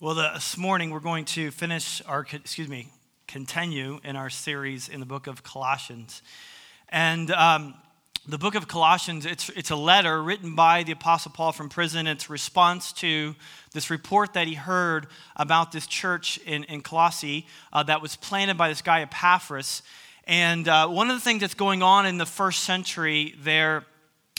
Well, 0.00 0.14
this 0.14 0.56
morning 0.56 0.90
we're 0.90 1.00
going 1.00 1.24
to 1.24 1.50
finish 1.50 2.00
our, 2.06 2.24
excuse 2.32 2.68
me, 2.68 2.92
continue 3.26 3.98
in 4.04 4.14
our 4.14 4.30
series 4.30 4.88
in 4.88 5.00
the 5.00 5.06
book 5.06 5.26
of 5.26 5.42
Colossians. 5.42 6.22
And 6.88 7.32
um, 7.32 7.74
the 8.24 8.38
book 8.38 8.54
of 8.54 8.68
Colossians, 8.68 9.26
it's, 9.26 9.48
it's 9.48 9.72
a 9.72 9.76
letter 9.76 10.22
written 10.22 10.54
by 10.54 10.84
the 10.84 10.92
Apostle 10.92 11.32
Paul 11.32 11.50
from 11.50 11.68
prison. 11.68 12.06
It's 12.06 12.30
response 12.30 12.92
to 12.92 13.34
this 13.72 13.90
report 13.90 14.34
that 14.34 14.46
he 14.46 14.54
heard 14.54 15.08
about 15.34 15.72
this 15.72 15.88
church 15.88 16.38
in, 16.46 16.62
in 16.62 16.80
Colossae 16.80 17.48
uh, 17.72 17.82
that 17.82 18.00
was 18.00 18.14
planted 18.14 18.56
by 18.56 18.68
this 18.68 18.82
guy 18.82 19.02
Epaphras. 19.02 19.82
And 20.28 20.68
uh, 20.68 20.86
one 20.86 21.10
of 21.10 21.16
the 21.16 21.22
things 21.22 21.40
that's 21.40 21.54
going 21.54 21.82
on 21.82 22.06
in 22.06 22.18
the 22.18 22.26
first 22.26 22.62
century 22.62 23.34
there 23.42 23.84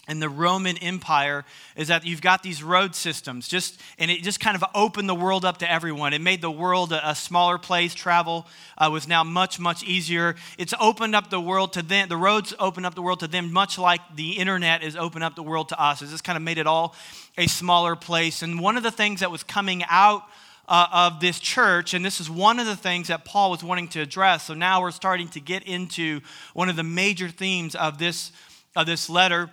in 0.10 0.20
the 0.20 0.30
Roman 0.30 0.78
Empire 0.78 1.46
is 1.76 1.88
that 1.90 2.06
you've 2.06 2.22
got 2.22 2.42
these 2.42 2.64
road 2.64 2.96
systems, 2.96 3.48
just 3.48 3.80
and 3.98 4.10
it 4.10 4.24
just 4.24 4.40
kind 4.40 4.56
of 4.56 4.64
opened 4.74 5.08
the 5.08 5.16
world 5.16 5.46
up 5.46 5.58
to 5.58 5.72
everyone. 5.72 6.14
It 6.14 6.22
made 6.22 6.42
the 6.42 6.52
world 6.52 6.92
a, 6.92 7.10
a 7.10 7.16
smaller 7.16 7.58
place. 7.58 7.94
Travel 7.94 8.48
uh, 8.78 8.90
was 8.92 9.08
now 9.08 9.24
much 9.24 9.60
much 9.60 9.84
easier. 9.84 10.36
It's 10.58 10.74
opened 10.80 11.16
up 11.16 11.30
the 11.30 11.40
world 11.40 11.74
to 11.74 11.84
them. 11.84 12.10
The 12.10 12.18
roads 12.18 12.54
opened 12.60 12.86
up 12.86 12.96
the 12.96 13.02
world 13.02 13.20
to 13.22 13.28
them, 13.28 13.54
much 13.54 13.78
like 13.78 14.02
the 14.16 14.32
internet 14.34 14.84
is 14.84 14.96
opened 14.96 15.24
up 15.24 15.36
the 15.36 15.44
world 15.44 15.70
to 15.70 15.82
us. 15.82 16.02
It's 16.02 16.12
just 16.12 16.24
kind 16.24 16.38
of 16.38 16.44
made 16.44 16.58
it 16.58 16.68
all 16.68 16.96
a 17.38 17.48
smaller 17.48 17.96
place. 17.96 18.42
And 18.42 18.60
one 18.60 18.78
of 18.78 18.84
the 18.84 18.92
things 18.92 19.20
that 19.20 19.32
was 19.32 19.44
coming 19.44 19.84
out 19.90 20.24
uh, 20.68 20.88
of 20.92 21.20
this 21.20 21.40
church, 21.40 21.94
and 21.94 22.06
this 22.06 22.20
is 22.20 22.30
one 22.30 22.60
of 22.60 22.68
the 22.68 22.76
things 22.76 23.08
that 23.08 23.26
Paul 23.26 23.52
was 23.52 23.64
wanting 23.64 23.88
to 23.90 24.02
address. 24.02 24.46
So 24.46 24.54
now 24.54 24.82
we're 24.82 24.92
starting 24.92 25.28
to 25.30 25.40
get 25.40 25.64
into 25.64 26.22
one 26.54 26.70
of 26.70 26.76
the 26.76 26.84
major 26.84 27.30
themes 27.30 27.76
of 27.76 27.98
this 27.98 28.32
of 28.76 28.86
this 28.86 29.10
letter 29.10 29.50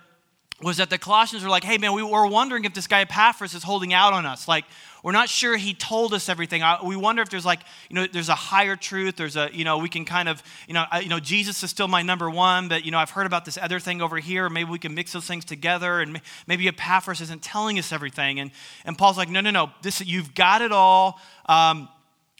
was 0.61 0.77
that 0.77 0.89
the 0.89 0.97
Colossians 0.97 1.43
were 1.43 1.49
like, 1.49 1.63
hey, 1.63 1.77
man, 1.77 1.93
we 1.93 2.01
were 2.01 2.25
wondering 2.25 2.65
if 2.65 2.73
this 2.73 2.87
guy 2.87 3.01
Epaphras 3.01 3.53
is 3.53 3.61
holding 3.61 3.93
out 3.93 4.13
on 4.13 4.25
us. 4.25 4.47
Like, 4.47 4.65
we're 5.03 5.11
not 5.11 5.29
sure 5.29 5.55
he 5.55 5.75
told 5.75 6.13
us 6.15 6.29
everything. 6.29 6.63
We 6.83 6.95
wonder 6.95 7.21
if 7.21 7.29
there's 7.29 7.45
like, 7.45 7.59
you 7.89 7.95
know, 7.95 8.07
there's 8.07 8.29
a 8.29 8.35
higher 8.35 8.75
truth. 8.75 9.15
There's 9.15 9.35
a, 9.35 9.49
you 9.53 9.63
know, 9.63 9.77
we 9.77 9.87
can 9.87 10.03
kind 10.03 10.27
of, 10.27 10.41
you 10.67 10.73
know, 10.73 10.85
you 10.99 11.09
know, 11.09 11.19
Jesus 11.19 11.61
is 11.61 11.69
still 11.69 11.87
my 11.87 12.01
number 12.01 12.27
one, 12.29 12.67
but, 12.67 12.83
you 12.83 12.91
know, 12.91 12.97
I've 12.97 13.11
heard 13.11 13.27
about 13.27 13.45
this 13.45 13.57
other 13.57 13.79
thing 13.79 14.01
over 14.01 14.17
here. 14.17 14.49
Maybe 14.49 14.71
we 14.71 14.79
can 14.79 14.95
mix 14.95 15.13
those 15.13 15.25
things 15.25 15.45
together 15.45 16.01
and 16.01 16.19
maybe 16.47 16.67
Epaphras 16.67 17.21
isn't 17.21 17.43
telling 17.43 17.77
us 17.77 17.91
everything. 17.91 18.39
And, 18.39 18.49
and 18.83 18.97
Paul's 18.97 19.17
like, 19.17 19.29
no, 19.29 19.39
no, 19.39 19.51
no, 19.51 19.71
this, 19.83 20.01
you've 20.01 20.33
got 20.33 20.63
it 20.63 20.71
all. 20.71 21.21
Um, 21.45 21.87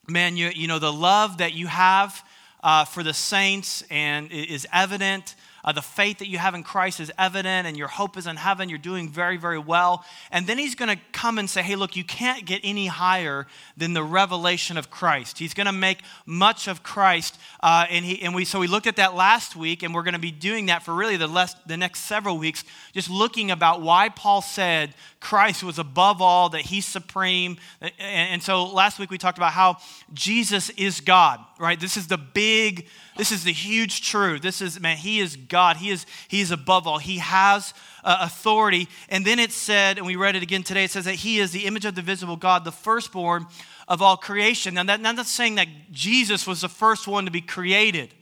man, 0.10 0.36
you, 0.36 0.50
you 0.54 0.68
know, 0.68 0.80
the 0.80 0.92
love 0.92 1.38
that 1.38 1.54
you 1.54 1.68
have 1.68 2.22
uh, 2.64 2.86
for 2.86 3.04
the 3.04 3.14
saints 3.14 3.84
and 3.92 4.32
is 4.32 4.66
evident. 4.74 5.36
Uh, 5.64 5.72
the 5.72 5.82
faith 5.82 6.20
that 6.20 6.28
you 6.28 6.38
have 6.38 6.56
in 6.56 6.64
Christ 6.64 7.00
is 7.00 7.12
evident 7.18 7.68
and 7.68 7.76
your 7.76 7.88
hope 7.88 8.18
is 8.18 8.28
in 8.28 8.36
heaven. 8.36 8.70
You're 8.70 8.78
doing 8.78 9.10
very, 9.10 9.38
very 9.38 9.60
well. 9.60 10.06
And 10.32 10.48
then 10.48 10.58
he's 10.58 10.76
going 10.76 10.96
to 10.96 11.02
come 11.12 11.38
and 11.38 11.50
say, 11.50 11.62
hey, 11.62 11.76
look, 11.76 11.96
you 11.96 12.04
can't 12.04 12.46
get 12.46 12.62
any 12.64 12.88
higher 12.88 13.48
than 13.76 13.94
the 13.94 14.04
revelation 14.04 14.78
of 14.78 14.90
Christ. 14.90 15.40
He's 15.40 15.54
going 15.54 15.68
to 15.68 15.74
make 15.74 16.00
much 16.26 16.68
of 16.68 16.84
Christ. 16.84 17.38
Uh, 17.62 17.86
and, 17.90 18.06
he, 18.06 18.22
and 18.22 18.34
we, 18.34 18.46
so 18.46 18.60
we 18.60 18.68
looked 18.68 18.88
at 18.88 18.96
that 18.98 19.16
last 19.16 19.56
week, 19.56 19.84
and 19.84 19.94
we're 19.94 20.04
going 20.04 20.14
to 20.14 20.20
be 20.20 20.32
doing 20.32 20.68
that 20.68 20.84
for 20.84 20.94
really 20.94 21.18
the, 21.18 21.28
less, 21.28 21.54
the 21.66 21.78
next 21.78 22.02
several 22.02 22.38
weeks, 22.38 22.64
just 22.94 23.10
looking 23.10 23.52
about 23.52 23.82
why 23.82 24.10
Paul 24.10 24.42
said 24.42 24.94
Christ 25.20 25.64
was 25.64 25.80
above 25.80 26.22
all, 26.22 26.50
that 26.50 26.62
he's 26.62 26.86
supreme. 26.86 27.58
And, 27.82 27.92
and 28.00 28.44
so 28.44 28.66
last 28.66 29.00
week 29.00 29.10
we 29.10 29.18
talked 29.18 29.38
about 29.38 29.54
how 29.54 29.78
Jesus 30.14 30.70
is 30.72 31.02
God, 31.02 31.40
right? 31.60 31.80
This 31.80 31.98
is 31.98 32.08
the 32.08 32.18
big 32.18 32.88
this 33.18 33.32
is 33.32 33.44
the 33.44 33.52
huge 33.52 34.02
truth. 34.02 34.42
This 34.42 34.62
is, 34.62 34.80
man, 34.80 34.98
he 34.98 35.20
is 35.20 35.36
God. 35.36 35.78
He 35.78 35.90
is, 35.90 36.06
he 36.28 36.42
is 36.42 36.52
above 36.52 36.88
all. 36.88 37.00
He 37.00 37.18
has 37.18 37.74
uh, 38.04 38.20
authority. 38.22 38.88
And 39.10 39.26
then 39.26 39.40
it 39.40 39.52
said, 39.52 39.98
and 39.98 40.06
we 40.06 40.16
read 40.16 40.36
it 40.36 40.44
again 40.44 40.64
today, 40.64 40.84
it 40.84 40.92
says 40.92 41.06
that 41.06 41.16
he 41.16 41.40
is 41.40 41.52
the 41.52 41.66
image 41.66 41.86
of 41.86 41.96
the 41.96 42.02
visible 42.02 42.36
God, 42.36 42.64
the 42.64 42.72
firstborn 42.72 43.48
of 43.88 44.02
all 44.02 44.18
creation. 44.18 44.76
Now, 44.76 44.84
that, 44.84 45.02
that's 45.02 45.32
saying 45.32 45.56
that 45.56 45.68
Jesus 45.92 46.46
was 46.46 46.62
the 46.62 46.70
first 46.70 47.08
one 47.08 47.26
to 47.26 47.32
be 47.32 47.42
created. 47.42 48.14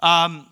Um, 0.00 0.46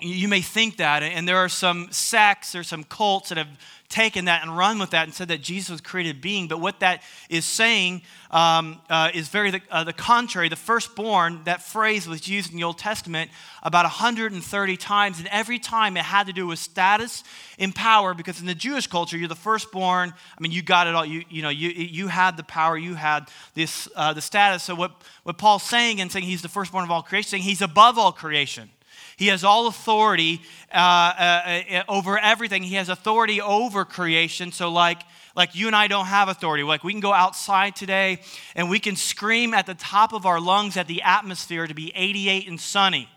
you 0.00 0.28
may 0.28 0.42
think 0.42 0.76
that, 0.76 1.02
and 1.02 1.26
there 1.26 1.38
are 1.38 1.48
some 1.48 1.88
sects, 1.90 2.54
or 2.54 2.62
some 2.62 2.84
cults 2.84 3.30
that 3.30 3.38
have 3.38 3.48
taken 3.88 4.26
that 4.26 4.42
and 4.42 4.56
run 4.56 4.78
with 4.78 4.90
that 4.90 5.04
and 5.04 5.14
said 5.14 5.28
that 5.28 5.42
Jesus 5.42 5.70
was 5.70 5.80
created 5.80 6.20
being. 6.20 6.48
But 6.48 6.60
what 6.60 6.80
that 6.80 7.02
is 7.28 7.44
saying 7.44 8.02
um, 8.30 8.80
uh, 8.90 9.10
is 9.14 9.28
very 9.28 9.50
the, 9.50 9.60
uh, 9.70 9.84
the 9.84 9.92
contrary. 9.92 10.48
The 10.48 10.56
firstborn, 10.56 11.42
that 11.44 11.62
phrase 11.62 12.08
was 12.08 12.28
used 12.28 12.50
in 12.50 12.56
the 12.56 12.64
Old 12.64 12.78
Testament 12.78 13.30
about 13.62 13.84
130 13.84 14.76
times, 14.76 15.18
and 15.18 15.28
every 15.28 15.58
time 15.58 15.96
it 15.96 16.04
had 16.04 16.26
to 16.26 16.32
do 16.32 16.46
with 16.46 16.58
status 16.58 17.24
and 17.58 17.74
power, 17.74 18.14
because 18.14 18.40
in 18.40 18.46
the 18.46 18.54
Jewish 18.54 18.86
culture, 18.86 19.16
you're 19.16 19.28
the 19.28 19.34
firstborn. 19.34 20.12
I 20.12 20.40
mean, 20.40 20.52
you 20.52 20.62
got 20.62 20.86
it 20.86 20.94
all. 20.94 21.06
You, 21.06 21.24
you 21.28 21.42
know, 21.42 21.48
you, 21.48 21.70
you 21.70 22.08
had 22.08 22.36
the 22.36 22.44
power, 22.44 22.76
you 22.76 22.94
had 22.94 23.28
this, 23.54 23.88
uh, 23.96 24.12
the 24.12 24.20
status. 24.20 24.62
So 24.62 24.74
what, 24.74 24.92
what 25.22 25.38
Paul's 25.38 25.62
saying 25.62 26.00
and 26.00 26.10
saying 26.10 26.24
he's 26.24 26.42
the 26.42 26.48
firstborn 26.48 26.84
of 26.84 26.90
all 26.90 27.02
creation, 27.02 27.30
saying 27.30 27.42
he's 27.42 27.62
above 27.62 27.98
all 27.98 28.12
creation. 28.12 28.70
He 29.16 29.28
has 29.28 29.44
all 29.44 29.66
authority 29.66 30.42
uh, 30.72 30.76
uh, 30.76 31.62
uh, 31.72 31.82
over 31.88 32.18
everything. 32.18 32.62
He 32.62 32.74
has 32.74 32.88
authority 32.88 33.40
over 33.40 33.84
creation. 33.84 34.52
So, 34.52 34.70
like, 34.70 35.00
like 35.34 35.54
you 35.54 35.66
and 35.66 35.76
I 35.76 35.86
don't 35.86 36.06
have 36.06 36.28
authority. 36.28 36.62
Like, 36.62 36.84
we 36.84 36.92
can 36.92 37.00
go 37.00 37.12
outside 37.12 37.76
today 37.76 38.18
and 38.54 38.68
we 38.68 38.78
can 38.78 38.96
scream 38.96 39.54
at 39.54 39.66
the 39.66 39.74
top 39.74 40.12
of 40.12 40.26
our 40.26 40.40
lungs 40.40 40.76
at 40.76 40.86
the 40.86 41.02
atmosphere 41.02 41.66
to 41.66 41.74
be 41.74 41.92
88 41.94 42.48
and 42.48 42.60
sunny. 42.60 43.08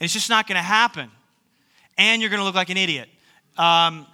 It's 0.00 0.12
just 0.12 0.30
not 0.30 0.46
going 0.46 0.56
to 0.56 0.62
happen. 0.62 1.10
And 1.98 2.20
you're 2.20 2.30
going 2.30 2.40
to 2.40 2.44
look 2.44 2.54
like 2.54 2.70
an 2.70 2.76
idiot. 2.76 3.08
Um, 3.56 4.06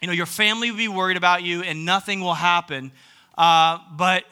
you 0.00 0.06
know, 0.06 0.12
your 0.12 0.26
family 0.26 0.70
will 0.70 0.78
be 0.78 0.88
worried 0.88 1.16
about 1.16 1.42
you 1.42 1.62
and 1.62 1.84
nothing 1.84 2.20
will 2.20 2.34
happen. 2.34 2.90
Uh, 3.36 3.78
but 3.96 4.24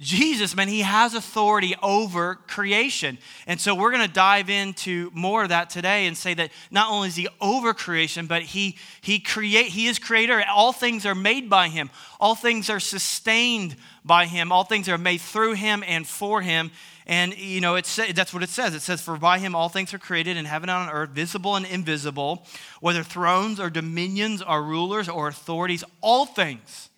Jesus, 0.00 0.56
man, 0.56 0.68
he 0.68 0.80
has 0.80 1.12
authority 1.14 1.74
over 1.82 2.36
creation. 2.46 3.18
And 3.46 3.60
so 3.60 3.74
we're 3.74 3.90
going 3.90 4.06
to 4.06 4.12
dive 4.12 4.48
into 4.48 5.10
more 5.12 5.42
of 5.42 5.50
that 5.50 5.68
today 5.68 6.06
and 6.06 6.16
say 6.16 6.32
that 6.32 6.52
not 6.70 6.90
only 6.90 7.08
is 7.08 7.16
he 7.16 7.28
over 7.38 7.74
creation, 7.74 8.26
but 8.26 8.42
he, 8.42 8.78
he, 9.02 9.18
create, 9.20 9.66
he 9.66 9.88
is 9.88 9.98
creator. 9.98 10.42
All 10.48 10.72
things 10.72 11.04
are 11.04 11.14
made 11.14 11.50
by 11.50 11.68
him, 11.68 11.90
all 12.18 12.34
things 12.34 12.70
are 12.70 12.80
sustained 12.80 13.76
by 14.02 14.24
him, 14.24 14.50
all 14.52 14.64
things 14.64 14.88
are 14.88 14.96
made 14.96 15.20
through 15.20 15.52
him 15.52 15.84
and 15.86 16.06
for 16.06 16.40
him. 16.40 16.70
And, 17.06 17.36
you 17.36 17.60
know, 17.60 17.74
it's, 17.74 17.96
that's 17.96 18.32
what 18.32 18.42
it 18.42 18.48
says. 18.48 18.74
It 18.74 18.80
says, 18.80 19.02
For 19.02 19.18
by 19.18 19.38
him 19.38 19.54
all 19.54 19.68
things 19.68 19.92
are 19.92 19.98
created 19.98 20.38
in 20.38 20.46
heaven 20.46 20.70
and 20.70 20.88
on 20.88 20.94
earth, 20.94 21.10
visible 21.10 21.56
and 21.56 21.66
invisible, 21.66 22.46
whether 22.80 23.02
thrones 23.02 23.60
or 23.60 23.68
dominions 23.68 24.40
or 24.40 24.62
rulers 24.62 25.10
or 25.10 25.28
authorities, 25.28 25.84
all 26.00 26.24
things, 26.24 26.88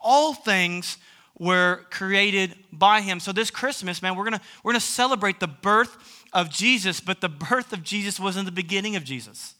all 0.00 0.32
things 0.32 0.98
were 1.38 1.80
created 1.90 2.54
by 2.72 3.00
him. 3.00 3.20
So 3.20 3.32
this 3.32 3.50
Christmas, 3.50 4.02
man, 4.02 4.16
we're 4.16 4.24
gonna 4.24 4.40
we're 4.62 4.72
gonna 4.72 4.80
celebrate 4.80 5.40
the 5.40 5.46
birth 5.46 6.24
of 6.32 6.50
Jesus, 6.50 7.00
but 7.00 7.20
the 7.20 7.28
birth 7.50 7.72
of 7.72 7.82
Jesus 7.82 8.18
wasn't 8.18 8.46
the 8.46 8.52
beginning 8.52 8.96
of 8.96 9.04
Jesus. 9.04 9.54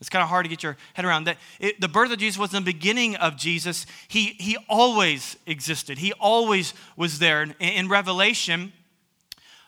It's 0.00 0.08
kind 0.08 0.22
of 0.22 0.28
hard 0.28 0.44
to 0.44 0.48
get 0.48 0.62
your 0.62 0.76
head 0.94 1.04
around 1.04 1.24
that. 1.24 1.38
It, 1.58 1.80
the 1.80 1.88
birth 1.88 2.12
of 2.12 2.18
Jesus 2.18 2.38
wasn't 2.38 2.64
the 2.64 2.72
beginning 2.72 3.16
of 3.16 3.36
Jesus. 3.36 3.84
He 4.06 4.36
he 4.38 4.56
always 4.68 5.36
existed. 5.46 5.98
He 5.98 6.12
always 6.14 6.72
was 6.96 7.18
there. 7.18 7.42
In, 7.42 7.52
in 7.58 7.88
Revelation, 7.88 8.72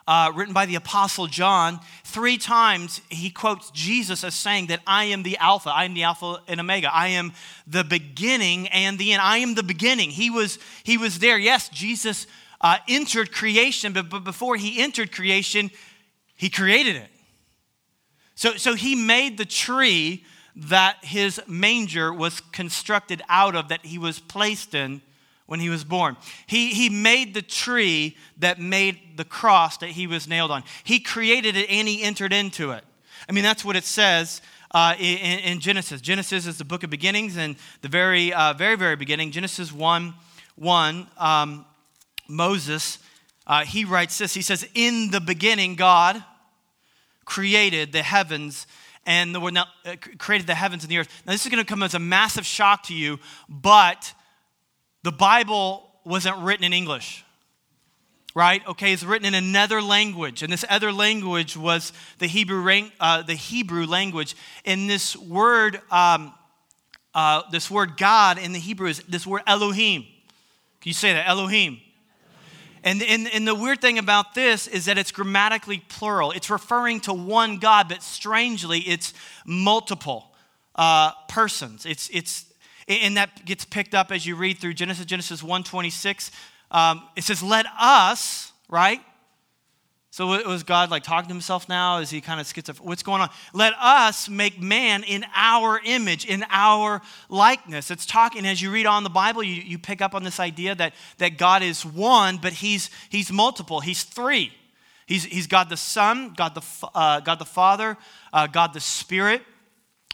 uh, 0.07 0.33
written 0.35 0.55
by 0.55 0.67
the 0.67 0.75
Apostle 0.75 1.27
John, 1.27 1.81
three 2.05 2.39
times 2.39 3.01
he 3.09 3.31
quotes 3.31 3.71
Jesus 3.71 4.25
as 4.25 4.35
saying 4.35 4.67
that 4.67 4.81
I 4.87 5.05
am 5.05 5.23
the 5.23 5.37
Alpha, 5.39 5.71
I 5.71 5.85
am 5.85 5.95
the 5.95 6.03
Alpha 6.03 6.43
and 6.49 6.59
Omega, 6.61 6.93
I 6.93 7.09
am 7.09 7.33
the 7.67 7.85
beginning 7.85 8.69
and 8.69 8.99
the 8.99 9.13
end. 9.13 9.23
I 9.23 9.39
am 9.39 9.55
the 9.55 9.63
beginning. 9.63 10.11
He 10.11 10.31
was, 10.31 10.59
he 10.83 10.97
was 10.97 11.19
there. 11.21 11.39
Yes, 11.39 11.69
Jesus 11.69 12.27
uh, 12.61 12.79
entered 12.89 13.33
creation, 13.33 13.93
but, 13.93 14.09
but 14.09 14.25
before 14.25 14.57
he 14.57 14.83
entered 14.83 15.13
creation, 15.13 15.71
he 16.35 16.51
created 16.51 16.97
it. 16.97 17.09
So, 18.35 18.57
so 18.57 18.75
he 18.75 18.95
made 18.95 19.39
the 19.39 19.45
tree 19.45 20.25
that 20.57 20.97
his 21.03 21.41
manger 21.47 22.13
was 22.13 22.41
constructed 22.53 23.23
out 23.29 23.55
of, 23.55 23.69
that 23.69 23.85
he 23.85 23.99
was 23.99 24.19
placed 24.19 24.75
in 24.75 25.03
when 25.51 25.59
he 25.59 25.69
was 25.69 25.83
born. 25.83 26.17
He, 26.47 26.69
he 26.69 26.89
made 26.89 27.35
the 27.35 27.43
tree 27.43 28.17
that 28.39 28.61
made 28.61 29.17
the 29.17 29.25
cross 29.25 29.79
that 29.79 29.89
he 29.89 30.07
was 30.07 30.29
nailed 30.29 30.53
on. 30.53 30.63
He 30.85 31.01
created 31.01 31.57
it 31.57 31.69
and 31.69 31.89
he 31.89 32.05
entered 32.05 32.33
into 32.33 32.71
it. 32.71 32.85
I 33.29 33.33
mean, 33.33 33.43
that's 33.43 33.65
what 33.65 33.75
it 33.75 33.83
says 33.83 34.43
uh, 34.71 34.95
in, 34.97 35.41
in, 35.41 35.59
Genesis. 35.59 36.01
Genesis 36.01 36.47
is 36.47 36.57
the 36.57 36.65
book 36.65 36.85
of 36.85 36.91
beginnings, 36.91 37.37
and 37.37 37.57
the 37.83 37.89
very, 37.89 38.33
uh, 38.33 38.53
very, 38.53 38.77
very 38.77 38.95
beginning, 38.95 39.33
Genesis 39.33 39.73
1 39.73 40.15
1, 40.55 41.07
um, 41.19 41.67
Moses, 42.29 43.01
uh, 43.49 43.65
he 43.65 43.85
writes 43.85 44.19
this. 44.19 44.33
He 44.33 44.43
says, 44.43 44.65
In 44.77 45.11
the 45.11 45.21
beginning, 45.21 45.75
God 45.75 46.23
created 47.25 47.91
the 47.91 48.05
heavens 48.05 48.69
and 49.05 49.35
the, 49.35 49.51
now, 49.51 49.65
uh, 49.85 49.97
created 50.19 50.47
the 50.47 50.55
heavens 50.55 50.85
and 50.85 50.93
the 50.93 50.99
earth. 50.99 51.09
Now, 51.27 51.33
this 51.33 51.45
is 51.45 51.51
going 51.51 51.65
to 51.65 51.69
come 51.69 51.83
as 51.83 51.95
a 51.95 51.99
massive 51.99 52.47
shock 52.47 52.85
to 52.85 52.95
you, 52.95 53.19
but 53.49 54.13
the 55.03 55.13
Bible 55.13 55.91
wasn't 56.05 56.39
written 56.39 56.65
in 56.65 56.73
English, 56.73 57.25
right? 58.35 58.67
Okay, 58.67 58.93
it's 58.93 59.03
written 59.03 59.27
in 59.27 59.35
another 59.35 59.81
language, 59.81 60.43
and 60.43 60.53
this 60.53 60.65
other 60.69 60.93
language 60.93 61.57
was 61.57 61.93
the 62.19 62.27
Hebrew, 62.27 62.89
uh, 63.01 63.23
the 63.23 63.35
Hebrew 63.35 63.87
language. 63.87 64.37
And 64.65 64.89
this 64.89 65.17
word, 65.17 65.81
um, 65.91 66.35
uh, 67.15 67.43
this 67.51 67.71
word 67.71 67.97
God 67.97 68.39
in 68.39 68.53
the 68.53 68.59
Hebrew 68.59 68.89
is 68.89 69.01
this 69.09 69.27
word 69.27 69.43
Elohim. 69.47 70.03
Can 70.03 70.89
you 70.89 70.95
say 70.95 71.13
that? 71.13 71.29
Elohim. 71.29 71.81
And, 72.83 73.03
and, 73.03 73.29
and 73.29 73.47
the 73.47 73.55
weird 73.55 73.81
thing 73.83 73.99
about 73.99 74.35
this 74.35 74.67
is 74.67 74.87
that 74.87 74.97
it's 74.97 75.13
grammatically 75.13 75.83
plural. 75.89 76.31
It's 76.31 76.49
referring 76.49 77.01
to 77.01 77.13
one 77.13 77.59
God, 77.59 77.89
but 77.91 78.03
strangely, 78.03 78.79
it's 78.81 79.13
multiple 79.45 80.35
uh, 80.75 81.13
persons. 81.29 81.85
It's, 81.85 82.09
it's, 82.11 82.47
and 82.91 83.17
that 83.17 83.45
gets 83.45 83.65
picked 83.65 83.95
up 83.95 84.11
as 84.11 84.27
you 84.27 84.35
read 84.37 84.59
through 84.59 84.75
Genesis, 84.75 85.05
Genesis 85.05 85.43
126. 85.43 86.31
Um, 86.71 87.03
it 87.17 87.25
says, 87.25 87.43
let 87.43 87.67
us, 87.79 88.53
right? 88.69 89.01
So 90.13 90.27
was 90.27 90.65
God 90.65 90.91
like 90.91 91.05
talking 91.05 91.29
to 91.29 91.35
himself 91.35 91.69
now? 91.69 91.99
Is 91.99 92.11
he 92.11 92.21
kind 92.21 92.41
of 92.41 92.47
schizophrenic? 92.47 92.89
What's 92.89 93.05
going 93.05 93.23
on? 93.23 93.31
Let 93.55 93.75
us 93.81 94.29
make 94.29 94.61
man 94.61 95.05
in 95.05 95.25
our 95.37 95.81
image, 95.85 96.25
in 96.25 96.45
our 96.51 97.01
likeness. 97.29 97.93
It's 97.93 98.07
talking, 98.07 98.45
as 98.45 98.61
you 98.61 98.73
read 98.73 98.87
on 98.87 99.05
the 99.05 99.11
Bible, 99.11 99.45
you, 99.45 99.63
you 99.63 99.79
pick 99.79 100.03
up 100.03 100.15
on 100.15 100.25
this 100.25 100.41
idea 100.41 100.75
that, 100.75 100.95
that 101.19 101.39
God 101.39 101.63
is 101.63 101.87
one, 101.87 102.39
but 102.39 102.53
he's, 102.55 102.91
he's 103.09 103.31
multiple. 103.31 103.79
He's 103.79 104.03
three. 104.03 104.53
He's, 105.07 105.25
he's 105.25 105.47
God 105.47 105.69
the 105.69 105.77
Son, 105.77 106.35
God 106.37 106.55
the, 106.57 106.89
uh, 106.93 107.21
God 107.21 107.39
the 107.39 107.45
Father, 107.45 107.97
uh, 108.33 108.49
God 108.49 108.73
the 108.75 108.81
Spirit. 108.81 109.43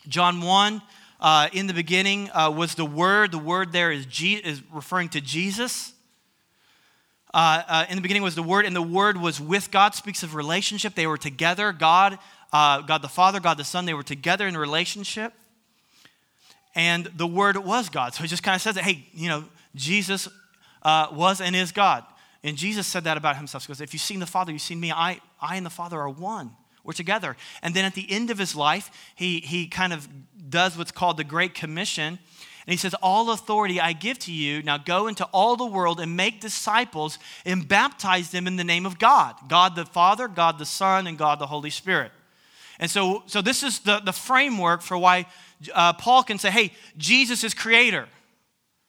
John 0.09 0.41
1, 0.41 0.83
uh, 1.21 1.49
in 1.53 1.67
the 1.67 1.75
beginning 1.75 2.31
uh, 2.33 2.51
was 2.51 2.75
the 2.75 2.85
Word. 2.85 3.33
The 3.33 3.39
Word 3.39 3.73
there 3.73 3.91
is, 3.91 4.07
Je- 4.07 4.35
is 4.37 4.63
referring 4.73 5.09
to 5.11 5.21
Jesus. 5.21 5.93
Uh, 7.33 7.63
uh, 7.67 7.85
in 7.89 7.97
the 7.97 8.03
beginning 8.03 8.23
was 8.23 8.35
the 8.35 8.43
Word, 8.43 8.65
and 8.65 8.75
the 8.75 8.83
Word 8.83 9.17
was 9.17 9.41
with 9.41 9.71
God, 9.71 9.95
speaks 9.95 10.23
of 10.23 10.35
relationship. 10.35 10.95
They 10.95 11.07
were 11.07 11.19
together, 11.19 11.73
God, 11.73 12.19
uh, 12.53 12.81
God 12.83 13.03
the 13.03 13.09
Father, 13.09 13.41
God 13.41 13.59
the 13.59 13.65
Son, 13.65 13.85
they 13.85 13.95
were 13.95 14.03
together 14.03 14.47
in 14.47 14.57
relationship. 14.57 15.33
And 16.75 17.07
the 17.17 17.27
Word 17.27 17.57
was 17.57 17.89
God. 17.89 18.15
So 18.15 18.25
it 18.25 18.29
just 18.29 18.43
kind 18.43 18.55
of 18.55 18.63
says 18.63 18.75
that, 18.75 18.85
hey, 18.85 19.07
you 19.13 19.29
know, 19.29 19.45
Jesus 19.75 20.29
uh, 20.83 21.09
was 21.13 21.41
and 21.41 21.57
is 21.57 21.73
God. 21.73 22.05
And 22.45 22.57
Jesus 22.57 22.87
said 22.87 23.05
that 23.05 23.17
about 23.17 23.37
himself. 23.37 23.65
He 23.65 23.69
goes, 23.69 23.81
if 23.81 23.93
you've 23.93 24.03
seen 24.03 24.21
the 24.21 24.27
Father, 24.27 24.53
you've 24.53 24.63
seen 24.63 24.79
me. 24.79 24.93
I, 24.93 25.21
I 25.41 25.57
and 25.57 25.67
the 25.67 25.71
Father 25.71 25.99
are 25.99 26.09
one. 26.09 26.53
We're 26.87 26.93
together. 26.93 27.37
And 27.63 27.75
then 27.75 27.85
at 27.85 27.95
the 27.95 28.11
end 28.11 28.31
of 28.31 28.39
his 28.39 28.55
life, 28.55 28.91
he, 29.15 29.41
he 29.41 29.67
kind 29.67 29.93
of 29.93 30.09
does 30.49 30.79
what's 30.79 30.93
called 30.93 31.17
the 31.17 31.25
Great 31.25 31.53
Commission. 31.53 32.19
And 32.67 32.73
he 32.73 32.77
says, 32.77 32.95
All 33.03 33.31
authority 33.31 33.81
I 33.81 33.93
give 33.93 34.19
to 34.21 34.33
you. 34.33 34.63
Now 34.63 34.79
go 34.79 35.09
into 35.09 35.25
all 35.27 35.57
the 35.57 35.67
world 35.67 36.01
and 36.01 36.17
make 36.17 36.41
disciples 36.41 37.19
and 37.45 37.67
baptize 37.67 38.31
them 38.31 38.47
in 38.47 38.57
the 38.57 38.65
name 38.65 38.87
of 38.87 38.99
God 38.99 39.35
God 39.49 39.75
the 39.75 39.85
Father, 39.85 40.29
God 40.29 40.59
the 40.59 40.67
Son, 40.67 41.07
and 41.07 41.19
God 41.19 41.41
the 41.41 41.47
Holy 41.47 41.71
Spirit. 41.71 42.13
And 42.79 42.91
so, 42.91 43.23
so 43.27 43.43
this 43.43 43.63
is 43.63 43.81
the, 43.81 44.01
the 44.01 44.13
framework 44.13 44.83
for 44.83 44.99
why 44.99 45.27
uh, 45.75 45.95
Paul 45.95 46.23
can 46.23 46.39
say, 46.39 46.51
Hey, 46.51 46.73
Jesus 46.97 47.43
is 47.43 47.53
creator. 47.53 48.09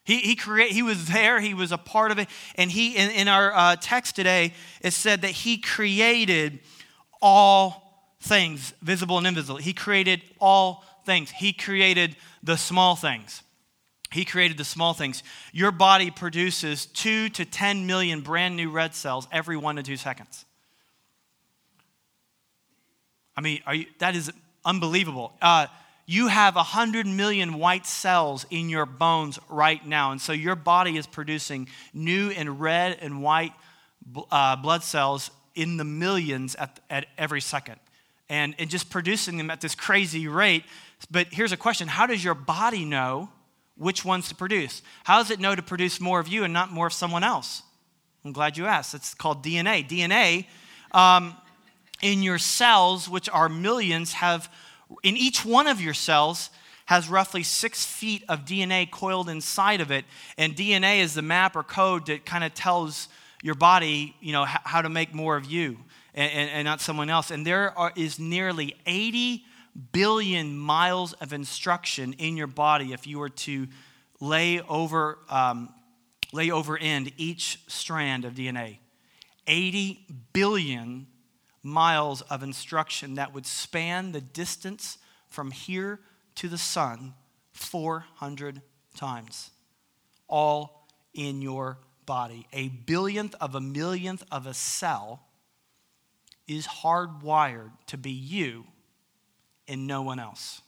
He, 0.04 0.20
he, 0.20 0.36
create, 0.36 0.72
he 0.72 0.84
was 0.84 1.08
there, 1.08 1.42
he 1.42 1.54
was 1.54 1.74
a 1.74 1.78
part 1.78 2.12
of 2.12 2.20
it. 2.20 2.30
And 2.56 2.72
he, 2.72 2.96
in, 2.96 3.12
in 3.12 3.28
our 3.28 3.54
uh, 3.54 3.76
text 3.76 4.16
today, 4.16 4.54
it 4.82 4.94
said 4.94 5.22
that 5.22 5.32
he 5.32 5.58
created 5.58 6.60
all 7.22 7.87
things, 8.20 8.74
visible 8.82 9.18
and 9.18 9.28
invisible. 9.28 9.58
He 9.58 9.74
created 9.74 10.22
all 10.40 10.84
things. 11.06 11.32
He 11.32 11.54
created 11.54 12.16
the 12.44 12.58
small 12.58 12.96
things. 12.96 13.44
He 14.12 14.24
created 14.26 14.58
the 14.58 14.64
small 14.64 14.94
things. 14.94 15.22
Your 15.52 15.72
body 15.72 16.12
produces 16.12 16.86
two 16.86 17.30
to 17.30 17.46
10 17.46 17.86
million 17.86 18.22
brand 18.22 18.56
new 18.56 18.70
red 18.70 18.96
cells 18.96 19.28
every 19.32 19.58
one 19.58 19.76
to 19.76 19.84
two 19.84 19.98
seconds. 19.98 20.46
I 23.36 23.42
mean, 23.42 23.62
you, 23.72 23.86
that 24.00 24.16
is 24.16 24.32
unbelievable. 24.66 25.34
Uh, 25.42 25.68
you 26.06 26.28
have 26.28 26.56
100 26.56 27.06
million 27.06 27.56
white 27.56 27.86
cells 27.86 28.46
in 28.50 28.70
your 28.70 28.86
bones 28.86 29.40
right 29.50 29.86
now. 29.86 30.12
And 30.14 30.22
so 30.22 30.32
your 30.32 30.56
body 30.56 30.98
is 30.98 31.06
producing 31.06 31.68
new 31.94 32.32
and 32.32 32.62
red 32.62 32.98
and 33.02 33.22
white 33.22 33.52
uh, 34.32 34.56
blood 34.56 34.84
cells 34.84 35.32
in 35.54 35.76
the 35.76 35.84
millions 35.84 36.56
at, 36.56 36.80
at 36.90 37.08
every 37.18 37.42
second. 37.42 37.78
And, 38.30 38.56
and 38.60 38.70
just 38.70 38.90
producing 38.90 39.38
them 39.38 39.50
at 39.50 39.62
this 39.62 39.74
crazy 39.74 40.28
rate. 40.28 40.66
But 41.10 41.28
here's 41.32 41.54
a 41.54 41.58
question 41.58 41.88
How 41.88 42.06
does 42.06 42.24
your 42.24 42.34
body 42.34 42.84
know? 42.84 43.30
which 43.78 44.04
ones 44.04 44.30
to 44.30 44.36
produce. 44.36 44.82
How 45.04 45.18
does 45.18 45.32
it 45.32 45.40
know 45.40 45.56
to 45.56 45.62
produce 45.62 46.02
more 46.02 46.20
of 46.20 46.28
you 46.28 46.44
and 46.44 46.54
not 46.54 46.72
more 46.72 46.88
of 46.88 46.94
someone 46.94 47.24
else? 47.24 47.64
I'm 48.26 48.34
glad 48.34 48.58
you 48.58 48.66
asked. 48.66 48.94
It's 48.94 49.14
called 49.14 49.44
DNA. 49.44 49.88
DNA 49.88 50.48
um, 50.98 51.36
in 52.02 52.24
your 52.24 52.40
cells, 52.40 53.08
which 53.08 53.30
are 53.30 53.48
millions, 53.48 54.14
have, 54.14 54.52
in 55.04 55.16
each 55.16 55.46
one 55.46 55.68
of 55.68 55.80
your 55.80 55.94
cells, 55.94 56.50
has 56.86 57.10
roughly 57.10 57.44
six 57.44 57.86
feet 57.86 58.24
of 58.30 58.46
DNA 58.46 58.90
coiled 58.90 59.30
inside 59.30 59.82
of 59.82 59.92
it. 59.92 60.06
And 60.38 60.56
DNA 60.56 61.00
is 61.00 61.14
the 61.14 61.22
map 61.22 61.56
or 61.56 61.64
code 61.64 62.08
that 62.08 62.26
kind 62.26 62.44
of 62.44 62.54
tells 62.54 63.10
your 63.44 63.56
body, 63.56 64.16
you 64.20 64.32
know, 64.32 64.46
how 64.46 64.82
to 64.82 64.90
make 64.90 65.14
more 65.14 65.38
of 65.38 65.46
you 65.46 65.78
and, 66.18 66.32
and, 66.32 66.50
and 66.50 66.66
not 66.66 66.82
someone 66.82 67.10
else. 67.10 67.32
And 67.32 67.46
there 67.46 67.78
are, 67.78 67.94
is 67.96 68.20
nearly 68.20 68.76
80 68.88 69.46
billion 69.94 70.58
miles 70.58 71.14
of 71.14 71.32
instruction 71.32 72.14
in 72.14 72.36
your 72.36 72.48
body 72.48 72.92
if 72.92 73.06
you 73.06 73.20
were 73.20 73.30
to 73.30 73.68
lay 74.20 74.60
over, 74.62 75.20
um, 75.30 75.70
lay 76.34 76.50
over 76.50 76.76
end 76.76 77.12
each 77.18 77.62
strand 77.68 78.26
of 78.26 78.34
DNA. 78.34 78.80
80 79.46 80.06
billion 80.34 81.06
miles 81.62 82.22
of 82.24 82.42
instruction 82.42 83.16
that 83.16 83.34
would 83.34 83.46
span 83.46 84.12
the 84.12 84.22
distance 84.22 84.98
from 85.30 85.52
here 85.52 86.00
to 86.36 86.50
the 86.50 86.58
sun 86.58 87.14
400 87.54 88.62
times, 88.96 89.52
all 90.28 90.88
in 91.14 91.44
your 91.44 91.78
body. 92.08 92.48
A 92.54 92.70
billionth 92.70 93.36
of 93.40 93.54
a 93.54 93.62
millionth 93.62 94.24
of 94.32 94.48
a 94.48 94.54
cell 94.54 95.27
is 96.48 96.66
hardwired 96.68 97.72
to 97.88 97.98
be 97.98 98.12
you 98.12 98.66
and 99.68 99.88
no 99.88 100.02
one 100.02 100.20
else. 100.20 100.62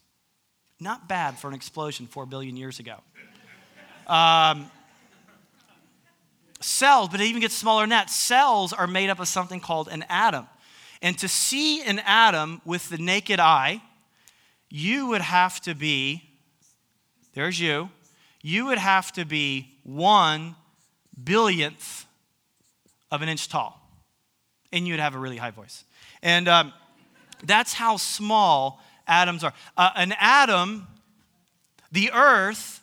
Not 0.79 1.07
bad 1.07 1.37
for 1.37 1.47
an 1.47 1.53
explosion 1.53 2.07
four 2.07 2.25
billion 2.25 2.55
years 2.57 2.79
ago. 2.79 2.95
Um, 4.07 4.69
cells, 6.59 7.09
but 7.09 7.21
it 7.21 7.25
even 7.25 7.41
gets 7.41 7.55
smaller 7.55 7.83
than 7.83 7.89
that. 7.89 8.09
Cells 8.09 8.73
are 8.73 8.87
made 8.87 9.09
up 9.09 9.19
of 9.19 9.27
something 9.27 9.59
called 9.59 9.87
an 9.87 10.03
atom. 10.09 10.47
And 11.01 11.17
to 11.19 11.27
see 11.27 11.81
an 11.83 11.99
atom 11.99 12.61
with 12.65 12.89
the 12.89 12.97
naked 12.97 13.39
eye, 13.39 13.81
you 14.69 15.07
would 15.07 15.21
have 15.21 15.61
to 15.61 15.73
be, 15.73 16.23
there's 17.33 17.59
you, 17.59 17.89
you 18.41 18.65
would 18.65 18.77
have 18.77 19.11
to 19.13 19.25
be 19.25 19.69
one 19.83 20.55
billionth 21.21 22.05
of 23.11 23.21
an 23.21 23.29
inch 23.29 23.47
tall. 23.49 23.78
And 24.71 24.87
you 24.87 24.93
would 24.93 24.99
have 24.99 25.15
a 25.15 25.19
really 25.19 25.37
high 25.37 25.51
voice. 25.51 25.83
And 26.21 26.47
um, 26.47 26.73
that's 27.43 27.73
how 27.73 27.97
small 27.97 28.81
atoms 29.07 29.43
are. 29.43 29.53
Uh, 29.77 29.89
an 29.95 30.13
atom, 30.19 30.87
the 31.91 32.11
earth, 32.11 32.81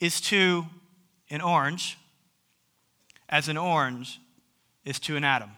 is 0.00 0.20
to 0.20 0.66
an 1.30 1.40
orange 1.40 1.98
as 3.28 3.48
an 3.48 3.56
orange 3.56 4.20
is 4.84 5.00
to 5.00 5.16
an 5.16 5.24
atom. 5.24 5.50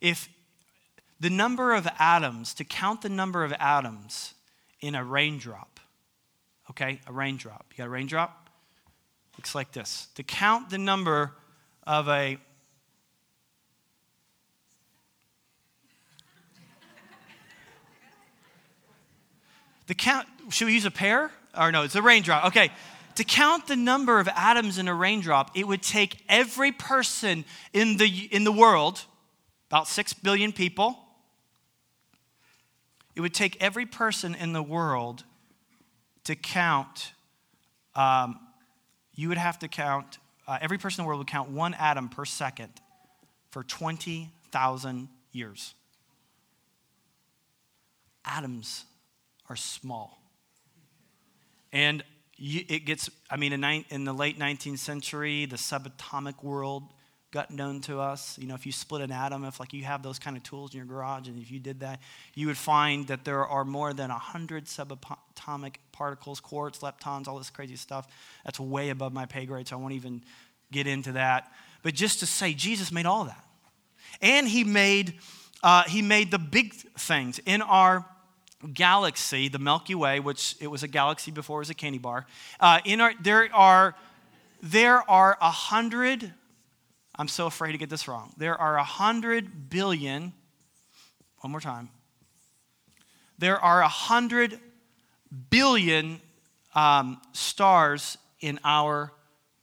If 0.00 0.28
the 1.20 1.30
number 1.30 1.74
of 1.74 1.86
atoms, 1.98 2.54
to 2.54 2.64
count 2.64 3.02
the 3.02 3.08
number 3.08 3.44
of 3.44 3.52
atoms 3.58 4.34
in 4.80 4.94
a 4.94 5.04
raindrop, 5.04 5.78
okay, 6.70 7.00
a 7.06 7.12
raindrop. 7.12 7.66
You 7.72 7.78
got 7.78 7.86
a 7.86 7.90
raindrop? 7.90 8.48
Looks 9.38 9.54
like 9.54 9.72
this. 9.72 10.08
To 10.16 10.22
count 10.22 10.70
the 10.70 10.78
number 10.78 11.32
of 11.86 12.08
a 12.08 12.38
The 19.92 19.96
count, 19.96 20.26
should 20.48 20.68
we 20.68 20.72
use 20.72 20.86
a 20.86 20.90
pair? 20.90 21.30
Or 21.54 21.70
no, 21.70 21.82
it's 21.82 21.94
a 21.94 22.00
raindrop. 22.00 22.46
Okay. 22.46 22.70
To 23.16 23.24
count 23.24 23.66
the 23.66 23.76
number 23.76 24.20
of 24.20 24.28
atoms 24.34 24.78
in 24.78 24.88
a 24.88 24.94
raindrop, 24.94 25.50
it 25.54 25.68
would 25.68 25.82
take 25.82 26.24
every 26.30 26.72
person 26.72 27.44
in 27.74 27.98
the, 27.98 28.08
in 28.30 28.44
the 28.44 28.52
world, 28.52 29.04
about 29.68 29.86
six 29.86 30.14
billion 30.14 30.50
people, 30.50 30.96
it 33.14 33.20
would 33.20 33.34
take 33.34 33.62
every 33.62 33.84
person 33.84 34.34
in 34.34 34.54
the 34.54 34.62
world 34.62 35.24
to 36.24 36.36
count, 36.36 37.12
um, 37.94 38.40
you 39.14 39.28
would 39.28 39.36
have 39.36 39.58
to 39.58 39.68
count, 39.68 40.16
uh, 40.48 40.56
every 40.62 40.78
person 40.78 41.02
in 41.02 41.04
the 41.04 41.08
world 41.08 41.18
would 41.18 41.28
count 41.28 41.50
one 41.50 41.74
atom 41.74 42.08
per 42.08 42.24
second 42.24 42.70
for 43.50 43.62
20,000 43.62 45.08
years. 45.32 45.74
Atoms 48.24 48.86
are 49.52 49.56
small. 49.56 50.18
And 51.72 52.02
it 52.38 52.86
gets, 52.86 53.10
I 53.30 53.36
mean, 53.36 53.52
in, 53.52 54.04
the 54.04 54.12
late 54.12 54.38
19th 54.38 54.78
century, 54.78 55.44
the 55.44 55.56
subatomic 55.56 56.42
world 56.42 56.84
got 57.32 57.50
known 57.50 57.80
to 57.82 58.00
us. 58.00 58.38
You 58.38 58.46
know, 58.46 58.54
if 58.54 58.64
you 58.64 58.72
split 58.72 59.02
an 59.02 59.12
atom, 59.12 59.44
if 59.44 59.60
like 59.60 59.74
you 59.74 59.84
have 59.84 60.02
those 60.02 60.18
kind 60.18 60.36
of 60.36 60.42
tools 60.42 60.72
in 60.72 60.78
your 60.78 60.86
garage, 60.86 61.28
and 61.28 61.40
if 61.40 61.50
you 61.50 61.60
did 61.60 61.80
that, 61.80 62.00
you 62.34 62.46
would 62.46 62.56
find 62.56 63.06
that 63.08 63.24
there 63.24 63.46
are 63.46 63.64
more 63.64 63.92
than 63.92 64.08
100 64.08 64.64
subatomic 64.64 65.74
particles, 65.92 66.40
quarks, 66.40 66.80
leptons, 66.80 67.28
all 67.28 67.36
this 67.38 67.50
crazy 67.50 67.76
stuff. 67.76 68.08
That's 68.44 68.58
way 68.58 68.88
above 68.88 69.12
my 69.12 69.26
pay 69.26 69.44
grade, 69.44 69.68
so 69.68 69.76
I 69.76 69.80
won't 69.80 69.94
even 69.94 70.22
get 70.72 70.86
into 70.86 71.12
that. 71.12 71.52
But 71.82 71.94
just 71.94 72.20
to 72.20 72.26
say, 72.26 72.54
Jesus 72.54 72.90
made 72.90 73.06
all 73.06 73.24
that. 73.24 73.44
And 74.20 74.48
he 74.48 74.64
made, 74.64 75.14
uh, 75.62 75.84
he 75.84 76.02
made 76.02 76.30
the 76.30 76.38
big 76.38 76.74
things 76.74 77.38
in 77.44 77.62
our 77.62 78.04
galaxy, 78.72 79.48
the 79.48 79.58
Milky 79.58 79.94
Way, 79.94 80.20
which 80.20 80.56
it 80.60 80.68
was 80.68 80.82
a 80.82 80.88
galaxy 80.88 81.30
before 81.30 81.58
it 81.58 81.62
was 81.62 81.70
a 81.70 81.74
candy 81.74 81.98
bar. 81.98 82.26
Uh, 82.60 82.80
in 82.84 83.00
our, 83.00 83.12
there 83.20 83.48
are 83.54 83.94
there 84.62 85.08
are 85.10 85.36
a 85.40 85.50
hundred. 85.50 86.32
I'm 87.16 87.28
so 87.28 87.46
afraid 87.46 87.72
to 87.72 87.78
get 87.78 87.90
this 87.90 88.06
wrong. 88.06 88.32
There 88.36 88.58
are 88.58 88.76
a 88.76 88.84
hundred 88.84 89.68
billion. 89.68 90.32
One 91.40 91.50
more 91.50 91.60
time. 91.60 91.90
There 93.38 93.58
are 93.58 93.82
a 93.82 93.88
hundred 93.88 94.60
billion 95.50 96.20
um, 96.74 97.20
stars 97.32 98.16
in 98.40 98.60
our 98.64 99.12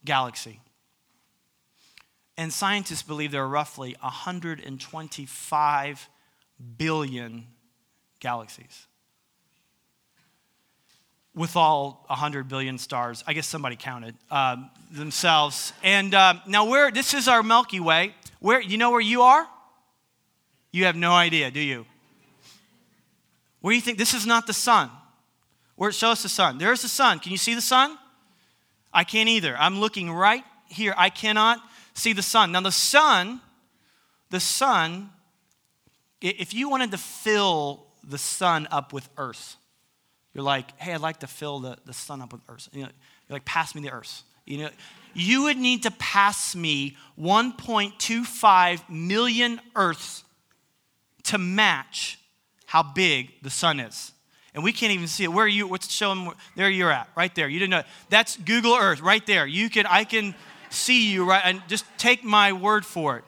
galaxy. 0.04 0.60
And 2.38 2.54
scientists 2.54 3.04
believe 3.04 3.32
there 3.32 3.44
are 3.44 3.48
roughly 3.48 3.96
125 4.02 6.10
billion 6.78 7.48
galaxies. 8.20 8.88
With 11.36 11.56
all 11.56 12.04
100 12.08 12.50
billion 12.50 12.78
stars, 12.78 13.24
I 13.28 13.34
guess 13.34 13.48
somebody 13.48 13.76
counted 13.76 14.16
um, 14.32 14.70
themselves. 14.92 15.74
And 15.84 16.14
uh, 16.14 16.36
now, 16.48 16.66
where 16.66 16.92
this 16.92 17.14
is 17.14 17.28
our 17.28 17.44
Milky 17.44 17.80
Way. 17.80 18.14
Where 18.40 18.62
you 18.62 18.78
know 18.78 18.92
where 18.92 19.02
you 19.02 19.22
are? 19.22 19.48
You 20.72 20.86
have 20.86 20.96
no 20.96 21.12
idea, 21.12 21.52
do 21.52 21.60
you? 21.60 21.86
Where 23.62 23.72
do 23.72 23.76
you 23.76 23.82
think 23.82 23.98
this 23.98 24.14
is 24.14 24.26
not 24.26 24.48
the 24.48 24.54
sun? 24.54 24.90
Where 25.76 25.92
show 25.92 26.12
us 26.12 26.24
the 26.24 26.30
sun. 26.30 26.58
There's 26.58 26.82
the 26.82 26.90
sun. 26.90 27.20
Can 27.20 27.32
you 27.32 27.38
see 27.38 27.54
the 27.54 27.62
sun? 27.62 27.98
I 28.94 29.04
can't 29.04 29.30
either. 29.30 29.56
I'm 29.58 29.80
looking 29.80 30.12
right 30.12 30.44
here. 30.68 30.94
I 30.98 31.10
cannot 31.10 31.60
see 31.94 32.14
the 32.14 32.22
sun. 32.22 32.52
Now, 32.52 32.62
the 32.62 32.72
sun, 32.72 33.42
the 34.30 34.40
sun, 34.40 35.10
if 36.22 36.54
you 36.54 36.70
wanted 36.70 36.92
to 36.92 36.98
fill 36.98 37.86
the 38.04 38.18
sun 38.18 38.68
up 38.72 38.94
with 38.94 39.10
earth, 39.18 39.58
you're 40.40 40.46
like, 40.46 40.80
hey, 40.80 40.94
I'd 40.94 41.02
like 41.02 41.20
to 41.20 41.28
fill 41.28 41.60
the, 41.60 41.78
the 41.84 41.92
sun 41.92 42.22
up 42.22 42.32
with 42.32 42.40
earth. 42.48 42.70
You 42.72 42.84
know, 42.84 42.90
you're 43.28 43.36
like, 43.36 43.44
pass 43.44 43.76
me 43.76 43.82
the 43.82 43.92
earth. 43.92 44.24
You 44.46 44.60
know, 44.60 44.70
you 45.14 45.44
would 45.44 45.58
need 45.58 45.84
to 45.84 45.92
pass 45.92 46.56
me 46.56 46.96
1.25 47.20 48.90
million 48.90 49.60
earths 49.76 50.24
to 51.24 51.38
match 51.38 52.20
how 52.68 52.84
big 52.84 53.32
the 53.42 53.50
sun 53.50 53.82
is. 53.82 54.14
And 54.54 54.64
we 54.64 54.72
can't 54.72 54.94
even 54.94 55.08
see 55.08 55.26
it. 55.26 55.28
Where 55.28 55.44
are 55.44 55.50
you? 55.50 55.68
What's 55.68 55.92
showing? 55.92 56.32
There 56.56 56.70
you're 56.70 56.90
at, 56.90 57.10
right 57.18 57.36
there. 57.36 57.50
You 57.50 57.60
didn't 57.60 57.72
know. 57.72 57.84
That's 58.10 58.38
Google 58.38 58.78
Earth, 58.78 59.02
right 59.02 59.26
there. 59.26 59.46
You 59.46 59.70
can, 59.70 59.86
I 59.88 60.06
can 60.06 60.34
see 60.70 61.12
you 61.12 61.26
right, 61.26 61.42
and 61.44 61.62
just 61.68 61.84
take 61.98 62.24
my 62.24 62.54
word 62.54 62.86
for 62.86 63.18
it. 63.18 63.26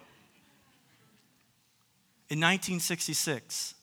In 2.30 2.40
1966, 2.40 3.76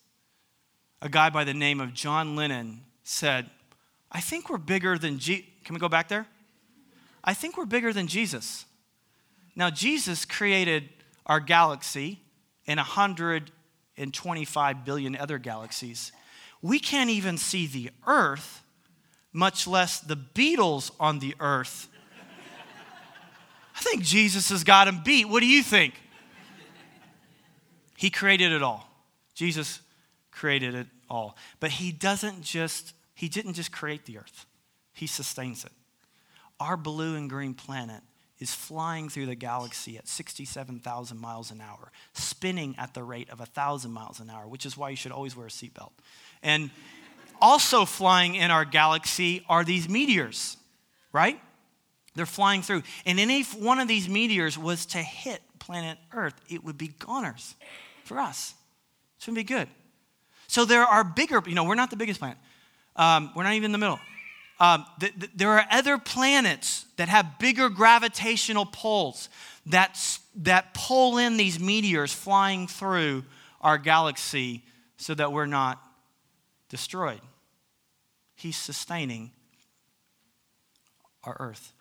a 1.03 1.09
guy 1.09 1.29
by 1.29 1.43
the 1.43 1.53
name 1.53 1.79
of 1.79 1.93
John 1.93 2.35
Lennon 2.35 2.81
said, 3.09 3.49
I 4.11 4.21
think 4.21 4.49
we're 4.49 4.57
bigger 4.57 4.97
than 4.97 5.19
Je-. 5.19 5.47
Can 5.63 5.73
we 5.73 5.79
go 5.79 5.89
back 5.89 6.07
there? 6.07 6.25
I 7.23 7.33
think 7.33 7.57
we're 7.57 7.65
bigger 7.65 7.93
than 7.93 8.07
Jesus. 8.07 8.65
Now, 9.55 9.69
Jesus 9.69 10.25
created 10.25 10.89
our 11.25 11.39
galaxy 11.39 12.19
and 12.65 12.77
125 12.77 14.85
billion 14.85 15.15
other 15.15 15.37
galaxies. 15.37 16.11
We 16.61 16.79
can't 16.79 17.09
even 17.09 17.37
see 17.37 17.67
the 17.67 17.91
earth, 18.07 18.63
much 19.33 19.67
less 19.67 19.99
the 19.99 20.17
Beatles 20.17 20.91
on 20.99 21.19
the 21.19 21.35
earth 21.39 21.89
I 23.79 23.81
think 23.81 24.03
Jesus 24.03 24.49
has 24.49 24.65
got 24.65 24.89
him 24.89 24.99
beat. 25.05 25.29
What 25.29 25.39
do 25.39 25.47
you 25.47 25.63
think? 25.63 25.93
He 27.95 28.09
created 28.09 28.51
it 28.51 28.61
all. 28.61 28.89
Jesus 29.35 29.79
created 30.31 30.75
it 30.75 30.87
all. 31.09 31.37
But 31.61 31.71
he 31.71 31.93
doesn't 31.93 32.41
just, 32.41 32.93
he 33.19 33.27
didn't 33.27 33.55
just 33.55 33.73
create 33.73 34.05
the 34.05 34.17
earth, 34.17 34.45
he 34.93 35.05
sustains 35.05 35.65
it. 35.65 35.73
Our 36.57 36.77
blue 36.77 37.17
and 37.17 37.29
green 37.29 37.53
planet 37.53 38.01
is 38.39 38.53
flying 38.53 39.09
through 39.09 39.25
the 39.25 39.35
galaxy 39.35 39.97
at 39.97 40.07
67,000 40.07 41.19
miles 41.19 41.51
an 41.51 41.59
hour, 41.59 41.91
spinning 42.13 42.75
at 42.77 42.93
the 42.93 43.03
rate 43.03 43.29
of 43.29 43.39
1,000 43.39 43.91
miles 43.91 44.21
an 44.21 44.29
hour, 44.29 44.47
which 44.47 44.65
is 44.65 44.77
why 44.77 44.89
you 44.89 44.95
should 44.95 45.11
always 45.11 45.35
wear 45.35 45.47
a 45.47 45.49
seatbelt. 45.49 45.91
And 46.41 46.69
also 47.41 47.83
flying 47.83 48.35
in 48.35 48.51
our 48.51 48.63
galaxy 48.63 49.43
are 49.49 49.65
these 49.65 49.89
meteors, 49.89 50.55
right? 51.11 51.41
They're 52.15 52.25
flying 52.25 52.61
through. 52.61 52.83
And 53.05 53.19
any 53.19 53.43
one 53.43 53.79
of 53.79 53.89
these 53.89 54.07
meteors 54.07 54.57
was 54.57 54.85
to 54.87 54.99
hit 54.99 55.41
planet 55.59 55.97
Earth, 56.13 56.35
it 56.49 56.63
would 56.63 56.77
be 56.77 56.87
goners 56.87 57.55
for 58.05 58.17
us. 58.17 58.53
It's 59.17 59.25
going 59.25 59.35
to 59.35 59.39
be 59.41 59.43
good. 59.43 59.67
So 60.47 60.63
there 60.63 60.85
are 60.85 61.03
bigger, 61.03 61.43
you 61.45 61.55
know, 61.55 61.65
we're 61.65 61.75
not 61.75 61.89
the 61.89 61.97
biggest 61.97 62.21
planet. 62.21 62.37
Um, 62.99 63.31
we're 63.33 63.43
not 63.43 63.53
even 63.53 63.67
in 63.67 63.71
the 63.71 63.77
middle. 63.77 63.99
Um, 64.59 64.85
th- 64.99 65.17
th- 65.17 65.31
there 65.33 65.51
are 65.51 65.65
other 65.71 65.97
planets 65.97 66.85
that 66.97 67.07
have 67.07 67.39
bigger 67.39 67.69
gravitational 67.69 68.65
pulls 68.65 69.29
that, 69.67 69.97
that 70.35 70.73
pull 70.73 71.17
in 71.17 71.37
these 71.37 71.61
meteors 71.61 72.13
flying 72.13 72.67
through 72.67 73.23
our 73.61 73.77
galaxy 73.77 74.63
so 74.97 75.13
that 75.13 75.31
we're 75.31 75.45
not 75.45 75.81
destroyed. 76.67 77.21
He's 78.35 78.57
sustaining 78.57 79.31
our 81.23 81.37
Earth. 81.39 81.71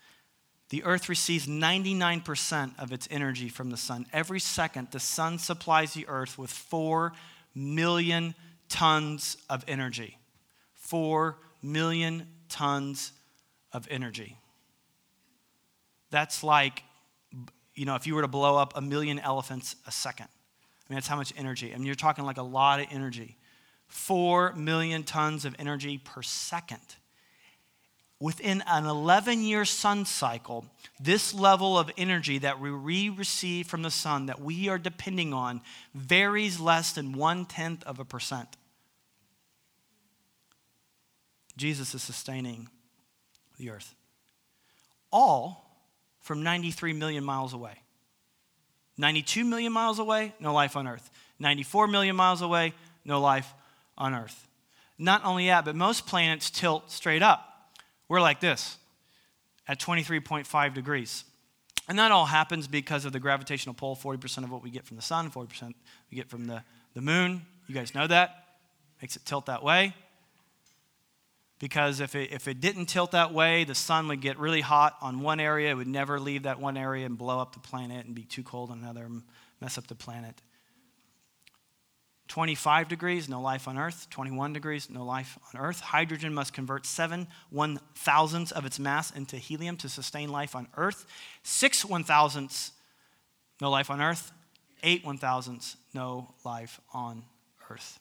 The 0.70 0.84
earth 0.84 1.08
receives 1.08 1.46
99% 1.46 2.78
of 2.78 2.92
its 2.92 3.08
energy 3.10 3.48
from 3.48 3.70
the 3.70 3.78
sun. 3.78 4.04
Every 4.12 4.38
second, 4.38 4.88
the 4.90 5.00
sun 5.00 5.38
supplies 5.38 5.94
the 5.94 6.06
earth 6.08 6.36
with 6.36 6.50
4 6.50 7.12
million 7.54 8.34
tons 8.68 9.38
of 9.48 9.64
energy. 9.66 10.17
4 10.88 11.38
million 11.62 12.26
tons 12.48 13.12
of 13.72 13.86
energy. 13.90 14.36
That's 16.10 16.42
like, 16.42 16.82
you 17.74 17.84
know, 17.84 17.94
if 17.94 18.06
you 18.06 18.14
were 18.14 18.22
to 18.22 18.28
blow 18.28 18.56
up 18.56 18.72
a 18.76 18.80
million 18.80 19.18
elephants 19.18 19.76
a 19.86 19.92
second. 19.92 20.26
I 20.28 20.92
mean, 20.92 20.96
that's 20.96 21.08
how 21.08 21.16
much 21.16 21.32
energy. 21.36 21.74
I 21.74 21.76
mean, 21.76 21.86
you're 21.86 21.94
talking 21.94 22.24
like 22.24 22.38
a 22.38 22.42
lot 22.42 22.80
of 22.80 22.86
energy. 22.90 23.36
4 23.88 24.54
million 24.54 25.02
tons 25.02 25.44
of 25.44 25.54
energy 25.58 25.98
per 25.98 26.22
second 26.22 26.80
within 28.20 28.62
an 28.66 28.86
11 28.86 29.42
year 29.42 29.64
sun 29.64 30.04
cycle, 30.04 30.66
this 31.00 31.32
level 31.32 31.78
of 31.78 31.90
energy 31.96 32.38
that 32.38 32.60
we 32.60 33.08
receive 33.08 33.66
from 33.66 33.82
the 33.82 33.90
sun 33.90 34.26
that 34.26 34.40
we 34.40 34.68
are 34.68 34.78
depending 34.78 35.32
on 35.32 35.60
varies 35.94 36.58
less 36.58 36.92
than 36.92 37.12
one 37.12 37.44
tenth 37.44 37.84
of 37.84 38.00
a 38.00 38.04
percent. 38.04 38.48
Jesus 41.58 41.94
is 41.94 42.02
sustaining 42.02 42.68
the 43.58 43.70
earth. 43.70 43.94
All 45.12 45.64
from 46.20 46.42
93 46.42 46.92
million 46.92 47.24
miles 47.24 47.52
away. 47.52 47.82
92 48.96 49.44
million 49.44 49.72
miles 49.72 49.98
away, 49.98 50.34
no 50.40 50.52
life 50.52 50.76
on 50.76 50.88
earth. 50.88 51.10
94 51.38 51.86
million 51.86 52.16
miles 52.16 52.42
away, 52.42 52.72
no 53.04 53.20
life 53.20 53.52
on 53.96 54.14
earth. 54.14 54.48
Not 54.98 55.24
only 55.24 55.46
that, 55.46 55.64
but 55.64 55.76
most 55.76 56.06
planets 56.06 56.50
tilt 56.50 56.90
straight 56.90 57.22
up. 57.22 57.44
We're 58.08 58.20
like 58.20 58.40
this 58.40 58.76
at 59.66 59.78
23.5 59.78 60.74
degrees. 60.74 61.24
And 61.88 61.98
that 61.98 62.10
all 62.10 62.26
happens 62.26 62.68
because 62.68 63.04
of 63.04 63.12
the 63.12 63.20
gravitational 63.20 63.74
pull 63.74 63.96
40% 63.96 64.44
of 64.44 64.50
what 64.50 64.62
we 64.62 64.70
get 64.70 64.84
from 64.84 64.96
the 64.96 65.02
sun, 65.02 65.30
40% 65.30 65.74
we 66.10 66.16
get 66.16 66.28
from 66.28 66.46
the, 66.46 66.62
the 66.94 67.00
moon. 67.00 67.42
You 67.66 67.74
guys 67.74 67.94
know 67.94 68.06
that? 68.06 68.44
Makes 69.00 69.16
it 69.16 69.24
tilt 69.24 69.46
that 69.46 69.62
way. 69.62 69.94
Because 71.58 72.00
if 72.00 72.14
it, 72.14 72.30
if 72.32 72.46
it 72.46 72.60
didn't 72.60 72.86
tilt 72.86 73.12
that 73.12 73.32
way, 73.32 73.64
the 73.64 73.74
sun 73.74 74.06
would 74.08 74.20
get 74.20 74.38
really 74.38 74.60
hot 74.60 74.96
on 75.00 75.20
one 75.20 75.40
area. 75.40 75.72
It 75.72 75.74
would 75.74 75.88
never 75.88 76.20
leave 76.20 76.44
that 76.44 76.60
one 76.60 76.76
area 76.76 77.04
and 77.04 77.18
blow 77.18 77.40
up 77.40 77.52
the 77.52 77.60
planet 77.60 78.06
and 78.06 78.14
be 78.14 78.22
too 78.22 78.44
cold 78.44 78.70
on 78.70 78.78
another 78.78 79.04
and 79.04 79.22
mess 79.60 79.76
up 79.76 79.88
the 79.88 79.96
planet. 79.96 80.40
25 82.28 82.88
degrees, 82.88 83.28
no 83.28 83.40
life 83.40 83.66
on 83.66 83.78
Earth. 83.78 84.08
21 84.10 84.52
degrees, 84.52 84.88
no 84.90 85.04
life 85.04 85.38
on 85.52 85.60
Earth. 85.60 85.80
Hydrogen 85.80 86.32
must 86.32 86.52
convert 86.52 86.86
seven 86.86 87.26
one 87.50 87.80
thousandths 87.94 88.52
of 88.52 88.66
its 88.66 88.78
mass 88.78 89.10
into 89.10 89.36
helium 89.36 89.76
to 89.78 89.88
sustain 89.88 90.28
life 90.28 90.54
on 90.54 90.68
Earth. 90.76 91.06
Six 91.42 91.84
one 91.84 92.04
thousandths, 92.04 92.72
no 93.60 93.70
life 93.70 93.90
on 93.90 94.00
Earth. 94.00 94.30
Eight 94.82 95.04
one 95.04 95.16
thousandths, 95.16 95.76
no 95.94 96.34
life 96.44 96.80
on 96.92 97.24
Earth. 97.70 97.98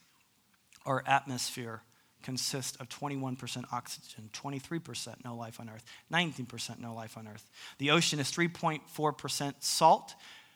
Our 0.85 1.03
atmosphere 1.07 1.81
consists 2.27 2.75
of 2.81 2.89
21% 2.89 3.63
oxygen, 3.71 4.29
23% 4.33 5.23
no 5.23 5.33
life 5.33 5.61
on 5.61 5.69
Earth, 5.69 5.85
19% 6.11 6.77
no 6.77 6.93
life 6.93 7.17
on 7.17 7.25
Earth. 7.25 7.49
The 7.77 7.91
ocean 7.91 8.19
is 8.19 8.29
3.4% 8.33 9.53
salt, 9.59 10.13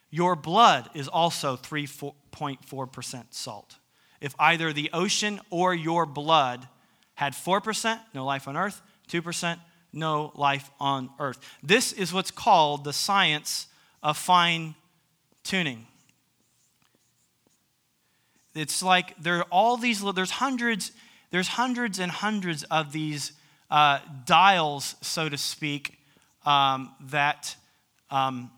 your 0.09 0.35
blood 0.35 0.89
is 0.93 1.07
also 1.07 1.55
3.4% 1.55 3.23
salt. 3.29 3.77
If 4.19 4.35
either 4.37 4.73
the 4.73 4.89
ocean 4.91 5.39
or 5.49 5.73
your 5.73 6.05
blood 6.05 6.67
had 7.15 7.31
4%, 7.31 8.01
no 8.13 8.25
life 8.25 8.49
on 8.49 8.57
earth, 8.57 8.81
2%, 9.07 9.57
no 9.93 10.33
life 10.35 10.69
on 10.77 11.09
earth. 11.19 11.39
This 11.63 11.93
is 11.93 12.11
what's 12.11 12.31
called 12.31 12.83
the 12.83 12.91
science 12.91 13.67
of 14.03 14.17
fine 14.17 14.75
tuning. 15.45 15.87
It's 18.53 18.83
like 18.83 19.15
there 19.23 19.37
are 19.37 19.47
all 19.49 19.77
these, 19.77 20.03
there's 20.13 20.31
hundreds, 20.31 20.91
there's 21.31 21.47
hundreds 21.47 21.99
and 21.99 22.11
hundreds 22.11 22.63
of 22.63 22.91
these 22.91 23.31
uh, 23.69 23.99
dials, 24.25 24.95
so 25.01 25.29
to 25.29 25.37
speak, 25.37 25.97
um, 26.45 26.93
that, 27.09 27.55
um, 28.09 28.51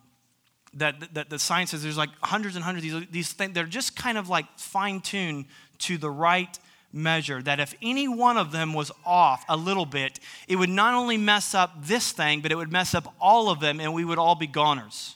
that, 0.74 1.14
that 1.14 1.30
the 1.30 1.38
science 1.38 1.72
says 1.72 1.84
there's 1.84 1.98
like 1.98 2.10
hundreds 2.22 2.56
and 2.56 2.66
hundreds 2.66 2.86
of 2.88 3.02
these, 3.02 3.10
these 3.12 3.34
things. 3.34 3.54
They're 3.54 3.66
just 3.66 3.96
kind 3.96 4.18
of 4.18 4.28
like 4.28 4.46
fine 4.58 5.02
tuned 5.02 5.46
to 5.80 5.98
the 5.98 6.10
right 6.10 6.58
measure. 6.92 7.44
That 7.44 7.60
if 7.60 7.76
any 7.82 8.08
one 8.08 8.38
of 8.38 8.52
them 8.52 8.74
was 8.74 8.92
off 9.06 9.46
a 9.48 9.56
little 9.56 9.86
bit, 9.86 10.20
it 10.48 10.56
would 10.56 10.70
not 10.70 10.96
only 10.96 11.18
mess 11.18 11.54
up 11.54 11.86
this 11.86 12.12
thing, 12.12 12.42
but 12.42 12.52
it 12.52 12.56
would 12.56 12.72
mess 12.72 12.96
up 12.96 13.14
all 13.22 13.50
of 13.50 13.60
them 13.60 13.80
and 13.80 13.94
we 13.94 14.04
would 14.04 14.18
all 14.18 14.36
be 14.36 14.48
goners. 14.48 15.16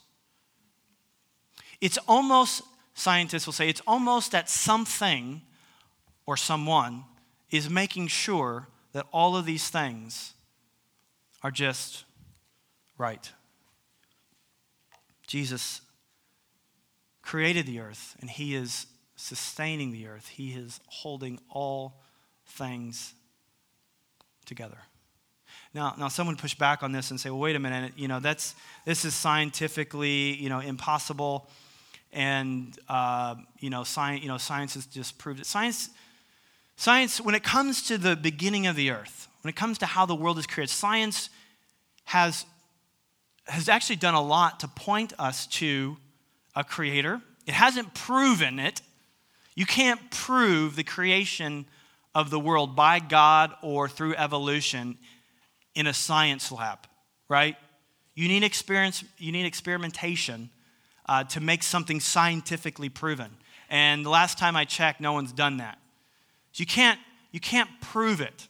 It's 1.81 1.97
almost, 2.07 2.61
scientists 2.93 3.47
will 3.47 3.53
say, 3.53 3.67
it's 3.67 3.81
almost 3.87 4.31
that 4.31 4.47
something 4.47 5.41
or 6.27 6.37
someone 6.37 7.03
is 7.49 7.69
making 7.69 8.07
sure 8.07 8.67
that 8.93 9.05
all 9.11 9.35
of 9.35 9.45
these 9.45 9.69
things 9.69 10.33
are 11.43 11.51
just 11.51 12.03
right. 12.97 13.31
Jesus 15.27 15.81
created 17.21 17.65
the 17.65 17.79
earth 17.79 18.15
and 18.21 18.29
he 18.29 18.55
is 18.55 18.87
sustaining 19.15 19.91
the 19.91 20.07
earth, 20.07 20.27
he 20.27 20.51
is 20.51 20.79
holding 20.87 21.39
all 21.49 22.01
things 22.45 23.13
together. 24.45 24.77
Now, 25.73 25.95
now 25.97 26.07
someone 26.07 26.37
push 26.37 26.55
back 26.55 26.81
on 26.81 26.91
this 26.91 27.11
and 27.11 27.19
say, 27.19 27.29
well, 27.29 27.39
wait 27.39 27.55
a 27.55 27.59
minute, 27.59 27.93
you 27.97 28.07
know, 28.07 28.19
that's, 28.19 28.55
this 28.85 29.05
is 29.05 29.13
scientifically, 29.13 30.35
you 30.35 30.49
know, 30.49 30.59
impossible 30.59 31.49
and 32.13 32.77
uh, 32.87 33.35
you 33.59 33.69
know, 33.69 33.83
science, 33.83 34.23
you 34.23 34.29
know, 34.29 34.37
science 34.37 34.75
has 34.75 34.85
just 34.85 35.17
proved 35.17 35.39
it. 35.39 35.45
Science, 35.45 35.89
science, 36.77 37.19
when 37.19 37.35
it 37.35 37.43
comes 37.43 37.81
to 37.87 37.97
the 37.97 38.15
beginning 38.15 38.67
of 38.67 38.75
the 38.77 38.91
earth, 38.91 39.27
when 39.41 39.49
it 39.49 39.55
comes 39.55 39.79
to 39.79 39.85
how 39.85 40.05
the 40.05 40.15
world 40.15 40.37
is 40.37 40.47
created, 40.47 40.71
science 40.71 41.29
has, 42.05 42.45
has 43.47 43.67
actually 43.67 43.97
done 43.97 44.13
a 44.13 44.21
lot 44.21 44.61
to 44.61 44.67
point 44.69 45.11
us 45.19 45.47
to 45.47 45.97
a 46.55 46.63
creator. 46.63 47.21
It 47.45 47.53
hasn't 47.53 47.93
proven 47.93 48.59
it. 48.59 48.81
You 49.55 49.65
can't 49.65 50.09
prove 50.11 50.75
the 50.75 50.83
creation 50.83 51.65
of 52.15 52.29
the 52.29 52.39
world 52.39 52.75
by 52.75 52.99
God 52.99 53.53
or 53.61 53.89
through 53.89 54.15
evolution 54.15 54.97
in 55.75 55.87
a 55.87 55.93
science 55.93 56.51
lab, 56.51 56.79
right? 57.29 57.55
You 58.15 58.27
need 58.27 58.43
experience, 58.43 59.03
you 59.17 59.31
need 59.31 59.45
experimentation 59.45 60.49
uh, 61.07 61.23
to 61.25 61.39
make 61.39 61.63
something 61.63 61.99
scientifically 61.99 62.89
proven. 62.89 63.31
And 63.69 64.05
the 64.05 64.09
last 64.09 64.37
time 64.37 64.55
I 64.55 64.65
checked, 64.65 64.99
no 64.99 65.13
one's 65.13 65.31
done 65.31 65.57
that. 65.57 65.77
So 66.57 66.63
you 66.63 66.65
can't, 66.65 66.99
you 67.31 67.39
can't 67.39 67.69
prove 67.81 68.19
it. 68.19 68.47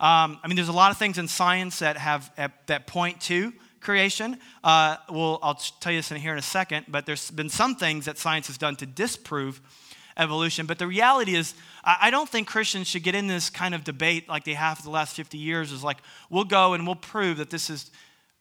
Um, 0.00 0.40
I 0.42 0.46
mean, 0.46 0.56
there's 0.56 0.70
a 0.70 0.72
lot 0.72 0.90
of 0.90 0.96
things 0.96 1.18
in 1.18 1.28
science 1.28 1.80
that 1.80 1.98
have 1.98 2.32
that 2.64 2.86
point 2.86 3.20
to 3.22 3.52
creation. 3.78 4.38
Uh, 4.64 4.96
well, 5.10 5.38
I'll 5.42 5.56
tell 5.56 5.92
you 5.92 5.98
this 5.98 6.10
in 6.10 6.16
here 6.16 6.32
in 6.32 6.38
a 6.38 6.42
second. 6.42 6.86
But 6.88 7.04
there's 7.04 7.30
been 7.30 7.50
some 7.50 7.74
things 7.76 8.06
that 8.06 8.16
science 8.16 8.46
has 8.46 8.56
done 8.56 8.74
to 8.76 8.86
disprove 8.86 9.60
evolution. 10.16 10.64
But 10.64 10.78
the 10.78 10.86
reality 10.86 11.34
is, 11.34 11.52
I 11.84 12.10
don't 12.10 12.26
think 12.26 12.48
Christians 12.48 12.86
should 12.86 13.02
get 13.02 13.14
in 13.14 13.26
this 13.26 13.50
kind 13.50 13.74
of 13.74 13.84
debate 13.84 14.30
like 14.30 14.44
they 14.44 14.54
have 14.54 14.78
for 14.78 14.84
the 14.84 14.90
last 14.90 15.14
50 15.14 15.36
years. 15.36 15.72
Is 15.72 15.84
like 15.84 15.98
we'll 16.30 16.44
go 16.44 16.72
and 16.72 16.86
we'll 16.86 16.96
prove 16.96 17.36
that 17.36 17.50
this 17.50 17.68
is 17.68 17.90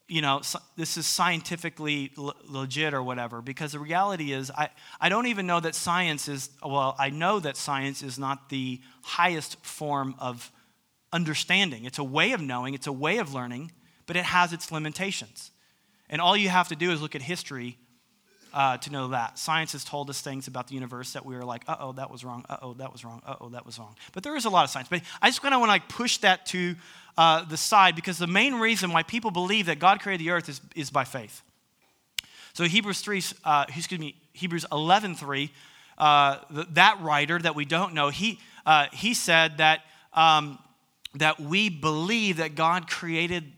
you 0.08 0.22
know, 0.22 0.42
this 0.76 0.98
is 0.98 1.08
scientifically 1.08 2.12
legit 2.16 2.94
or 2.94 3.02
whatever. 3.02 3.42
Because 3.42 3.72
the 3.72 3.80
reality 3.80 4.34
is, 4.34 4.52
I, 4.52 4.70
I 5.02 5.10
don't 5.10 5.28
even 5.28 5.48
know 5.48 5.60
that 5.60 5.74
science 5.74 6.28
is, 6.28 6.50
well, 6.64 6.96
I 7.00 7.10
know 7.10 7.40
that 7.40 7.58
science 7.58 8.04
is 8.04 8.20
not 8.20 8.50
the 8.50 8.82
highest 9.02 9.64
form 9.66 10.16
of 10.20 10.52
understanding. 11.12 11.86
It's 11.86 11.98
a 11.98 12.04
way 12.04 12.34
of 12.34 12.42
knowing, 12.42 12.74
it's 12.74 12.88
a 12.88 12.94
way 12.94 13.18
of 13.18 13.34
learning, 13.34 13.72
but 14.06 14.16
it 14.16 14.26
has 14.26 14.54
its 14.54 14.72
limitations. 14.72 15.52
And 16.10 16.22
all 16.22 16.38
you 16.38 16.50
have 16.50 16.68
to 16.68 16.76
do 16.76 16.92
is 16.92 17.02
look 17.02 17.16
at 17.16 17.24
history 17.24 17.78
uh, 18.56 18.78
to 18.78 18.90
know 18.90 19.10
that. 19.10 19.38
Science 19.38 19.74
has 19.74 19.84
told 19.84 20.10
us 20.10 20.22
things 20.22 20.48
about 20.48 20.70
the 20.70 20.76
universe 20.76 21.12
that 21.12 21.26
we 21.26 21.36
were 21.36 21.44
like, 21.44 21.64
uh 21.68 21.76
oh, 21.78 21.92
that 21.92 22.10
was 22.10 22.24
wrong, 22.24 22.46
uh 22.50 22.56
oh, 22.62 22.74
that 22.76 22.92
was 22.92 23.04
wrong, 23.04 23.22
uh 23.26 23.36
oh, 23.42 23.50
that 23.50 23.66
was 23.66 23.78
wrong. 23.78 23.96
But 24.14 24.24
there 24.24 24.36
is 24.38 24.46
a 24.46 24.50
lot 24.50 24.64
of 24.64 24.70
science. 24.70 24.88
But 24.90 25.02
I 25.22 25.28
just 25.28 25.42
kind 25.42 25.54
of 25.54 25.60
want 25.60 25.68
to 25.68 25.74
like 25.74 25.90
push 25.90 26.18
that 26.20 26.46
to 26.48 26.76
uh, 27.18 27.44
the 27.44 27.58
side 27.58 27.96
because 27.96 28.18
the 28.18 28.28
main 28.28 28.56
reason 28.56 28.94
why 28.94 29.04
people 29.04 29.30
believe 29.30 29.66
that 29.66 29.80
God 29.80 30.00
created 30.00 30.26
the 30.26 30.32
earth 30.32 30.48
is, 30.48 30.62
is 30.74 30.90
by 30.90 31.04
faith. 31.04 31.42
So 32.54 32.64
Hebrews 32.64 33.02
3, 33.02 33.22
uh, 33.44 33.66
excuse 33.68 34.00
me, 34.00 34.16
Hebrews 34.32 34.66
11, 34.72 35.16
3, 35.16 35.52
uh, 35.98 36.38
that 36.72 37.02
writer 37.02 37.38
that 37.38 37.56
we 37.56 37.66
don't 37.66 37.94
know, 37.94 38.08
he, 38.08 38.40
uh, 38.66 38.88
he 38.94 39.14
said 39.14 39.58
that, 39.58 39.82
um, 40.14 40.60
that 41.16 41.42
we 41.42 41.68
believe 41.68 42.38
that 42.38 42.56
God 42.56 42.90
created 42.90 43.52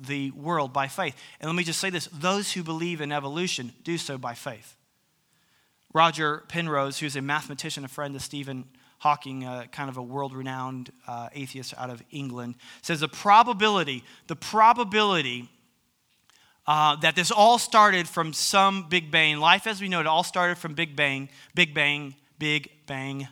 the 0.00 0.30
world 0.32 0.72
by 0.72 0.88
faith. 0.88 1.16
And 1.40 1.48
let 1.48 1.56
me 1.56 1.64
just 1.64 1.80
say 1.80 1.90
this 1.90 2.08
those 2.12 2.52
who 2.52 2.62
believe 2.62 3.00
in 3.00 3.12
evolution 3.12 3.72
do 3.84 3.98
so 3.98 4.18
by 4.18 4.34
faith. 4.34 4.76
Roger 5.92 6.44
Penrose, 6.48 6.98
who's 6.98 7.16
a 7.16 7.22
mathematician, 7.22 7.84
a 7.84 7.88
friend 7.88 8.14
of 8.14 8.22
Stephen 8.22 8.66
Hawking, 8.98 9.44
uh, 9.44 9.64
kind 9.72 9.88
of 9.88 9.96
a 9.96 10.02
world 10.02 10.34
renowned 10.34 10.90
uh, 11.06 11.28
atheist 11.32 11.74
out 11.78 11.90
of 11.90 12.02
England, 12.10 12.56
says 12.82 13.00
the 13.00 13.08
probability, 13.08 14.04
the 14.26 14.36
probability 14.36 15.48
uh, 16.66 16.96
that 16.96 17.14
this 17.14 17.30
all 17.30 17.58
started 17.58 18.08
from 18.08 18.32
some 18.32 18.88
Big 18.88 19.10
Bang, 19.10 19.38
life 19.38 19.66
as 19.66 19.80
we 19.80 19.88
know 19.88 20.00
it 20.00 20.06
all 20.06 20.24
started 20.24 20.58
from 20.58 20.74
Big 20.74 20.96
Bang, 20.96 21.28
Big 21.54 21.74
Bang, 21.74 22.14
Big 22.38 22.70
Bang, 22.86 23.28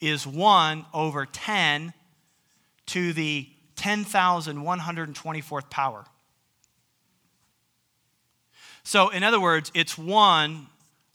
is 0.00 0.26
1 0.26 0.84
over 0.92 1.24
10 1.24 1.94
to 2.86 3.12
the 3.12 3.48
10,124th 3.84 5.68
power. 5.68 6.06
So, 8.82 9.10
in 9.10 9.22
other 9.22 9.38
words, 9.38 9.70
it's 9.74 9.98
1 9.98 10.66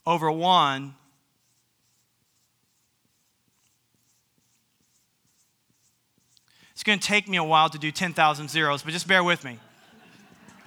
over 0.05 0.31
1 0.31 0.93
It's 6.71 6.83
going 6.85 6.97
to 6.97 7.05
take 7.05 7.27
me 7.27 7.35
a 7.35 7.43
while 7.43 7.67
to 7.67 7.77
do 7.77 7.91
10,000 7.91 8.49
zeros, 8.49 8.83
but 8.83 8.93
just 8.93 9.05
bear 9.05 9.21
with 9.21 9.43
me. 9.43 9.59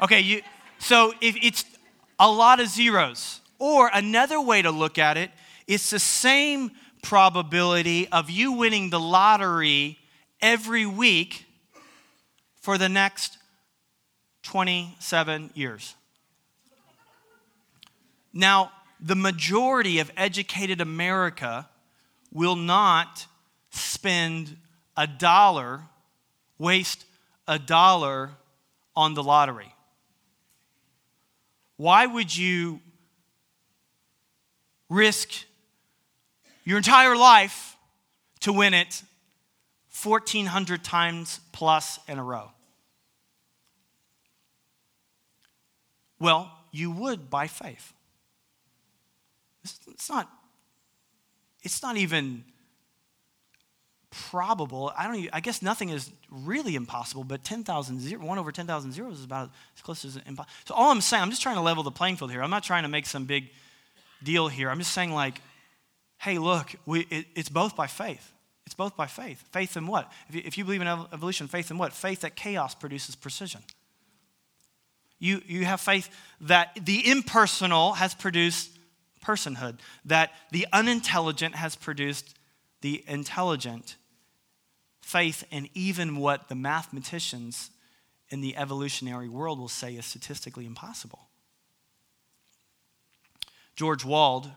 Okay, 0.03 0.21
you, 0.21 0.43
so 0.79 1.15
if 1.23 1.35
it's 1.43 1.65
a 2.21 2.31
lot 2.31 2.61
of 2.61 2.69
zeros, 2.69 3.41
or 3.59 3.91
another 3.95 4.38
way 4.38 4.61
to 4.61 4.71
look 4.71 4.99
at 4.99 5.17
it, 5.17 5.31
it's 5.67 5.88
the 5.88 5.99
same 5.99 6.73
probability 7.03 8.09
of 8.09 8.29
you 8.29 8.53
winning 8.53 8.91
the 8.91 9.01
lottery 9.01 9.99
every 10.43 10.85
week 10.85 11.47
for 12.62 12.79
the 12.79 12.88
next 12.88 13.37
27 14.44 15.51
years. 15.55 15.94
Now, 18.33 18.72
the 18.98 19.14
majority 19.14 19.98
of 19.98 20.11
educated 20.16 20.81
America 20.81 21.68
will 22.33 22.57
not 22.57 23.27
spend 23.70 24.57
a 24.96 25.07
dollar 25.07 25.83
waste 26.59 27.05
a 27.48 27.59
dollar 27.59 28.31
on 28.94 29.14
the 29.14 29.22
lottery? 29.22 29.75
Why 31.77 32.07
would 32.07 32.35
you 32.35 32.81
risk 34.88 35.31
your 36.64 36.77
entire 36.77 37.16
life 37.16 37.77
to 38.40 38.53
win 38.53 38.75
it 38.75 39.03
1,400 40.05 40.83
times 40.85 41.41
plus 41.53 41.99
in 42.09 42.19
a 42.19 42.25
row? 42.25 42.51
Well, 46.19 46.51
you 46.71 46.91
would 46.91 47.29
by 47.31 47.47
faith. 47.47 47.93
It's 49.65 50.09
not, 50.09 50.31
it's 51.62 51.83
not 51.83 51.97
even 51.97 52.45
probable. 54.31 54.93
I 54.97 55.07
don't. 55.07 55.17
Even, 55.17 55.31
I 55.33 55.41
guess 55.41 55.62
nothing 55.62 55.88
is 55.88 56.11
really 56.31 56.75
impossible, 56.75 57.25
but 57.25 57.45
10,000 57.45 58.01
zero, 58.01 58.25
one 58.25 58.38
over 58.38 58.53
10,000 58.53 58.93
zeros 58.93 59.19
is 59.19 59.25
about 59.25 59.51
as 59.77 59.83
close 59.83 60.05
as 60.05 60.17
impossible. 60.17 60.53
So 60.67 60.75
all 60.75 60.91
I'm 60.91 61.01
saying, 61.01 61.23
I'm 61.23 61.31
just 61.31 61.43
trying 61.43 61.57
to 61.57 61.62
level 61.62 61.83
the 61.83 61.91
playing 61.91 62.17
field 62.17 62.31
here. 62.31 62.43
I'm 62.43 62.51
not 62.51 62.62
trying 62.62 62.83
to 62.83 62.88
make 62.88 63.07
some 63.07 63.25
big 63.25 63.51
deal 64.23 64.49
here. 64.49 64.71
I'm 64.71 64.79
just 64.79 64.93
saying 64.93 65.12
like, 65.12 65.41
hey, 66.19 66.38
look, 66.38 66.75
we, 66.87 67.01
it, 67.11 67.27
it's 67.35 67.49
both 67.49 67.75
by 67.75 67.87
faith. 67.87 68.32
It's 68.66 68.75
both 68.75 68.96
by 68.96 69.07
faith. 69.07 69.42
Faith 69.53 69.77
in 69.77 69.87
what? 69.87 70.11
If 70.29 70.35
you, 70.35 70.42
if 70.44 70.59
you 70.59 70.64
believe 70.64 70.81
in 70.81 70.87
evolution, 70.87 71.48
faith 71.48 71.70
in 71.70 71.79
what? 71.79 71.92
Faith 71.92 72.20
that 72.20 72.37
chaos 72.37 72.75
produces 72.75 73.16
precision. 73.16 73.62
You, 75.18 75.40
you 75.46 75.64
have 75.64 75.81
faith 75.81 76.09
that 76.42 76.77
the 76.81 77.09
impersonal 77.09 77.92
has 77.92 78.14
produced 78.14 78.70
personhood, 79.25 79.79
that 80.05 80.33
the 80.51 80.66
unintelligent 80.72 81.55
has 81.55 81.77
produced 81.77 82.35
the 82.81 83.05
intelligent 83.07 83.96
faith 85.01 85.44
in 85.51 85.68
even 85.75 86.16
what 86.16 86.48
the 86.48 86.55
mathematicians 86.55 87.70
in 88.31 88.40
the 88.40 88.57
evolutionary 88.57 89.29
world 89.29 89.59
will 89.59 89.68
say 89.68 89.94
is 89.94 90.07
statistically 90.07 90.66
impossible. 90.66 91.29
George 93.77 94.05
Wald 94.05 94.51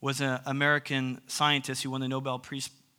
was 0.00 0.20
an 0.20 0.40
American 0.46 1.20
scientist 1.26 1.82
who 1.82 1.90
won 1.90 2.00
the 2.00 2.08
Nobel 2.08 2.38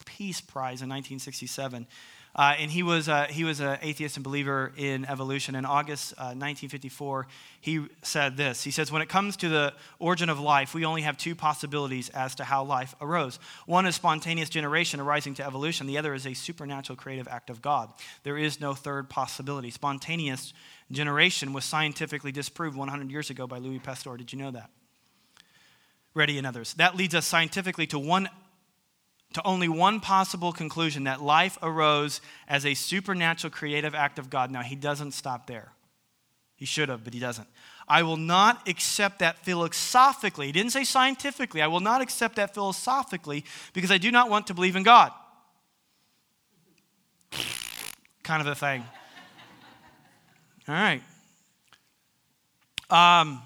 Peace 0.04 0.40
Prize 0.40 0.82
in 0.82 0.88
1967. 0.88 1.86
Uh, 2.34 2.54
and 2.58 2.70
he 2.70 2.82
was, 2.82 3.10
uh, 3.10 3.26
he 3.28 3.44
was 3.44 3.60
an 3.60 3.78
atheist 3.82 4.16
and 4.16 4.24
believer 4.24 4.72
in 4.78 5.04
evolution. 5.04 5.54
In 5.54 5.66
August 5.66 6.12
uh, 6.12 6.32
1954, 6.32 7.26
he 7.60 7.86
said 8.02 8.38
this 8.38 8.64
He 8.64 8.70
says, 8.70 8.90
When 8.90 9.02
it 9.02 9.10
comes 9.10 9.36
to 9.38 9.50
the 9.50 9.74
origin 9.98 10.30
of 10.30 10.40
life, 10.40 10.72
we 10.72 10.86
only 10.86 11.02
have 11.02 11.18
two 11.18 11.34
possibilities 11.34 12.08
as 12.10 12.34
to 12.36 12.44
how 12.44 12.64
life 12.64 12.94
arose. 13.02 13.38
One 13.66 13.84
is 13.84 13.96
spontaneous 13.96 14.48
generation 14.48 14.98
arising 14.98 15.34
to 15.34 15.44
evolution, 15.44 15.86
the 15.86 15.98
other 15.98 16.14
is 16.14 16.26
a 16.26 16.32
supernatural 16.32 16.96
creative 16.96 17.28
act 17.28 17.50
of 17.50 17.60
God. 17.60 17.92
There 18.22 18.38
is 18.38 18.60
no 18.60 18.72
third 18.72 19.10
possibility. 19.10 19.70
Spontaneous 19.70 20.54
generation 20.90 21.52
was 21.52 21.66
scientifically 21.66 22.32
disproved 22.32 22.78
100 22.78 23.10
years 23.10 23.28
ago 23.28 23.46
by 23.46 23.58
Louis 23.58 23.78
Pasteur. 23.78 24.16
Did 24.16 24.32
you 24.32 24.38
know 24.38 24.50
that? 24.52 24.70
Redi 26.14 26.38
and 26.38 26.46
others. 26.46 26.74
That 26.74 26.96
leads 26.96 27.14
us 27.14 27.26
scientifically 27.26 27.86
to 27.88 27.98
one 27.98 28.28
to 29.32 29.42
only 29.44 29.68
one 29.68 30.00
possible 30.00 30.52
conclusion 30.52 31.04
that 31.04 31.22
life 31.22 31.58
arose 31.62 32.20
as 32.48 32.66
a 32.66 32.74
supernatural 32.74 33.50
creative 33.50 33.94
act 33.94 34.18
of 34.18 34.30
God. 34.30 34.50
Now, 34.50 34.62
he 34.62 34.76
doesn't 34.76 35.12
stop 35.12 35.46
there. 35.46 35.72
He 36.56 36.66
should 36.66 36.88
have, 36.88 37.04
but 37.04 37.14
he 37.14 37.20
doesn't. 37.20 37.48
I 37.88 38.02
will 38.02 38.16
not 38.16 38.68
accept 38.68 39.18
that 39.18 39.38
philosophically. 39.44 40.46
He 40.46 40.52
didn't 40.52 40.72
say 40.72 40.84
scientifically. 40.84 41.60
I 41.60 41.66
will 41.66 41.80
not 41.80 42.00
accept 42.00 42.36
that 42.36 42.54
philosophically 42.54 43.44
because 43.72 43.90
I 43.90 43.98
do 43.98 44.10
not 44.10 44.30
want 44.30 44.46
to 44.46 44.54
believe 44.54 44.76
in 44.76 44.82
God. 44.82 45.12
kind 48.22 48.40
of 48.40 48.46
a 48.46 48.54
thing. 48.54 48.84
All 50.68 50.74
right. 50.74 51.02
Um, 52.88 53.42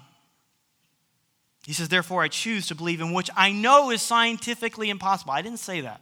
he 1.67 1.73
says, 1.73 1.89
Therefore, 1.89 2.23
I 2.23 2.29
choose 2.29 2.67
to 2.67 2.75
believe 2.75 3.01
in 3.01 3.11
which 3.11 3.29
I 3.35 3.51
know 3.51 3.91
is 3.91 4.01
scientifically 4.01 4.89
impossible. 4.89 5.33
I 5.33 5.41
didn't 5.41 5.59
say 5.59 5.81
that. 5.81 5.99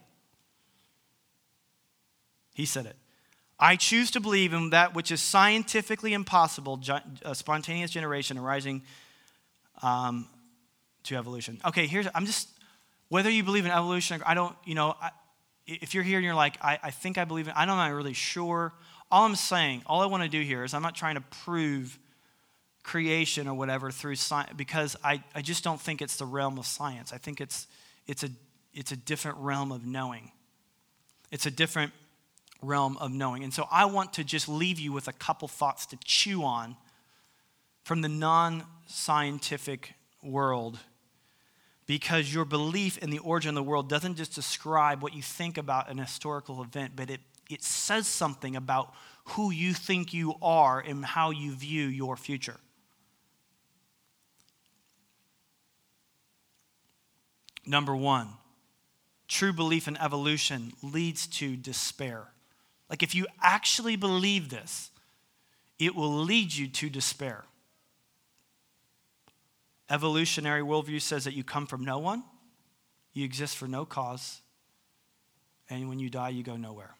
He 2.54 2.66
said 2.66 2.86
it. 2.86 2.94
I 3.58 3.74
choose 3.74 4.12
to 4.12 4.20
believe 4.20 4.52
in 4.52 4.70
that 4.70 4.94
which 4.94 5.10
is 5.10 5.20
scientifically 5.20 6.12
impossible, 6.12 6.80
spontaneous 7.32 7.90
generation 7.90 8.38
arising 8.38 8.84
um, 9.82 10.28
to 11.02 11.16
evolution. 11.16 11.60
Okay, 11.64 11.88
here's, 11.88 12.06
I'm 12.14 12.26
just, 12.26 12.48
whether 13.08 13.28
you 13.28 13.42
believe 13.42 13.64
in 13.64 13.72
evolution, 13.72 14.22
I 14.24 14.34
don't, 14.34 14.54
you 14.64 14.76
know, 14.76 14.94
I, 15.02 15.10
if 15.66 15.94
you're 15.94 16.04
here 16.04 16.18
and 16.18 16.24
you're 16.24 16.36
like, 16.36 16.58
I, 16.62 16.78
I 16.80 16.90
think 16.92 17.18
I 17.18 17.24
believe 17.24 17.48
in, 17.48 17.54
I'm 17.56 17.66
not 17.66 17.92
really 17.92 18.12
sure. 18.12 18.72
All 19.10 19.24
I'm 19.24 19.34
saying, 19.34 19.82
all 19.86 20.00
I 20.00 20.06
want 20.06 20.22
to 20.22 20.28
do 20.28 20.40
here 20.40 20.62
is 20.62 20.74
I'm 20.74 20.82
not 20.82 20.94
trying 20.94 21.16
to 21.16 21.22
prove 21.42 21.98
creation 22.86 23.48
or 23.48 23.54
whatever 23.54 23.90
through 23.90 24.14
science 24.14 24.52
because 24.56 24.94
I, 25.02 25.20
I 25.34 25.42
just 25.42 25.64
don't 25.64 25.80
think 25.80 26.00
it's 26.00 26.16
the 26.16 26.24
realm 26.24 26.56
of 26.56 26.66
science. 26.66 27.12
I 27.12 27.18
think 27.18 27.40
it's, 27.40 27.66
it's, 28.06 28.22
a, 28.22 28.28
it's 28.72 28.92
a 28.92 28.96
different 28.96 29.38
realm 29.38 29.72
of 29.72 29.84
knowing. 29.84 30.30
It's 31.32 31.46
a 31.46 31.50
different 31.50 31.92
realm 32.62 32.96
of 32.98 33.10
knowing. 33.10 33.42
And 33.42 33.52
so 33.52 33.66
I 33.72 33.86
want 33.86 34.12
to 34.14 34.24
just 34.24 34.48
leave 34.48 34.78
you 34.78 34.92
with 34.92 35.08
a 35.08 35.12
couple 35.12 35.48
thoughts 35.48 35.86
to 35.86 35.98
chew 36.04 36.44
on 36.44 36.76
from 37.82 38.02
the 38.02 38.08
non 38.08 38.62
scientific 38.86 39.94
world 40.22 40.78
because 41.86 42.32
your 42.32 42.44
belief 42.44 42.98
in 42.98 43.10
the 43.10 43.18
origin 43.18 43.48
of 43.48 43.56
the 43.56 43.64
world 43.64 43.88
doesn't 43.88 44.14
just 44.14 44.32
describe 44.32 45.02
what 45.02 45.12
you 45.12 45.22
think 45.22 45.58
about 45.58 45.90
an 45.90 45.98
historical 45.98 46.62
event, 46.62 46.92
but 46.94 47.10
it, 47.10 47.20
it 47.50 47.64
says 47.64 48.06
something 48.06 48.54
about 48.54 48.94
who 49.30 49.50
you 49.50 49.74
think 49.74 50.14
you 50.14 50.34
are 50.40 50.78
and 50.78 51.04
how 51.04 51.30
you 51.30 51.52
view 51.52 51.86
your 51.86 52.16
future. 52.16 52.60
Number 57.66 57.94
one, 57.96 58.28
true 59.26 59.52
belief 59.52 59.88
in 59.88 59.96
evolution 59.96 60.72
leads 60.82 61.26
to 61.26 61.56
despair. 61.56 62.28
Like, 62.88 63.02
if 63.02 63.14
you 63.14 63.26
actually 63.42 63.96
believe 63.96 64.48
this, 64.48 64.90
it 65.78 65.94
will 65.94 66.14
lead 66.22 66.54
you 66.54 66.68
to 66.68 66.88
despair. 66.88 67.44
Evolutionary 69.90 70.62
worldview 70.62 71.00
says 71.00 71.24
that 71.24 71.34
you 71.34 71.44
come 71.44 71.66
from 71.66 71.84
no 71.84 71.98
one, 71.98 72.22
you 73.12 73.24
exist 73.24 73.56
for 73.56 73.66
no 73.66 73.84
cause, 73.84 74.40
and 75.68 75.88
when 75.88 75.98
you 75.98 76.08
die, 76.08 76.28
you 76.28 76.42
go 76.42 76.56
nowhere. 76.56 76.94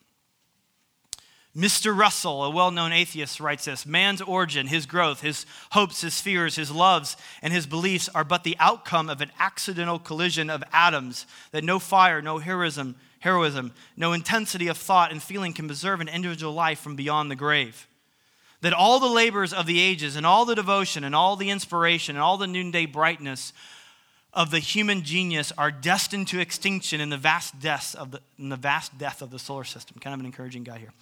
Mr. 1.57 1.97
Russell, 1.97 2.45
a 2.45 2.51
well 2.51 2.71
known 2.71 2.93
atheist, 2.93 3.41
writes 3.41 3.65
this 3.65 3.87
Man's 3.87 4.21
origin, 4.21 4.67
his 4.67 4.85
growth, 4.85 5.23
his 5.23 5.47
hopes, 5.71 6.03
his 6.03 6.21
fears, 6.21 6.57
his 6.57 6.71
loves, 6.71 7.17
and 7.41 7.51
his 7.51 7.67
beliefs 7.67 8.11
are 8.15 8.25
but 8.25 8.45
the 8.45 8.57
outcome 8.61 9.09
of 9.09 9.23
an 9.23 9.33
accidental 9.39 9.99
collision 9.99 10.51
of 10.51 10.63
atoms 10.71 11.27
that 11.53 11.65
no 11.65 11.79
fire, 11.79 12.21
no 12.21 12.39
heroism, 12.39 12.95
heroism, 13.21 13.73
no 13.97 14.13
intensity 14.13 14.69
of 14.69 14.77
thought 14.77 15.11
and 15.11 15.23
feeling 15.23 15.55
can 15.55 15.67
preserve 15.67 16.03
an 16.03 16.09
individual 16.09 16.53
life 16.53 16.79
from 16.79 16.95
beyond 16.95 17.31
the 17.31 17.37
grave. 17.37 17.89
That 18.61 18.75
all 18.75 19.01
the 19.01 19.07
labors 19.07 19.55
of 19.55 19.65
the 19.65 19.81
ages 19.81 20.15
and 20.15 20.27
all 20.27 20.45
the 20.45 20.55
devotion 20.55 21.05
and 21.05 21.15
all 21.15 21.37
the 21.37 21.49
inspiration 21.49 22.17
and 22.17 22.23
all 22.23 22.37
the 22.37 22.47
noonday 22.47 22.85
brightness 22.85 23.55
of 24.35 24.51
the 24.51 24.59
human 24.59 25.03
genius 25.03 25.53
are 25.57 25.71
destined 25.71 26.29
to 26.29 26.39
extinction 26.39 27.01
in 27.01 27.09
the 27.09 27.17
vast 27.17 27.59
death 27.61 27.95
of 27.95 28.11
the, 28.11 28.21
in 28.39 28.51
the 28.51 28.57
vast 28.57 28.99
death 28.99 29.23
of 29.23 29.31
the 29.31 29.39
solar 29.39 29.65
system. 29.65 29.97
Kind 29.99 30.13
of 30.13 30.21
an 30.21 30.27
encouraging 30.27 30.63
guy 30.63 30.79
here 30.79 30.93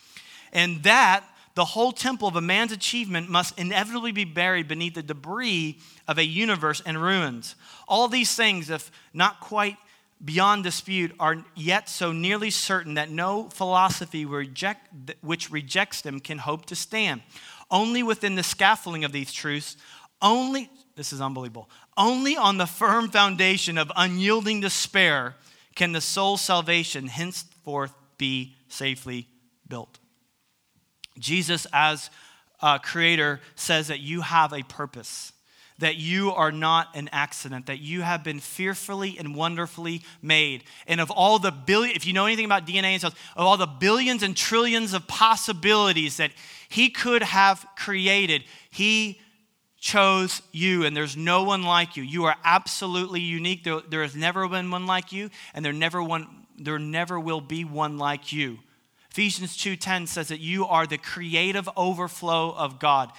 and 0.54 0.82
that 0.84 1.24
the 1.54 1.64
whole 1.64 1.92
temple 1.92 2.26
of 2.26 2.36
a 2.36 2.40
man's 2.40 2.72
achievement 2.72 3.28
must 3.28 3.58
inevitably 3.58 4.12
be 4.12 4.24
buried 4.24 4.66
beneath 4.66 4.94
the 4.94 5.02
debris 5.02 5.78
of 6.08 6.18
a 6.18 6.24
universe 6.24 6.80
in 6.80 6.98
ruins. 6.98 7.54
All 7.86 8.08
these 8.08 8.34
things, 8.34 8.70
if 8.70 8.90
not 9.12 9.40
quite 9.40 9.76
beyond 10.24 10.64
dispute, 10.64 11.12
are 11.20 11.44
yet 11.54 11.88
so 11.88 12.10
nearly 12.12 12.50
certain 12.50 12.94
that 12.94 13.10
no 13.10 13.48
philosophy 13.50 14.24
reject, 14.24 15.14
which 15.20 15.50
rejects 15.50 16.00
them 16.00 16.18
can 16.18 16.38
hope 16.38 16.66
to 16.66 16.76
stand. 16.76 17.22
Only 17.70 18.02
within 18.02 18.34
the 18.34 18.42
scaffolding 18.42 19.04
of 19.04 19.12
these 19.12 19.32
truths, 19.32 19.76
only, 20.20 20.70
this 20.96 21.12
is 21.12 21.20
unbelievable, 21.20 21.70
only 21.96 22.36
on 22.36 22.56
the 22.56 22.66
firm 22.66 23.10
foundation 23.10 23.78
of 23.78 23.92
unyielding 23.94 24.60
despair 24.60 25.36
can 25.76 25.92
the 25.92 26.00
soul's 26.00 26.40
salvation 26.40 27.06
henceforth 27.06 27.94
be 28.18 28.56
safely 28.68 29.28
built. 29.68 29.98
Jesus, 31.18 31.66
as 31.72 32.10
a 32.60 32.78
creator, 32.78 33.40
says 33.54 33.88
that 33.88 34.00
you 34.00 34.22
have 34.22 34.52
a 34.52 34.62
purpose, 34.62 35.32
that 35.78 35.96
you 35.96 36.30
are 36.32 36.52
not 36.52 36.88
an 36.94 37.08
accident, 37.12 37.66
that 37.66 37.80
you 37.80 38.02
have 38.02 38.24
been 38.24 38.40
fearfully 38.40 39.16
and 39.18 39.34
wonderfully 39.34 40.02
made. 40.22 40.64
And 40.86 41.00
of 41.00 41.10
all 41.10 41.38
the 41.38 41.50
billion, 41.50 41.94
if 41.96 42.06
you 42.06 42.12
know 42.12 42.26
anything 42.26 42.44
about 42.44 42.66
DNA 42.66 42.92
and 42.92 43.00
cells, 43.00 43.14
of 43.36 43.46
all 43.46 43.56
the 43.56 43.66
billions 43.66 44.22
and 44.22 44.36
trillions 44.36 44.94
of 44.94 45.06
possibilities 45.06 46.16
that 46.16 46.30
he 46.68 46.90
could 46.90 47.22
have 47.22 47.66
created, 47.76 48.44
he 48.70 49.20
chose 49.84 50.40
you, 50.50 50.86
and 50.86 50.96
there's 50.96 51.16
no 51.16 51.42
one 51.42 51.62
like 51.62 51.94
you. 51.94 52.02
You 52.02 52.24
are 52.24 52.36
absolutely 52.42 53.20
unique. 53.20 53.64
There, 53.64 53.82
there 53.86 54.00
has 54.00 54.16
never 54.16 54.48
been 54.48 54.70
one 54.70 54.86
like 54.86 55.12
you, 55.12 55.28
and 55.52 55.62
there 55.62 55.74
never 55.74 56.02
one, 56.02 56.26
there 56.58 56.78
never 56.78 57.20
will 57.20 57.42
be 57.42 57.66
one 57.66 57.98
like 57.98 58.32
you. 58.32 58.60
Ephesians 59.14 59.56
2:10 59.56 60.08
says 60.08 60.26
that 60.26 60.40
you 60.40 60.66
are 60.66 60.88
the 60.88 60.98
creative 60.98 61.68
overflow 61.76 62.50
of 62.50 62.80
God, 62.80 63.12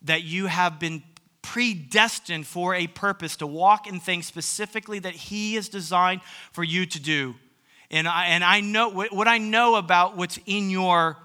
that 0.00 0.22
you 0.22 0.46
have 0.46 0.78
been 0.78 1.02
predestined 1.42 2.46
for 2.46 2.74
a 2.74 2.86
purpose 2.86 3.36
to 3.36 3.46
walk 3.46 3.86
in 3.86 4.00
things 4.00 4.24
specifically 4.24 4.98
that 4.98 5.12
he 5.12 5.56
has 5.56 5.68
designed 5.68 6.22
for 6.52 6.64
you 6.64 6.86
to 6.86 6.98
do. 6.98 7.34
And 7.90 8.08
I, 8.08 8.28
and 8.28 8.42
I 8.42 8.60
know 8.60 8.88
what 8.88 9.28
I 9.28 9.36
know 9.36 9.74
about 9.74 10.16
what's 10.16 10.38
in 10.46 10.70
your 10.70 11.18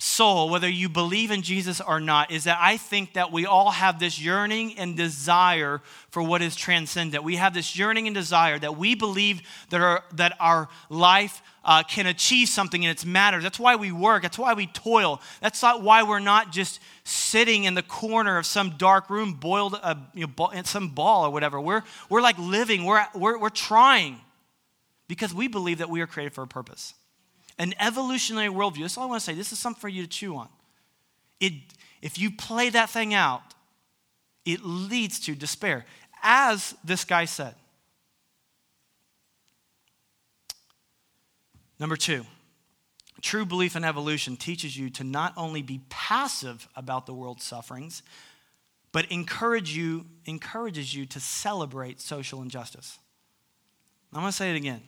soul, 0.00 0.48
whether 0.48 0.68
you 0.68 0.88
believe 0.88 1.30
in 1.30 1.42
Jesus 1.42 1.78
or 1.78 2.00
not, 2.00 2.30
is 2.30 2.44
that 2.44 2.58
I 2.58 2.78
think 2.78 3.12
that 3.12 3.30
we 3.30 3.44
all 3.44 3.70
have 3.70 4.00
this 4.00 4.18
yearning 4.18 4.78
and 4.78 4.96
desire 4.96 5.82
for 6.08 6.22
what 6.22 6.40
is 6.40 6.56
transcendent. 6.56 7.22
We 7.22 7.36
have 7.36 7.52
this 7.52 7.76
yearning 7.76 8.06
and 8.06 8.14
desire 8.14 8.58
that 8.58 8.78
we 8.78 8.94
believe 8.94 9.42
that 9.68 9.82
our, 9.82 10.02
that 10.14 10.36
our 10.40 10.70
life 10.88 11.42
uh, 11.66 11.82
can 11.82 12.06
achieve 12.06 12.48
something 12.48 12.82
and 12.82 12.90
it's 12.90 13.04
matters. 13.04 13.42
That's 13.42 13.60
why 13.60 13.76
we 13.76 13.92
work. 13.92 14.22
That's 14.22 14.38
why 14.38 14.54
we 14.54 14.68
toil. 14.68 15.20
That's 15.42 15.60
not 15.60 15.82
why 15.82 16.02
we're 16.02 16.18
not 16.18 16.50
just 16.50 16.80
sitting 17.04 17.64
in 17.64 17.74
the 17.74 17.82
corner 17.82 18.38
of 18.38 18.46
some 18.46 18.70
dark 18.78 19.10
room, 19.10 19.34
boiled 19.34 19.78
uh, 19.82 19.96
you 20.14 20.26
know, 20.26 20.48
in 20.48 20.64
some 20.64 20.88
ball 20.88 21.26
or 21.26 21.30
whatever. 21.30 21.60
We're, 21.60 21.82
we're 22.08 22.22
like 22.22 22.38
living, 22.38 22.86
we're, 22.86 23.04
we're, 23.14 23.38
we're 23.38 23.50
trying 23.50 24.18
because 25.08 25.34
we 25.34 25.46
believe 25.46 25.78
that 25.78 25.90
we 25.90 26.00
are 26.00 26.06
created 26.06 26.32
for 26.32 26.42
a 26.42 26.48
purpose 26.48 26.94
an 27.60 27.74
evolutionary 27.78 28.48
worldview. 28.48 28.80
That's 28.80 28.98
all 28.98 29.04
I 29.04 29.06
want 29.06 29.20
to 29.20 29.24
say. 29.24 29.34
This 29.34 29.52
is 29.52 29.60
something 29.60 29.80
for 29.80 29.88
you 29.88 30.02
to 30.02 30.08
chew 30.08 30.34
on. 30.34 30.48
It, 31.38 31.52
if 32.02 32.18
you 32.18 32.32
play 32.32 32.70
that 32.70 32.90
thing 32.90 33.14
out, 33.14 33.42
it 34.44 34.64
leads 34.64 35.20
to 35.20 35.36
despair, 35.36 35.84
as 36.22 36.74
this 36.82 37.04
guy 37.04 37.26
said. 37.26 37.54
Number 41.78 41.96
two, 41.96 42.24
True 43.20 43.44
belief 43.44 43.76
in 43.76 43.84
evolution 43.84 44.36
teaches 44.36 44.76
you 44.76 44.88
to 44.90 45.04
not 45.04 45.34
only 45.36 45.62
be 45.62 45.80
passive 45.90 46.68
about 46.74 47.06
the 47.06 47.12
world's 47.12 47.44
sufferings, 47.44 48.02
but 48.92 49.04
encourage 49.10 49.76
you, 49.76 50.06
encourages 50.24 50.94
you 50.94 51.06
to 51.06 51.20
celebrate 51.20 52.00
social 52.00 52.42
injustice. 52.42 52.98
I'm 54.12 54.20
going 54.20 54.30
to 54.30 54.36
say 54.36 54.50
it 54.50 54.56
again, 54.56 54.82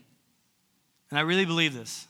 and 1.11 1.19
I 1.19 1.23
really 1.23 1.45
believe 1.45 1.75
this. 1.75 2.07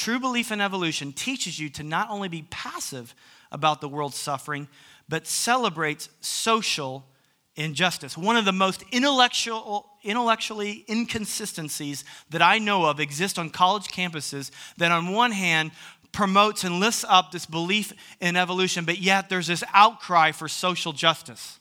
True 0.00 0.18
belief 0.18 0.50
in 0.50 0.62
evolution 0.62 1.12
teaches 1.12 1.58
you 1.58 1.68
to 1.68 1.82
not 1.82 2.08
only 2.08 2.28
be 2.28 2.46
passive 2.48 3.14
about 3.52 3.82
the 3.82 3.88
world's 3.88 4.16
suffering, 4.16 4.66
but 5.10 5.26
celebrates 5.26 6.08
social 6.22 7.04
injustice. 7.54 8.16
One 8.16 8.38
of 8.38 8.46
the 8.46 8.50
most 8.52 8.82
intellectual, 8.92 9.90
intellectually 10.02 10.86
inconsistencies 10.88 12.02
that 12.30 12.40
I 12.40 12.56
know 12.56 12.86
of 12.86 12.98
exist 12.98 13.38
on 13.38 13.50
college 13.50 13.88
campuses 13.88 14.50
that, 14.78 14.90
on 14.90 15.12
one 15.12 15.32
hand, 15.32 15.70
promotes 16.12 16.64
and 16.64 16.80
lifts 16.80 17.04
up 17.06 17.30
this 17.30 17.44
belief 17.44 17.92
in 18.22 18.36
evolution, 18.36 18.86
but 18.86 19.00
yet 19.00 19.28
there's 19.28 19.48
this 19.48 19.62
outcry 19.74 20.32
for 20.32 20.48
social 20.48 20.94
justice. 20.94 21.59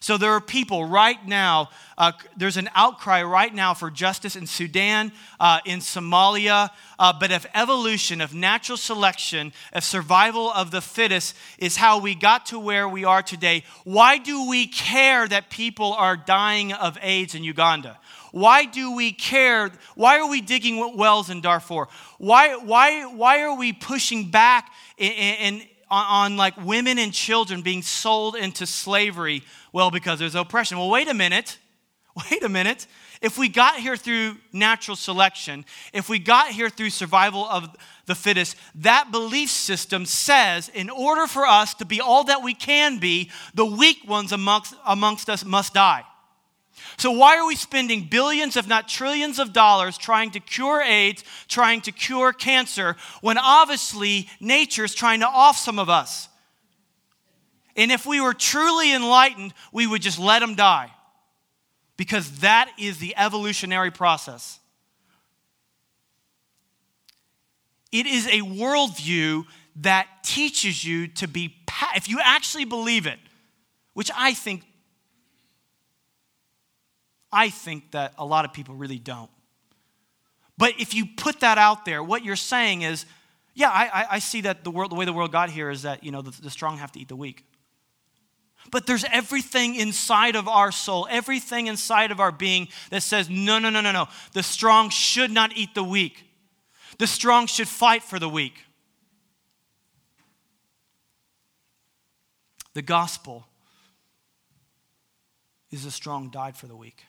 So 0.00 0.18
there 0.18 0.32
are 0.32 0.40
people 0.40 0.84
right 0.84 1.24
now, 1.26 1.70
uh, 1.96 2.12
there's 2.36 2.56
an 2.56 2.68
outcry 2.74 3.22
right 3.22 3.54
now 3.54 3.74
for 3.74 3.90
justice 3.90 4.36
in 4.36 4.46
Sudan, 4.46 5.12
uh, 5.40 5.60
in 5.64 5.80
Somalia. 5.80 6.70
Uh, 6.98 7.12
but 7.18 7.30
if 7.30 7.46
evolution, 7.54 8.20
if 8.20 8.34
natural 8.34 8.76
selection, 8.76 9.52
if 9.74 9.84
survival 9.84 10.50
of 10.50 10.70
the 10.70 10.80
fittest 10.80 11.34
is 11.58 11.76
how 11.76 12.00
we 12.00 12.14
got 12.14 12.46
to 12.46 12.58
where 12.58 12.88
we 12.88 13.04
are 13.04 13.22
today, 13.22 13.64
why 13.84 14.18
do 14.18 14.48
we 14.48 14.66
care 14.66 15.26
that 15.26 15.50
people 15.50 15.94
are 15.94 16.16
dying 16.16 16.72
of 16.72 16.98
AIDS 17.00 17.34
in 17.34 17.44
Uganda? 17.44 17.98
Why 18.32 18.66
do 18.66 18.94
we 18.94 19.12
care? 19.12 19.70
Why 19.94 20.18
are 20.18 20.28
we 20.28 20.42
digging 20.42 20.96
wells 20.96 21.30
in 21.30 21.40
Darfur? 21.40 21.88
Why, 22.18 22.56
why, 22.56 23.06
why 23.06 23.42
are 23.42 23.56
we 23.56 23.72
pushing 23.72 24.30
back 24.30 24.70
on, 25.90 26.32
on, 26.32 26.36
like 26.36 26.56
women 26.64 26.98
and 26.98 27.12
children 27.12 27.62
being 27.62 27.82
sold 27.82 28.36
into 28.36 28.66
slavery 28.66 29.42
well, 29.72 29.90
because 29.90 30.18
there's 30.18 30.34
oppression. 30.34 30.78
Well, 30.78 30.88
wait 30.88 31.06
a 31.06 31.14
minute. 31.14 31.58
Wait 32.30 32.42
a 32.42 32.48
minute. 32.48 32.86
If 33.20 33.36
we 33.36 33.50
got 33.50 33.76
here 33.76 33.94
through 33.94 34.36
natural 34.50 34.96
selection, 34.96 35.66
if 35.92 36.08
we 36.08 36.18
got 36.18 36.48
here 36.48 36.70
through 36.70 36.88
survival 36.88 37.44
of 37.44 37.68
the 38.06 38.14
fittest, 38.14 38.56
that 38.76 39.10
belief 39.10 39.50
system 39.50 40.06
says 40.06 40.70
in 40.70 40.88
order 40.88 41.26
for 41.26 41.44
us 41.44 41.74
to 41.74 41.84
be 41.84 42.00
all 42.00 42.24
that 42.24 42.42
we 42.42 42.54
can 42.54 42.98
be, 42.98 43.30
the 43.52 43.66
weak 43.66 43.98
ones 44.08 44.32
amongst, 44.32 44.74
amongst 44.86 45.28
us 45.28 45.44
must 45.44 45.74
die. 45.74 46.04
So, 46.98 47.10
why 47.10 47.36
are 47.36 47.46
we 47.46 47.56
spending 47.56 48.04
billions, 48.04 48.56
if 48.56 48.66
not 48.66 48.88
trillions, 48.88 49.38
of 49.38 49.52
dollars 49.52 49.98
trying 49.98 50.30
to 50.30 50.40
cure 50.40 50.80
AIDS, 50.80 51.24
trying 51.46 51.82
to 51.82 51.92
cure 51.92 52.32
cancer, 52.32 52.96
when 53.20 53.36
obviously 53.36 54.28
nature 54.40 54.84
is 54.84 54.94
trying 54.94 55.20
to 55.20 55.26
off 55.26 55.58
some 55.58 55.78
of 55.78 55.90
us? 55.90 56.28
And 57.76 57.92
if 57.92 58.06
we 58.06 58.20
were 58.20 58.32
truly 58.32 58.94
enlightened, 58.94 59.52
we 59.72 59.86
would 59.86 60.00
just 60.00 60.18
let 60.18 60.38
them 60.38 60.54
die. 60.54 60.90
Because 61.98 62.40
that 62.40 62.70
is 62.78 62.98
the 62.98 63.14
evolutionary 63.16 63.90
process. 63.90 64.58
It 67.92 68.06
is 68.06 68.26
a 68.26 68.40
worldview 68.40 69.44
that 69.76 70.06
teaches 70.22 70.84
you 70.84 71.08
to 71.08 71.28
be, 71.28 71.54
if 71.94 72.08
you 72.08 72.18
actually 72.22 72.64
believe 72.64 73.06
it, 73.06 73.18
which 73.92 74.10
I 74.16 74.34
think, 74.34 74.62
I 77.32 77.50
think 77.50 77.92
that 77.92 78.14
a 78.18 78.24
lot 78.24 78.44
of 78.44 78.52
people 78.52 78.74
really 78.74 78.98
don't. 78.98 79.30
But 80.58 80.74
if 80.78 80.94
you 80.94 81.06
put 81.16 81.40
that 81.40 81.58
out 81.58 81.84
there, 81.84 82.02
what 82.02 82.24
you're 82.24 82.36
saying 82.36 82.82
is, 82.82 83.04
yeah, 83.54 83.70
I, 83.70 84.06
I 84.12 84.18
see 84.18 84.42
that 84.42 84.64
the, 84.64 84.70
world, 84.70 84.90
the 84.90 84.94
way 84.94 85.04
the 85.04 85.12
world 85.12 85.32
got 85.32 85.50
here 85.50 85.70
is 85.70 85.82
that, 85.82 86.04
you 86.04 86.10
know, 86.10 86.22
the, 86.22 86.30
the 86.42 86.50
strong 86.50 86.78
have 86.78 86.92
to 86.92 87.00
eat 87.00 87.08
the 87.08 87.16
weak. 87.16 87.44
But 88.70 88.86
there's 88.86 89.04
everything 89.12 89.76
inside 89.76 90.36
of 90.36 90.48
our 90.48 90.72
soul, 90.72 91.06
everything 91.10 91.66
inside 91.66 92.10
of 92.10 92.20
our 92.20 92.32
being 92.32 92.68
that 92.90 93.02
says, 93.02 93.30
no, 93.30 93.58
no, 93.58 93.70
no, 93.70 93.80
no, 93.80 93.92
no. 93.92 94.08
The 94.32 94.42
strong 94.42 94.90
should 94.90 95.30
not 95.30 95.56
eat 95.56 95.74
the 95.74 95.84
weak. 95.84 96.24
The 96.98 97.06
strong 97.06 97.46
should 97.46 97.68
fight 97.68 98.02
for 98.02 98.18
the 98.18 98.28
weak. 98.28 98.54
The 102.74 102.82
gospel 102.82 103.46
is 105.70 105.84
the 105.84 105.90
strong 105.90 106.30
died 106.30 106.56
for 106.56 106.66
the 106.66 106.76
weak. 106.76 107.04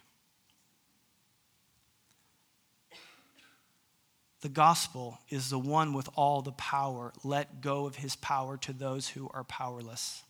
The 4.42 4.50
gospel 4.50 5.20
is 5.30 5.50
the 5.50 5.60
one 5.60 5.94
with 5.94 6.10
all 6.16 6.42
the 6.42 6.52
power. 6.52 7.12
Let 7.24 7.62
go 7.62 7.86
of 7.86 7.96
his 7.96 8.16
power 8.16 8.58
to 8.58 8.74
those 8.74 9.10
who 9.10 9.30
are 9.34 9.44
powerless. 9.44 10.24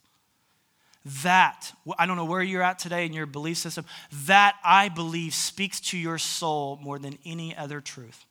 That, 1.23 1.71
I 1.97 2.05
don't 2.05 2.17
know 2.17 2.25
where 2.25 2.41
you're 2.41 2.61
at 2.61 2.79
today 2.79 3.05
in 3.05 3.13
your 3.13 3.25
belief 3.25 3.57
system, 3.57 3.85
that 4.25 4.55
I 4.63 4.89
believe 4.89 5.33
speaks 5.33 5.79
to 5.81 5.97
your 5.97 6.17
soul 6.17 6.79
more 6.81 6.99
than 6.99 7.17
any 7.25 7.55
other 7.55 7.81
truth. 7.81 8.25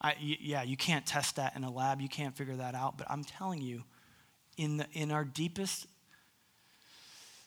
I, 0.00 0.14
yeah, 0.20 0.62
you 0.62 0.76
can't 0.76 1.06
test 1.06 1.36
that 1.36 1.56
in 1.56 1.64
a 1.64 1.70
lab, 1.70 2.00
you 2.00 2.08
can't 2.08 2.36
figure 2.36 2.56
that 2.56 2.74
out, 2.74 2.98
but 2.98 3.10
I'm 3.10 3.24
telling 3.24 3.60
you, 3.60 3.82
in, 4.56 4.76
the, 4.78 4.86
in 4.92 5.10
our 5.10 5.24
deepest, 5.24 5.86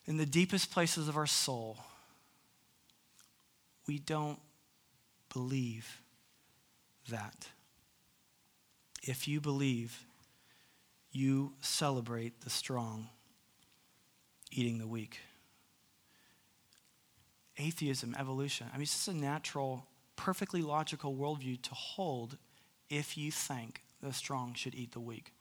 in 0.05 0.17
the 0.17 0.25
deepest 0.25 0.71
places 0.71 1.07
of 1.07 1.15
our 1.15 1.27
soul, 1.27 1.77
we 3.89 3.97
don't 3.97 4.37
believe 5.33 6.03
that. 7.09 7.47
If 9.01 9.27
you 9.27 9.41
believe 9.41 10.05
you 11.11 11.53
celebrate 11.59 12.41
the 12.41 12.51
strong 12.51 13.09
eating 14.51 14.77
the 14.77 14.85
weak. 14.85 15.21
Atheism, 17.57 18.15
evolution. 18.19 18.67
I 18.71 18.75
mean, 18.75 18.83
it's 18.83 18.91
just 18.91 19.07
a 19.07 19.13
natural, 19.15 19.87
perfectly 20.15 20.61
logical 20.61 21.15
worldview 21.15 21.59
to 21.63 21.73
hold 21.73 22.37
if 22.91 23.17
you 23.17 23.31
think 23.31 23.81
the 24.03 24.13
strong 24.13 24.53
should 24.53 24.75
eat 24.75 24.91
the 24.91 24.99
weak. 24.99 25.33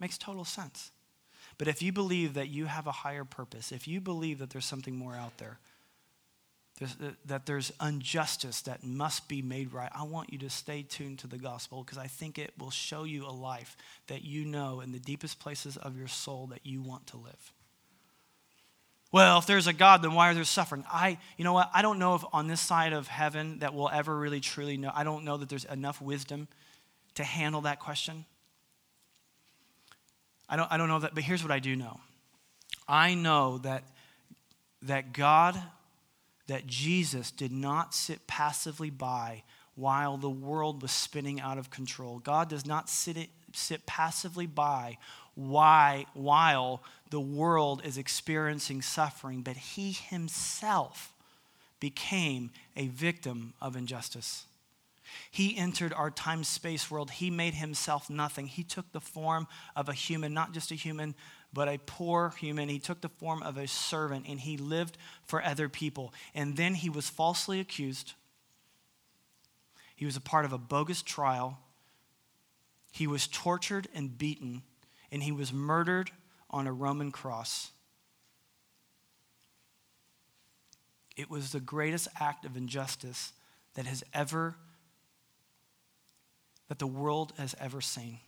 Makes 0.00 0.16
total 0.16 0.46
sense. 0.46 0.92
But 1.58 1.68
if 1.68 1.82
you 1.82 1.92
believe 1.92 2.32
that 2.32 2.48
you 2.48 2.64
have 2.64 2.86
a 2.86 2.92
higher 3.04 3.24
purpose, 3.26 3.70
if 3.70 3.86
you 3.86 4.00
believe 4.00 4.38
that 4.38 4.48
there's 4.48 4.64
something 4.64 4.96
more 4.96 5.14
out 5.14 5.36
there, 5.36 5.58
there's, 6.78 6.96
uh, 7.00 7.12
that 7.26 7.46
there's 7.46 7.72
injustice 7.80 8.62
that 8.62 8.82
must 8.82 9.28
be 9.28 9.42
made 9.42 9.72
right, 9.72 9.90
I 9.94 10.02
want 10.02 10.32
you 10.32 10.38
to 10.40 10.50
stay 10.50 10.82
tuned 10.82 11.20
to 11.20 11.26
the 11.28 11.38
gospel 11.38 11.84
because 11.84 11.98
I 11.98 12.08
think 12.08 12.38
it 12.38 12.52
will 12.58 12.70
show 12.70 13.04
you 13.04 13.26
a 13.26 13.30
life 13.30 13.76
that 14.08 14.24
you 14.24 14.44
know 14.44 14.80
in 14.80 14.90
the 14.90 14.98
deepest 14.98 15.38
places 15.38 15.76
of 15.76 15.96
your 15.96 16.08
soul 16.08 16.48
that 16.48 16.60
you 16.64 16.82
want 16.82 17.06
to 17.08 17.16
live. 17.16 17.52
Well, 19.12 19.38
if 19.38 19.46
there's 19.46 19.68
a 19.68 19.72
God, 19.72 20.02
then 20.02 20.14
why 20.14 20.30
are 20.30 20.34
there 20.34 20.42
suffering? 20.42 20.84
I, 20.90 21.18
you 21.36 21.44
know 21.44 21.52
what? 21.52 21.70
I 21.72 21.82
don't 21.82 22.00
know 22.00 22.16
if 22.16 22.24
on 22.32 22.48
this 22.48 22.60
side 22.60 22.92
of 22.92 23.06
heaven 23.06 23.60
that 23.60 23.72
we'll 23.72 23.88
ever 23.88 24.16
really 24.16 24.40
truly 24.40 24.76
know. 24.76 24.90
I 24.92 25.04
don't 25.04 25.24
know 25.24 25.36
that 25.36 25.48
there's 25.48 25.64
enough 25.66 26.02
wisdom 26.02 26.48
to 27.14 27.22
handle 27.22 27.60
that 27.60 27.78
question. 27.78 28.24
I 30.48 30.56
don't, 30.56 30.70
I 30.72 30.76
don't 30.76 30.88
know 30.88 30.98
that, 30.98 31.14
but 31.14 31.22
here's 31.22 31.44
what 31.44 31.52
I 31.52 31.60
do 31.60 31.76
know. 31.76 32.00
I 32.88 33.14
know 33.14 33.58
that, 33.58 33.84
that 34.82 35.12
God 35.12 35.62
that 36.46 36.66
Jesus 36.66 37.30
did 37.30 37.52
not 37.52 37.94
sit 37.94 38.26
passively 38.26 38.90
by 38.90 39.42
while 39.74 40.16
the 40.16 40.30
world 40.30 40.82
was 40.82 40.92
spinning 40.92 41.40
out 41.40 41.58
of 41.58 41.70
control. 41.70 42.18
God 42.18 42.48
does 42.48 42.66
not 42.66 42.88
sit, 42.88 43.28
sit 43.52 43.86
passively 43.86 44.46
by 44.46 44.98
why, 45.34 46.06
while 46.14 46.82
the 47.10 47.20
world 47.20 47.82
is 47.84 47.98
experiencing 47.98 48.82
suffering, 48.82 49.42
but 49.42 49.56
he 49.56 49.92
himself 49.92 51.12
became 51.80 52.50
a 52.76 52.86
victim 52.88 53.52
of 53.60 53.76
injustice. 53.76 54.46
He 55.30 55.56
entered 55.56 55.92
our 55.92 56.10
time 56.10 56.44
space 56.44 56.90
world. 56.90 57.10
He 57.10 57.30
made 57.30 57.54
himself 57.54 58.08
nothing. 58.08 58.46
He 58.46 58.62
took 58.62 58.90
the 58.92 59.00
form 59.00 59.46
of 59.76 59.88
a 59.88 59.92
human, 59.92 60.32
not 60.32 60.52
just 60.52 60.70
a 60.70 60.76
human, 60.76 61.14
but 61.54 61.68
a 61.68 61.78
poor 61.78 62.34
human. 62.38 62.68
He 62.68 62.78
took 62.78 63.00
the 63.00 63.08
form 63.08 63.42
of 63.42 63.56
a 63.56 63.66
servant 63.66 64.26
and 64.28 64.40
he 64.40 64.56
lived 64.56 64.98
for 65.24 65.42
other 65.42 65.68
people. 65.68 66.12
And 66.34 66.56
then 66.56 66.74
he 66.74 66.90
was 66.90 67.08
falsely 67.08 67.60
accused. 67.60 68.12
He 69.94 70.04
was 70.04 70.16
a 70.16 70.20
part 70.20 70.44
of 70.44 70.52
a 70.52 70.58
bogus 70.58 71.00
trial. 71.00 71.58
He 72.92 73.06
was 73.06 73.26
tortured 73.26 73.88
and 73.94 74.16
beaten, 74.16 74.62
and 75.10 75.22
he 75.22 75.32
was 75.32 75.52
murdered 75.52 76.10
on 76.50 76.66
a 76.66 76.72
Roman 76.72 77.10
cross. 77.10 77.70
It 81.16 81.30
was 81.30 81.52
the 81.52 81.60
greatest 81.60 82.08
act 82.20 82.44
of 82.44 82.56
injustice 82.56 83.32
that 83.74 83.86
has 83.86 84.04
ever 84.12 84.56
that 86.68 86.78
the 86.78 86.86
world 86.86 87.32
has 87.36 87.54
ever 87.60 87.80
seen. 87.80 88.18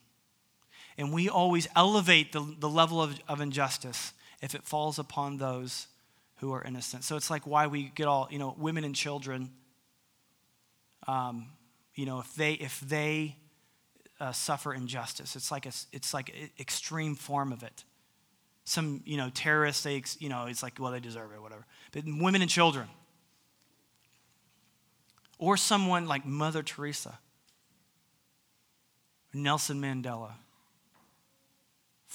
And 0.99 1.13
we 1.13 1.29
always 1.29 1.69
elevate 1.77 2.33
the, 2.33 2.55
the 2.59 2.69
level 2.69 3.03
of, 3.03 3.19
of 3.29 3.41
injustice 3.41 4.13
if 4.41 4.55
it 4.55 4.65
falls 4.65 4.99
upon 4.99 5.37
those 5.37 5.87
who 6.37 6.53
are 6.53 6.63
innocent. 6.63 7.05
So 7.05 7.17
it's 7.17 7.31
like 7.31 7.47
why 7.47 7.67
we 7.67 7.93
get 7.95 8.07
all, 8.07 8.29
you 8.31 8.39
know, 8.39 8.55
women 8.59 8.85
and 8.85 8.95
children. 8.95 9.51
um, 11.07 11.47
you 11.95 12.07
know, 12.07 12.21
if 12.21 12.35
they, 12.35 12.53
if 12.55 12.81
they 12.81 13.37
uh, 14.21 14.33
suffer 14.33 14.75
injustice. 14.75 15.37
It's 15.37 15.51
like, 15.51 15.67
a, 15.67 15.73
it's 15.93 16.15
like 16.15 16.31
an 16.31 16.51
extreme 16.59 17.15
form 17.15 17.53
of 17.53 17.63
it. 17.63 17.85
Some, 18.65 19.03
you 19.05 19.17
know, 19.17 19.31
terrorists, 19.33 19.83
they, 19.83 20.03
you 20.19 20.29
know, 20.29 20.47
it's 20.47 20.63
like, 20.63 20.81
well, 20.81 20.91
they 20.91 21.01
deserve 21.01 21.33
it, 21.33 21.41
whatever. 21.41 21.65
But 21.93 22.05
women 22.07 22.43
and 22.43 22.51
children. 22.51 22.89
Or 25.39 25.57
someone 25.57 26.09
like 26.09 26.25
Mother 26.25 26.63
Teresa, 26.63 27.19
Nelson 29.35 29.81
Mandela, 29.81 30.33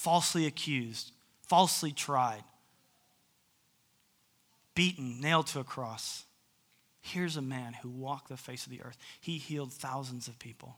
falsely 0.02 0.48
accused, 0.48 1.12
falsely 1.48 1.92
tried, 1.92 2.44
beaten, 4.74 5.22
nailed 5.22 5.46
to 5.46 5.60
a 5.60 5.64
cross. 5.64 6.26
Here's 7.02 7.38
a 7.38 7.42
man 7.42 7.74
who 7.74 7.90
walked 7.90 8.30
the 8.30 8.36
face 8.38 8.66
of 8.66 8.72
the 8.72 8.82
earth. 8.82 8.98
He 9.20 9.38
healed 9.38 9.72
thousands 9.72 10.28
of 10.28 10.40
people. 10.40 10.78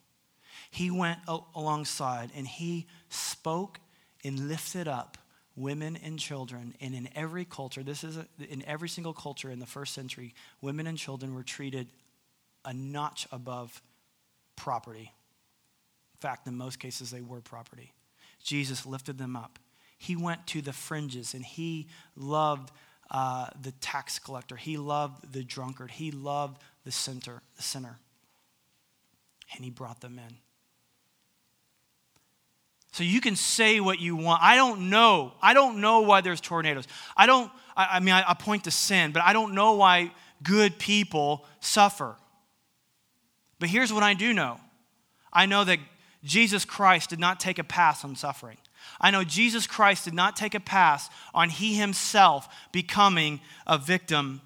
He 0.70 0.92
went 0.92 1.20
alongside 1.56 2.32
and 2.36 2.46
he 2.46 2.86
spoke 3.08 3.80
and 4.26 4.50
lifted 4.50 4.90
up 4.90 5.18
women 5.56 5.98
and 6.04 6.20
children. 6.20 6.74
And 6.82 6.94
in 6.94 7.08
every 7.16 7.46
culture, 7.46 7.82
this 7.82 8.04
is 8.04 8.18
a, 8.18 8.28
in 8.50 8.62
every 8.66 8.90
single 8.90 9.14
culture 9.14 9.50
in 9.50 9.60
the 9.60 9.66
first 9.66 9.94
century, 9.94 10.34
women 10.62 10.86
and 10.86 10.98
children 10.98 11.34
were 11.34 11.44
treated 11.44 11.88
a 12.66 12.74
notch 12.74 13.26
above 13.32 13.82
property. 14.58 15.14
In 16.14 16.20
fact, 16.20 16.46
in 16.46 16.58
most 16.58 16.78
cases, 16.80 17.10
they 17.10 17.22
were 17.22 17.40
property. 17.40 17.94
Jesus 18.44 18.86
lifted 18.86 19.18
them 19.18 19.36
up. 19.36 19.60
He 19.98 20.16
went 20.16 20.46
to 20.48 20.62
the 20.62 20.74
fringes 20.74 21.34
and 21.34 21.46
he 21.46 21.88
loved 22.16 22.72
uh, 23.10 23.48
the 23.62 23.72
tax 23.74 24.20
collector. 24.20 24.56
He 24.56 24.78
loved 24.78 25.32
the 25.32 25.44
drunkard. 25.44 25.92
He 25.92 26.12
loved 26.12 26.62
the 26.84 26.92
sinner, 26.92 27.42
the 27.56 27.64
sinner. 27.64 28.00
And 29.56 29.64
he 29.64 29.70
brought 29.70 30.02
them 30.02 30.20
in. 30.20 30.36
So 32.92 33.04
you 33.04 33.22
can 33.22 33.36
say 33.36 33.80
what 33.80 34.00
you 34.00 34.16
want. 34.16 34.44
I 34.44 34.56
don't 34.56 34.90
know. 34.90 35.34
I 35.42 35.54
don't 35.54 35.82
know 35.82 36.02
why 36.02 36.22
there's 36.22 36.42
tornadoes. 36.42 36.88
I 37.18 37.26
don't, 37.26 37.52
I, 37.76 37.88
I 37.94 38.00
mean, 38.02 38.14
I, 38.14 38.24
I 38.28 38.34
point 38.36 38.66
to 38.66 38.72
sin, 38.72 39.12
but 39.12 39.24
I 39.24 39.34
don't 39.34 39.56
know 39.56 39.74
why 39.74 40.12
good 40.44 40.78
people 40.78 41.46
suffer. 41.60 42.16
But 43.58 43.70
here's 43.70 43.92
what 43.92 44.04
I 44.04 44.14
do 44.14 44.34
know 44.34 44.60
I 45.32 45.46
know 45.46 45.64
that 45.64 45.80
Jesus 46.24 46.66
Christ 46.66 47.10
did 47.10 47.20
not 47.20 47.40
take 47.40 47.60
a 47.60 47.64
pass 47.64 48.04
on 48.04 48.16
suffering. 48.16 48.58
I 49.00 49.12
know 49.12 49.24
Jesus 49.24 49.68
Christ 49.68 50.06
did 50.06 50.14
not 50.14 50.36
take 50.36 50.56
a 50.56 50.60
pass 50.60 51.10
on 51.34 51.50
he 51.50 51.76
himself 51.76 52.48
becoming 52.72 53.42
a 53.68 53.78
victim 53.78 54.42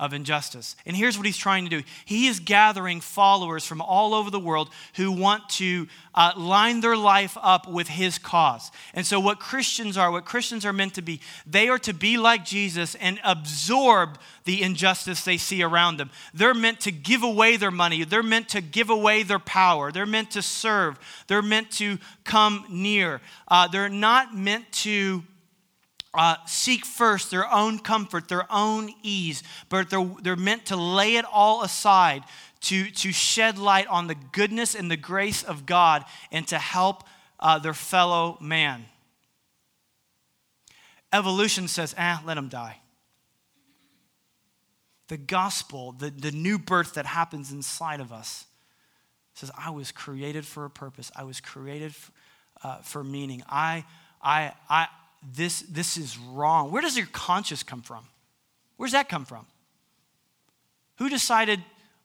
of 0.00 0.12
injustice. 0.12 0.74
And 0.86 0.96
here's 0.96 1.16
what 1.16 1.24
he's 1.24 1.36
trying 1.36 1.64
to 1.64 1.70
do 1.70 1.82
he 2.04 2.26
is 2.26 2.40
gathering 2.40 3.00
followers 3.00 3.64
from 3.64 3.80
all 3.80 4.12
over 4.12 4.28
the 4.28 4.40
world 4.40 4.70
who 4.96 5.12
want 5.12 5.48
to 5.50 5.86
uh, 6.16 6.32
line 6.36 6.80
their 6.80 6.96
life 6.96 7.38
up 7.40 7.68
with 7.70 7.86
his 7.86 8.18
cause. 8.18 8.72
And 8.92 9.06
so, 9.06 9.20
what 9.20 9.38
Christians 9.38 9.96
are, 9.96 10.10
what 10.10 10.24
Christians 10.24 10.66
are 10.66 10.72
meant 10.72 10.94
to 10.94 11.02
be, 11.02 11.20
they 11.46 11.68
are 11.68 11.78
to 11.80 11.94
be 11.94 12.16
like 12.16 12.44
Jesus 12.44 12.96
and 12.96 13.20
absorb 13.22 14.18
the 14.44 14.62
injustice 14.62 15.24
they 15.24 15.36
see 15.36 15.62
around 15.62 15.98
them. 15.98 16.10
They're 16.32 16.54
meant 16.54 16.80
to 16.80 16.92
give 16.92 17.22
away 17.22 17.56
their 17.56 17.70
money, 17.70 18.02
they're 18.02 18.22
meant 18.22 18.48
to 18.50 18.60
give 18.60 18.90
away 18.90 19.22
their 19.22 19.38
power, 19.38 19.92
they're 19.92 20.06
meant 20.06 20.32
to 20.32 20.42
serve, 20.42 20.98
they're 21.28 21.40
meant 21.40 21.70
to 21.72 21.98
come 22.24 22.66
near. 22.68 23.20
Uh, 23.46 23.68
they're 23.68 23.88
not 23.88 24.36
meant 24.36 24.70
to 24.72 25.22
uh, 26.16 26.36
seek 26.46 26.84
first 26.84 27.30
their 27.30 27.50
own 27.52 27.78
comfort, 27.78 28.28
their 28.28 28.50
own 28.50 28.90
ease, 29.02 29.42
but 29.68 29.90
they're, 29.90 30.10
they're 30.22 30.36
meant 30.36 30.66
to 30.66 30.76
lay 30.76 31.16
it 31.16 31.24
all 31.30 31.62
aside 31.62 32.24
to, 32.60 32.90
to 32.90 33.12
shed 33.12 33.58
light 33.58 33.86
on 33.88 34.06
the 34.06 34.14
goodness 34.14 34.74
and 34.74 34.90
the 34.90 34.96
grace 34.96 35.42
of 35.42 35.66
God 35.66 36.04
and 36.32 36.46
to 36.48 36.58
help 36.58 37.04
uh, 37.40 37.58
their 37.58 37.74
fellow 37.74 38.38
man. 38.40 38.86
Evolution 41.12 41.68
says, 41.68 41.94
ah, 41.98 42.22
let 42.24 42.34
them 42.34 42.48
die. 42.48 42.78
The 45.08 45.16
gospel, 45.18 45.92
the, 45.92 46.10
the 46.10 46.32
new 46.32 46.58
birth 46.58 46.94
that 46.94 47.06
happens 47.06 47.52
inside 47.52 48.00
of 48.00 48.12
us, 48.12 48.46
says, 49.34 49.50
I 49.56 49.70
was 49.70 49.92
created 49.92 50.46
for 50.46 50.64
a 50.64 50.70
purpose. 50.70 51.12
I 51.14 51.24
was 51.24 51.40
created 51.40 51.90
f- 51.90 52.10
uh, 52.62 52.78
for 52.78 53.04
meaning. 53.04 53.42
I, 53.48 53.84
I, 54.22 54.52
I, 54.70 54.86
this, 55.32 55.60
this 55.62 55.96
is 55.96 56.18
wrong. 56.18 56.70
Where 56.70 56.82
does 56.82 56.96
your 56.96 57.06
conscience 57.06 57.62
come 57.62 57.82
from? 57.82 58.04
Where's 58.76 58.92
that 58.92 59.08
come 59.08 59.24
from? 59.24 59.46
Who 60.98 61.08
decided 61.08 61.60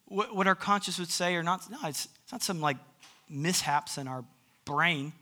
what, 0.05 0.36
what 0.36 0.47
our 0.47 0.55
conscience 0.55 0.97
would 0.99 1.10
say 1.10 1.36
or 1.36 1.43
not? 1.43 1.69
No, 1.69 1.77
it's, 1.84 2.08
it's 2.23 2.32
not 2.32 2.41
some 2.41 2.62
like 2.62 2.77
mishaps 3.29 3.97
in 3.97 4.08
our 4.08 4.23
brain. 4.65 5.13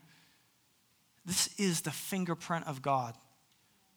This 1.26 1.48
is 1.58 1.82
the 1.82 1.90
fingerprint 1.90 2.66
of 2.66 2.80
God 2.82 3.14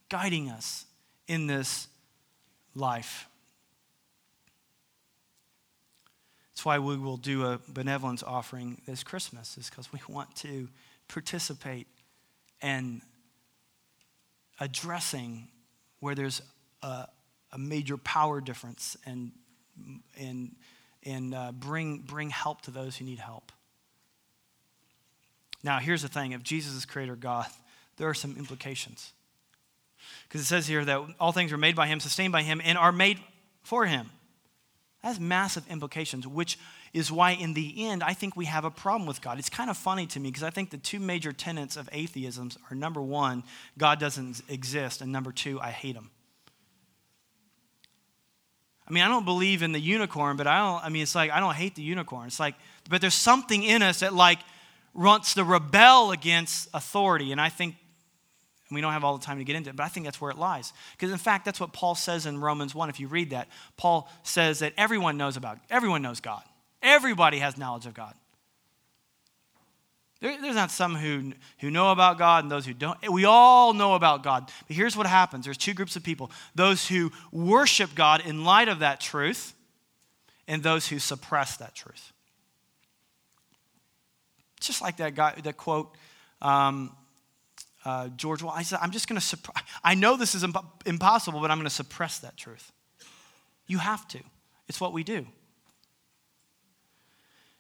guiding 0.09 0.49
us 0.49 0.85
in 1.27 1.47
this 1.47 1.87
life. 2.75 3.27
That's 6.51 6.65
why 6.65 6.79
we 6.79 6.97
will 6.97 7.17
do 7.17 7.45
a 7.45 7.59
benevolence 7.69 8.21
offering 8.21 8.81
this 8.85 9.03
Christmas, 9.03 9.57
is 9.57 9.69
because 9.69 9.93
we 9.93 9.99
want 10.09 10.35
to 10.37 10.67
participate 11.07 11.87
and 12.61 13.01
addressing 14.61 15.47
where 15.99 16.15
there's 16.15 16.41
a, 16.83 17.07
a 17.51 17.57
major 17.57 17.97
power 17.97 18.39
difference 18.39 18.95
and, 19.05 19.31
and, 20.17 20.55
and 21.03 21.35
uh, 21.35 21.51
bring, 21.51 21.97
bring 21.97 22.29
help 22.29 22.61
to 22.61 22.71
those 22.71 22.95
who 22.95 23.03
need 23.03 23.19
help. 23.19 23.51
Now, 25.63 25.79
here's 25.79 26.03
the 26.03 26.07
thing 26.07 26.31
if 26.31 26.43
Jesus 26.43 26.73
is 26.73 26.85
creator 26.85 27.15
God, 27.15 27.47
there 27.97 28.07
are 28.07 28.13
some 28.13 28.37
implications. 28.37 29.11
Because 30.27 30.41
it 30.41 30.45
says 30.45 30.67
here 30.67 30.85
that 30.85 31.01
all 31.19 31.31
things 31.31 31.51
are 31.51 31.57
made 31.57 31.75
by 31.75 31.87
him, 31.87 31.99
sustained 31.99 32.31
by 32.31 32.43
him, 32.43 32.61
and 32.63 32.77
are 32.77 32.91
made 32.91 33.19
for 33.63 33.85
him. 33.85 34.09
That 35.01 35.09
has 35.09 35.19
massive 35.19 35.67
implications, 35.69 36.27
which 36.27 36.57
is 36.93 37.11
why, 37.11 37.31
in 37.31 37.53
the 37.53 37.85
end, 37.85 38.03
I 38.03 38.13
think 38.13 38.35
we 38.35 38.45
have 38.45 38.65
a 38.65 38.71
problem 38.71 39.07
with 39.07 39.21
God. 39.21 39.39
It's 39.39 39.49
kind 39.49 39.69
of 39.69 39.77
funny 39.77 40.07
to 40.07 40.19
me 40.19 40.29
because 40.29 40.43
I 40.43 40.49
think 40.49 40.71
the 40.71 40.77
two 40.77 40.99
major 40.99 41.31
tenets 41.31 41.77
of 41.77 41.89
atheism 41.91 42.51
are 42.69 42.75
number 42.75 43.01
one, 43.01 43.43
God 43.77 43.99
doesn't 43.99 44.41
exist, 44.49 45.01
and 45.01 45.11
number 45.11 45.31
two, 45.31 45.59
I 45.61 45.71
hate 45.71 45.95
him. 45.95 46.09
I 48.87 48.93
mean, 48.93 49.03
I 49.03 49.07
don't 49.07 49.23
believe 49.23 49.63
in 49.63 49.71
the 49.71 49.79
unicorn, 49.79 50.35
but 50.35 50.47
I 50.47 50.57
don't, 50.57 50.83
I 50.83 50.89
mean, 50.89 51.03
it's 51.03 51.15
like, 51.15 51.31
I 51.31 51.39
don't 51.39 51.55
hate 51.55 51.75
the 51.75 51.81
unicorn. 51.81 52.27
It's 52.27 52.41
like, 52.41 52.55
but 52.89 52.99
there's 52.99 53.13
something 53.13 53.63
in 53.63 53.81
us 53.81 54.01
that, 54.01 54.13
like, 54.13 54.39
wants 54.93 55.35
to 55.35 55.45
rebel 55.45 56.11
against 56.11 56.67
authority. 56.73 57.31
And 57.31 57.39
I 57.39 57.47
think 57.47 57.75
we 58.69 58.81
don't 58.81 58.91
have 58.91 59.05
all 59.05 59.17
the 59.17 59.23
time 59.23 59.37
to 59.37 59.45
get 59.45 59.55
into 59.55 59.69
it, 59.69 59.77
but 59.77 59.83
I 59.83 59.87
think 59.87 60.05
that's 60.05 60.19
where 60.19 60.31
it 60.31 60.37
lies. 60.37 60.73
Because 60.91 61.11
in 61.11 61.17
fact, 61.17 61.45
that's 61.45 61.59
what 61.59 61.71
Paul 61.71 61.95
says 61.95 62.25
in 62.25 62.39
Romans 62.39 62.75
1. 62.75 62.89
If 62.89 62.99
you 62.99 63.07
read 63.07 63.29
that, 63.29 63.47
Paul 63.77 64.09
says 64.23 64.59
that 64.59 64.73
everyone 64.77 65.17
knows 65.17 65.37
about, 65.37 65.59
everyone 65.69 66.01
knows 66.01 66.19
God. 66.19 66.43
Everybody 66.81 67.39
has 67.39 67.57
knowledge 67.57 67.85
of 67.85 67.93
God. 67.93 68.13
There, 70.21 70.39
there's 70.39 70.55
not 70.55 70.71
some 70.71 70.95
who, 70.95 71.33
who 71.59 71.71
know 71.71 71.91
about 71.91 72.17
God 72.17 72.43
and 72.43 72.51
those 72.51 72.65
who 72.65 72.73
don't. 72.73 72.97
We 73.11 73.25
all 73.25 73.73
know 73.73 73.95
about 73.95 74.23
God. 74.23 74.51
But 74.67 74.75
here's 74.75 74.95
what 74.95 75.07
happens 75.07 75.45
there's 75.45 75.57
two 75.57 75.73
groups 75.73 75.95
of 75.95 76.03
people 76.03 76.31
those 76.55 76.87
who 76.87 77.11
worship 77.31 77.93
God 77.95 78.25
in 78.25 78.43
light 78.43 78.69
of 78.69 78.79
that 78.79 79.01
truth, 79.01 79.53
and 80.47 80.61
those 80.61 80.87
who 80.87 80.99
suppress 80.99 81.57
that 81.57 81.75
truth. 81.75 82.13
Just 84.59 84.81
like 84.81 84.97
that 84.97 85.15
guy, 85.15 85.33
that 85.43 85.57
quote, 85.57 85.95
um, 86.41 86.95
uh, 87.83 88.09
George 88.09 88.43
Wald, 88.43 88.55
I 88.55 88.61
said, 88.61 88.77
I'm 88.79 88.91
just 88.91 89.07
going 89.07 89.19
to 89.19 89.25
suppress. 89.25 89.63
I 89.83 89.95
know 89.95 90.17
this 90.17 90.35
is 90.35 90.43
imp- 90.43 90.83
impossible, 90.85 91.39
but 91.41 91.49
I'm 91.49 91.57
going 91.57 91.67
to 91.67 91.73
suppress 91.73 92.19
that 92.19 92.37
truth. 92.37 92.71
You 93.65 93.79
have 93.79 94.07
to. 94.09 94.19
It's 94.67 94.79
what 94.79 94.93
we 94.93 95.03
do. 95.03 95.25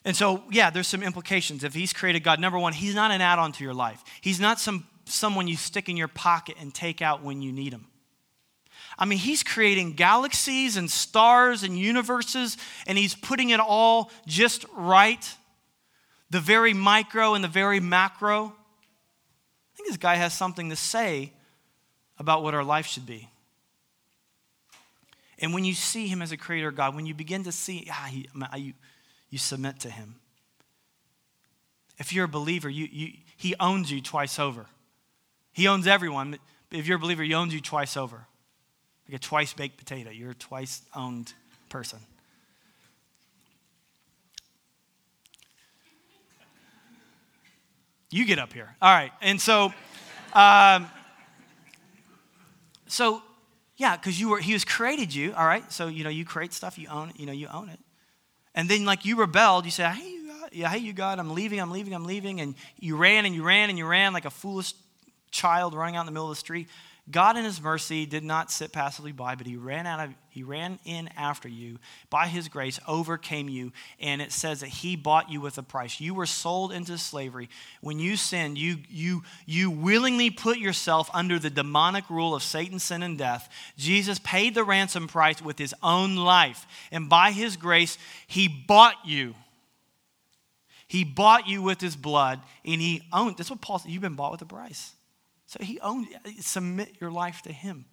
And 0.03 0.15
so, 0.15 0.43
yeah, 0.49 0.69
there's 0.69 0.87
some 0.87 1.03
implications. 1.03 1.63
If 1.63 1.73
he's 1.73 1.93
created 1.93 2.23
God, 2.23 2.39
number 2.39 2.57
one, 2.57 2.73
he's 2.73 2.95
not 2.95 3.11
an 3.11 3.21
add 3.21 3.39
on 3.39 3.51
to 3.53 3.63
your 3.63 3.73
life. 3.73 4.03
He's 4.21 4.39
not 4.39 4.59
some, 4.59 4.87
someone 5.05 5.47
you 5.47 5.55
stick 5.55 5.89
in 5.89 5.97
your 5.97 6.07
pocket 6.07 6.55
and 6.59 6.73
take 6.73 7.01
out 7.01 7.23
when 7.23 7.41
you 7.41 7.51
need 7.51 7.73
him. 7.73 7.87
I 8.97 9.05
mean, 9.05 9.19
he's 9.19 9.43
creating 9.43 9.93
galaxies 9.93 10.75
and 10.75 10.89
stars 10.89 11.63
and 11.63 11.77
universes, 11.77 12.57
and 12.87 12.97
he's 12.97 13.15
putting 13.15 13.49
it 13.51 13.59
all 13.59 14.11
just 14.25 14.65
right 14.75 15.35
the 16.29 16.39
very 16.39 16.73
micro 16.73 17.33
and 17.33 17.43
the 17.43 17.49
very 17.49 17.81
macro 17.81 18.53
I 19.73 19.77
think 19.77 19.89
this 19.89 19.97
guy 19.97 20.15
has 20.15 20.33
something 20.33 20.69
to 20.69 20.75
say 20.75 21.33
about 22.17 22.43
what 22.43 22.53
our 22.53 22.63
life 22.63 22.85
should 22.85 23.05
be. 23.05 23.29
And 25.39 25.53
when 25.53 25.65
you 25.65 25.73
see 25.73 26.07
him 26.07 26.21
as 26.21 26.31
a 26.31 26.37
creator 26.37 26.71
God, 26.71 26.95
when 26.95 27.05
you 27.05 27.13
begin 27.13 27.45
to 27.45 27.51
see, 27.51 27.87
ah, 27.89 28.07
he, 28.09 28.29
you, 28.57 28.73
you 29.31 29.39
submit 29.39 29.79
to 29.79 29.89
him. 29.89 30.15
If 31.97 32.13
you're 32.13 32.25
a 32.25 32.29
believer, 32.29 32.69
you, 32.69 32.87
you, 32.91 33.13
he 33.37 33.55
owns 33.59 33.91
you 33.91 34.01
twice 34.01 34.37
over. 34.37 34.67
He 35.51 35.67
owns 35.67 35.87
everyone. 35.87 36.37
If 36.69 36.87
you're 36.87 36.97
a 36.97 36.99
believer, 36.99 37.23
he 37.23 37.33
owns 37.33 37.53
you 37.53 37.61
twice 37.61 37.97
over. 37.97 38.27
Like 39.07 39.15
a 39.15 39.19
twice 39.19 39.53
baked 39.53 39.77
potato, 39.77 40.11
you're 40.11 40.31
a 40.31 40.35
twice 40.35 40.81
owned 40.95 41.33
person. 41.69 41.99
You 48.09 48.25
get 48.25 48.39
up 48.39 48.51
here. 48.51 48.75
All 48.81 48.93
right. 48.93 49.11
And 49.21 49.39
so, 49.39 49.73
um, 50.33 50.89
so 52.87 53.21
yeah, 53.77 53.95
because 53.95 54.19
you 54.19 54.29
were, 54.29 54.39
he 54.39 54.51
has 54.51 54.65
created 54.65 55.15
you. 55.15 55.33
All 55.33 55.45
right. 55.45 55.71
So, 55.71 55.87
you 55.87 56.03
know, 56.03 56.09
you 56.09 56.25
create 56.25 56.51
stuff, 56.51 56.77
you 56.77 56.89
own 56.89 57.09
it, 57.11 57.19
you 57.19 57.25
know, 57.25 57.31
you 57.31 57.47
own 57.47 57.69
it. 57.69 57.79
And 58.53 58.69
then 58.69 58.85
like 58.85 59.05
you 59.05 59.17
rebelled, 59.17 59.65
you 59.65 59.71
said, 59.71 59.91
Hey, 59.91 60.17
God, 60.27 60.49
yeah, 60.51 60.69
hey 60.69 60.79
you 60.79 60.93
God, 60.93 61.19
I'm 61.19 61.33
leaving, 61.33 61.59
I'm 61.59 61.71
leaving, 61.71 61.93
I'm 61.93 62.05
leaving, 62.05 62.41
and 62.41 62.55
you 62.79 62.97
ran 62.97 63.25
and 63.25 63.33
you 63.33 63.43
ran 63.43 63.69
and 63.69 63.77
you 63.77 63.85
ran 63.85 64.13
like 64.13 64.25
a 64.25 64.29
foolish 64.29 64.73
child 65.31 65.73
running 65.73 65.95
out 65.95 66.01
in 66.01 66.05
the 66.07 66.11
middle 66.11 66.29
of 66.29 66.35
the 66.35 66.39
street. 66.39 66.67
God 67.09 67.35
in 67.35 67.43
his 67.43 67.59
mercy 67.59 68.05
did 68.05 68.23
not 68.23 68.51
sit 68.51 68.71
passively 68.71 69.11
by, 69.11 69.33
but 69.33 69.47
he 69.47 69.55
ran 69.55 69.87
out 69.87 69.99
of 69.99 70.13
he 70.29 70.43
ran 70.43 70.79
in 70.85 71.09
after 71.17 71.49
you. 71.49 71.79
By 72.09 72.27
his 72.27 72.47
grace 72.47 72.79
overcame 72.87 73.49
you, 73.49 73.73
and 73.99 74.21
it 74.21 74.31
says 74.31 74.59
that 74.59 74.67
he 74.67 74.95
bought 74.95 75.29
you 75.29 75.41
with 75.41 75.57
a 75.57 75.63
price. 75.63 75.99
You 75.99 76.13
were 76.13 76.27
sold 76.27 76.71
into 76.71 76.97
slavery. 76.97 77.49
When 77.81 77.99
you 77.99 78.15
sinned, 78.15 78.59
you 78.59 78.77
you 78.87 79.23
you 79.47 79.71
willingly 79.71 80.29
put 80.29 80.59
yourself 80.59 81.09
under 81.11 81.39
the 81.39 81.49
demonic 81.49 82.07
rule 82.09 82.35
of 82.35 82.43
Satan, 82.43 82.77
sin, 82.77 83.01
and 83.01 83.17
death. 83.17 83.49
Jesus 83.77 84.19
paid 84.19 84.53
the 84.53 84.63
ransom 84.63 85.07
price 85.07 85.41
with 85.41 85.57
his 85.57 85.73
own 85.81 86.15
life, 86.15 86.67
and 86.91 87.09
by 87.09 87.31
his 87.31 87.57
grace, 87.57 87.97
he 88.27 88.47
bought 88.47 88.95
you. 89.03 89.33
He 90.87 91.03
bought 91.03 91.47
you 91.47 91.63
with 91.63 91.81
his 91.81 91.95
blood, 91.95 92.41
and 92.63 92.79
he 92.79 93.01
owned. 93.11 93.37
That's 93.37 93.49
what 93.49 93.59
Paul 93.59 93.79
said. 93.79 93.91
You've 93.91 94.01
been 94.01 94.15
bought 94.15 94.33
with 94.33 94.41
a 94.43 94.45
price. 94.45 94.93
So 95.51 95.61
he 95.61 95.81
owns, 95.81 96.07
submit 96.39 96.95
your 97.01 97.11
life 97.11 97.41
to 97.41 97.51
him. 97.51 97.83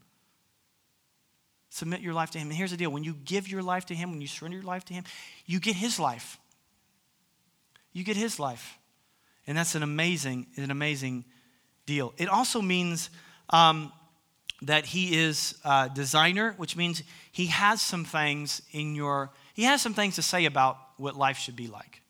Submit 1.70 2.02
your 2.02 2.14
life 2.14 2.30
to 2.30 2.38
him. 2.38 2.50
And 2.50 2.56
here's 2.56 2.70
the 2.70 2.76
deal 2.76 2.92
when 2.92 3.02
you 3.02 3.14
give 3.24 3.48
your 3.48 3.64
life 3.64 3.86
to 3.86 3.96
him, 3.96 4.12
when 4.12 4.20
you 4.20 4.28
surrender 4.28 4.58
your 4.58 4.64
life 4.64 4.84
to 4.84 4.94
him, 4.94 5.02
you 5.44 5.58
get 5.58 5.74
his 5.74 5.98
life. 5.98 6.38
You 7.92 8.04
get 8.04 8.16
his 8.16 8.38
life. 8.38 8.78
And 9.48 9.58
that's 9.58 9.74
an 9.74 9.82
amazing, 9.82 10.46
an 10.56 10.70
amazing 10.70 11.24
deal. 11.84 12.14
It 12.16 12.28
also 12.28 12.62
means 12.62 13.10
um, 13.50 13.92
that 14.62 14.86
he 14.86 15.16
is 15.16 15.58
a 15.64 15.90
designer, 15.92 16.54
which 16.58 16.76
means 16.76 17.02
he 17.32 17.46
has 17.46 17.82
some 17.82 18.04
things 18.04 18.62
in 18.70 18.94
your, 18.94 19.32
he 19.54 19.64
has 19.64 19.82
some 19.82 19.94
things 19.94 20.14
to 20.14 20.22
say 20.22 20.44
about 20.44 20.78
what 20.96 21.16
life 21.16 21.38
should 21.38 21.56
be 21.56 21.66
like. 21.66 22.02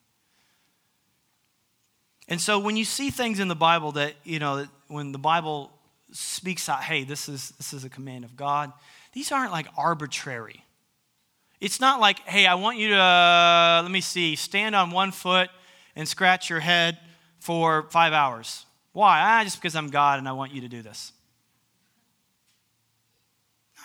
And 2.29 2.39
so 2.39 2.59
when 2.59 2.77
you 2.77 2.85
see 2.85 3.09
things 3.09 3.39
in 3.39 3.47
the 3.47 3.55
Bible 3.55 3.91
that, 3.93 4.13
you 4.23 4.37
know, 4.37 4.67
when 4.87 5.11
the 5.11 5.17
Bible 5.17 5.71
speaks 6.11 6.69
out, 6.69 6.83
hey, 6.83 7.03
this 7.03 7.27
is, 7.27 7.49
this 7.57 7.73
is 7.73 7.83
a 7.83 7.89
command 7.89 8.23
of 8.23 8.35
God, 8.35 8.71
these 9.13 9.31
aren't 9.31 9.51
like 9.51 9.65
arbitrary. 9.75 10.63
It's 11.59 11.81
not 11.81 11.99
like, 11.99 12.19
hey, 12.19 12.45
I 12.45 12.53
want 12.53 12.77
you 12.77 12.89
to, 12.89 12.97
uh, 12.97 13.81
let 13.81 13.91
me 13.91 13.99
see, 13.99 14.35
stand 14.35 14.75
on 14.75 14.91
one 14.91 15.11
foot 15.11 15.49
and 15.95 16.07
scratch 16.07 16.51
your 16.51 16.59
head 16.59 16.99
for 17.39 17.87
five 17.89 18.13
hours. 18.13 18.65
Why? 18.93 19.19
Ah, 19.21 19.43
just 19.43 19.59
because 19.59 19.75
I'm 19.75 19.89
God 19.89 20.19
and 20.19 20.29
I 20.29 20.33
want 20.33 20.53
you 20.53 20.61
to 20.61 20.67
do 20.67 20.83
this. 20.83 21.11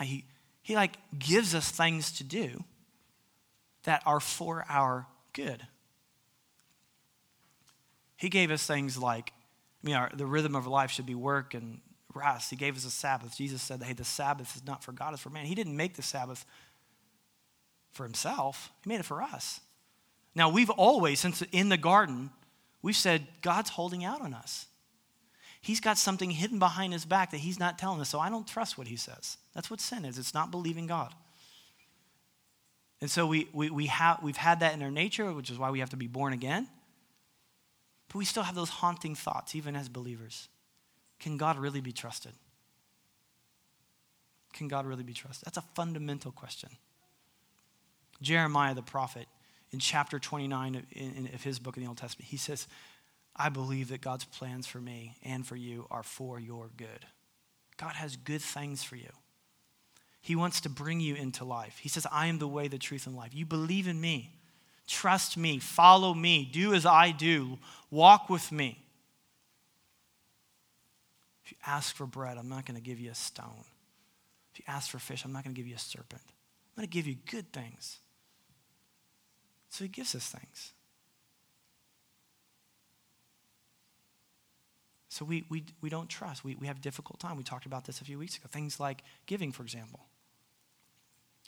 He, 0.03 0.25
he 0.61 0.75
like 0.75 0.97
gives 1.19 1.55
us 1.55 1.71
things 1.71 2.13
to 2.19 2.25
do 2.25 2.63
that 3.85 4.03
are 4.05 4.21
for 4.21 4.67
our 4.69 5.07
good. 5.33 5.67
He 8.25 8.31
gave 8.31 8.51
us 8.51 8.67
things 8.67 8.97
like, 8.97 9.35
I 9.37 9.87
mean, 9.87 9.97
our, 9.97 10.11
the 10.15 10.25
rhythm 10.25 10.57
of 10.57 10.67
life 10.67 10.91
should 10.91 11.05
be 11.05 11.15
work 11.15 11.53
and 11.53 11.83
rest. 12.15 12.49
He 12.49 12.57
gave 12.57 12.75
us 12.75 12.87
a 12.87 12.91
Sabbath. 12.91 13.37
Jesus 13.37 13.61
said, 13.61 13.83
hey, 13.83 13.93
the 13.93 14.03
Sabbath 14.03 14.57
is 14.57 14.67
not 14.67 14.83
for 14.83 14.93
God, 14.93 15.13
it's 15.13 15.23
for 15.23 15.29
man. 15.29 15.45
He 15.45 15.55
didn't 15.55 15.77
make 15.77 15.95
the 15.95 16.03
Sabbath 16.03 16.47
for 17.93 18.05
himself, 18.05 18.73
He 18.83 18.89
made 18.89 19.01
it 19.01 19.05
for 19.05 19.21
us. 19.21 19.61
Now, 20.35 20.49
we've 20.49 20.71
always, 20.71 21.21
since 21.21 21.43
in 21.53 21.69
the 21.69 21.77
garden, 21.77 22.31
we've 22.81 22.97
said, 22.97 23.27
God's 23.43 23.69
holding 23.69 24.07
out 24.07 24.23
on 24.23 24.33
us. 24.33 24.69
He's 25.61 25.81
got 25.81 25.99
something 25.99 26.31
hidden 26.31 26.59
behind 26.59 26.95
his 26.95 27.05
back 27.05 27.31
that 27.33 27.41
he's 27.41 27.61
not 27.61 27.79
telling 27.79 28.01
us, 28.01 28.09
so 28.09 28.21
I 28.21 28.31
don't 28.31 28.49
trust 28.49 28.79
what 28.79 28.87
he 28.87 28.97
says. 28.97 29.37
That's 29.55 29.71
what 29.71 29.83
sin 29.83 30.07
is. 30.07 30.17
It's 30.17 30.33
not 30.33 30.51
believing 30.51 30.87
God. 30.87 31.13
And 33.03 33.11
so 33.11 33.27
we, 33.27 33.49
we, 33.53 33.69
we 33.69 33.87
have, 33.89 34.23
we've 34.23 34.39
had 34.39 34.61
that 34.61 34.73
in 34.73 34.83
our 34.83 34.91
nature, 34.91 35.31
which 35.35 35.51
is 35.51 35.59
why 35.59 35.71
we 35.71 35.81
have 35.81 35.91
to 35.91 35.99
be 35.99 36.07
born 36.07 36.33
again. 36.33 36.69
But 38.15 38.19
we 38.21 38.27
still 38.27 38.45
have 38.45 38.55
those 38.55 38.71
haunting 38.71 39.17
thoughts, 39.17 39.57
even 39.57 39.75
as 39.75 39.89
believers. 39.89 40.49
Can 41.19 41.37
God 41.37 41.59
really 41.59 41.81
be 41.81 41.91
trusted? 41.91 42.31
Can 44.53 44.69
God 44.69 44.87
really 44.87 45.03
be 45.03 45.15
trusted? 45.15 45.45
That's 45.45 45.59
a 45.59 45.65
fundamental 45.75 46.31
question. 46.31 46.69
Jeremiah 48.23 48.73
the 48.73 48.83
prophet, 48.83 49.27
in 49.73 49.81
chapter 49.81 50.21
29 50.21 50.77
of, 50.77 51.43
his 51.43 51.59
book 51.59 51.77
in 51.77 51.83
the 51.83 51.89
Old 51.89 51.99
Testament, 51.99 52.29
he 52.29 52.37
says, 52.37 52.69
I 53.35 53.49
believe 53.49 53.89
that 53.89 54.01
God's 54.01 54.27
plans 54.27 54.69
for 54.69 54.81
me 54.81 55.17
and 55.25 55.45
for 55.45 55.57
you 55.57 55.89
are 55.91 56.05
for 56.05 56.39
your 56.39 56.71
good. 56.77 57.07
God 57.79 57.95
has 57.95 58.15
good 58.15 58.43
things 58.43 58.85
for 58.85 58.95
you. 58.95 59.11
He 60.21 60.37
wants 60.37 60.61
to 60.61 60.69
bring 60.69 61.01
you 61.01 61.17
into 61.17 61.45
life. 61.45 61.79
He 61.83 61.89
says, 61.89 62.07
I 62.13 62.29
am 62.29 62.39
the 62.39 62.47
way, 62.47 62.69
the 62.69 62.79
truth, 62.79 63.09
and 63.09 63.17
life. 63.17 63.35
You 63.35 63.45
believe 63.45 63.89
in 63.89 64.01
me. 64.01 64.37
Trust 64.87 65.37
me, 65.37 65.59
follow 65.59 66.15
me, 66.15 66.45
do 66.45 66.75
as 66.75 66.85
I 66.85 67.11
do, 67.11 67.59
walk 67.91 68.29
with 68.29 68.53
me. 68.53 68.85
If 71.45 71.53
you 71.53 71.59
ask 71.67 71.95
for 71.95 72.07
bread, 72.07 72.39
I'm 72.39 72.49
not 72.49 72.67
going 72.67 72.77
to 72.77 72.83
give 72.83 73.01
you 73.01 73.11
a 73.11 73.15
stone. 73.15 73.65
If 74.53 74.61
you 74.61 74.65
ask 74.69 74.91
for 74.91 74.99
fish, 74.99 75.25
I'm 75.25 75.33
not 75.33 75.45
going 75.45 75.55
to 75.55 75.61
give 75.61 75.69
you 75.69 75.75
a 75.75 75.79
serpent. 75.79 76.23
I'm 76.23 76.83
going 76.83 76.89
to 76.89 76.93
give 76.93 77.07
you 77.07 77.17
good 77.31 77.53
things. 77.53 77.99
So 79.71 79.85
he 79.85 79.89
gives 79.89 80.15
us 80.15 80.29
things. 80.29 80.73
So 85.09 85.25
we, 85.25 85.45
we, 85.49 85.65
we 85.81 85.91
don't 85.91 86.09
trust. 86.09 86.45
We, 86.45 86.57
we 86.57 86.67
have 86.67 86.81
difficult 86.81 87.21
time. 87.21 87.37
We 87.37 87.45
talked 87.45 87.67
about 87.67 87.85
this 87.85 88.01
a 88.01 88.05
few 88.05 88.19
weeks 88.19 88.37
ago. 88.37 88.49
Things 88.51 88.81
like 88.81 89.03
giving, 89.27 89.53
for 89.53 89.63
example. 89.63 90.01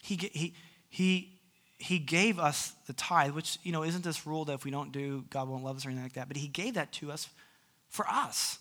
He, 0.03 0.14
he, 0.32 0.55
he 0.89 1.36
he 1.79 1.99
gave 1.99 2.39
us 2.39 2.72
the 2.87 2.93
tithe, 2.93 3.33
which, 3.33 3.59
you 3.62 3.72
know, 3.72 3.85
isn't 3.85 4.03
this 4.03 4.27
rule 4.27 4.45
that 4.47 4.55
if 4.55 4.64
we 4.64 4.70
don't 4.70 4.93
do, 4.93 5.24
God 5.31 5.49
won't 5.49 5.64
love 5.64 5.77
us 5.77 5.85
or 5.85 5.91
anything 5.91 6.05
like 6.05 6.14
that, 6.14 6.29
but 6.29 6.37
he 6.37 6.49
gave 6.49 6.74
that 6.74 6.93
to 6.93 7.12
us 7.12 7.29
for 7.89 8.07
us, 8.09 8.59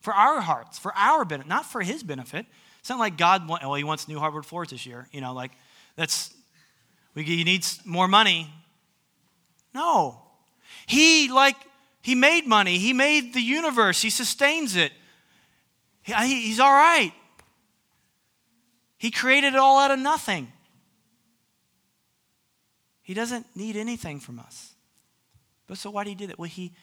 for 0.00 0.12
our 0.12 0.40
hearts, 0.40 0.78
for 0.78 0.92
our 0.94 1.24
benefit, 1.24 1.48
not 1.48 1.64
for 1.64 1.80
his 1.80 2.02
benefit. 2.02 2.46
It's 2.80 2.90
not 2.90 2.98
like 2.98 3.16
God, 3.16 3.48
want, 3.48 3.62
well, 3.62 3.72
oh, 3.72 3.74
he 3.74 3.84
wants 3.84 4.06
new 4.06 4.18
hardwood 4.18 4.46
floors 4.46 4.70
this 4.70 4.86
year, 4.86 5.08
you 5.12 5.20
know, 5.20 5.32
like 5.32 5.52
that's, 5.96 6.34
we, 7.14 7.22
he 7.22 7.44
needs 7.44 7.80
more 7.84 8.06
money. 8.06 8.52
No. 9.74 10.22
He, 10.86 11.30
like, 11.30 11.56
he 12.02 12.14
made 12.14 12.46
money. 12.46 12.78
He 12.78 12.92
made 12.92 13.34
the 13.34 13.40
universe. 13.40 14.00
He 14.00 14.10
sustains 14.10 14.76
it. 14.76 14.92
He, 16.02 16.12
he's 16.12 16.60
all 16.60 16.72
right. 16.72 17.12
He 18.98 19.10
created 19.10 19.54
it 19.54 19.58
all 19.58 19.78
out 19.78 19.90
of 19.90 19.98
nothing. 19.98 20.52
He 23.08 23.14
doesn't 23.14 23.46
need 23.56 23.74
anything 23.74 24.20
from 24.20 24.38
us. 24.38 24.74
But 25.66 25.78
so 25.78 25.88
why 25.88 26.04
did 26.04 26.10
he 26.10 26.16
do 26.16 26.26
that? 26.26 26.38
Well, 26.38 26.50
he, 26.50 26.74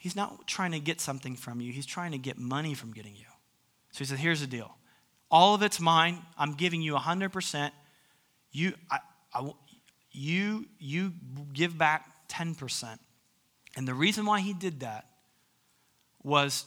he's 0.00 0.14
not 0.14 0.46
trying 0.46 0.70
to 0.70 0.78
get 0.78 1.00
something 1.00 1.34
from 1.34 1.60
you, 1.60 1.72
he's 1.72 1.84
trying 1.84 2.12
to 2.12 2.18
get 2.18 2.38
money 2.38 2.74
from 2.74 2.92
getting 2.92 3.16
you. 3.16 3.26
So 3.90 3.98
he 3.98 4.04
said, 4.04 4.18
Here's 4.18 4.40
the 4.40 4.46
deal 4.46 4.76
all 5.28 5.52
of 5.56 5.62
it's 5.62 5.80
mine. 5.80 6.22
I'm 6.38 6.54
giving 6.54 6.80
you 6.80 6.94
100%. 6.94 7.72
You, 8.52 8.74
I, 8.88 9.00
I, 9.34 9.50
you, 10.12 10.66
you 10.78 11.12
give 11.52 11.76
back 11.76 12.06
10%. 12.28 12.96
And 13.76 13.88
the 13.88 13.94
reason 13.94 14.26
why 14.26 14.38
he 14.38 14.52
did 14.52 14.78
that 14.78 15.06
was 16.22 16.66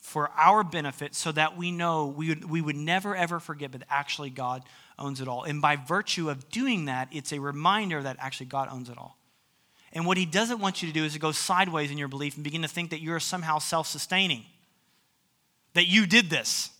for 0.00 0.28
our 0.36 0.64
benefit 0.64 1.14
so 1.14 1.30
that 1.30 1.56
we 1.56 1.70
know 1.70 2.08
we 2.08 2.30
would, 2.30 2.50
we 2.50 2.60
would 2.60 2.74
never 2.74 3.14
ever 3.14 3.38
forget, 3.38 3.70
but 3.70 3.84
actually 3.88 4.30
God 4.30 4.64
owns 5.02 5.20
it 5.20 5.28
all. 5.28 5.42
And 5.42 5.60
by 5.60 5.76
virtue 5.76 6.30
of 6.30 6.48
doing 6.48 6.86
that, 6.86 7.08
it's 7.10 7.32
a 7.32 7.40
reminder 7.40 8.02
that 8.02 8.16
actually 8.20 8.46
God 8.46 8.68
owns 8.70 8.88
it 8.88 8.96
all. 8.96 9.18
And 9.92 10.06
what 10.06 10.16
he 10.16 10.24
doesn't 10.24 10.58
want 10.58 10.82
you 10.82 10.88
to 10.88 10.94
do 10.94 11.04
is 11.04 11.12
to 11.12 11.18
go 11.18 11.32
sideways 11.32 11.90
in 11.90 11.98
your 11.98 12.08
belief 12.08 12.36
and 12.36 12.44
begin 12.44 12.62
to 12.62 12.68
think 12.68 12.90
that 12.90 13.02
you're 13.02 13.20
somehow 13.20 13.58
self 13.58 13.86
sustaining, 13.86 14.44
that 15.74 15.86
you 15.86 16.06
did 16.06 16.30
this, 16.30 16.70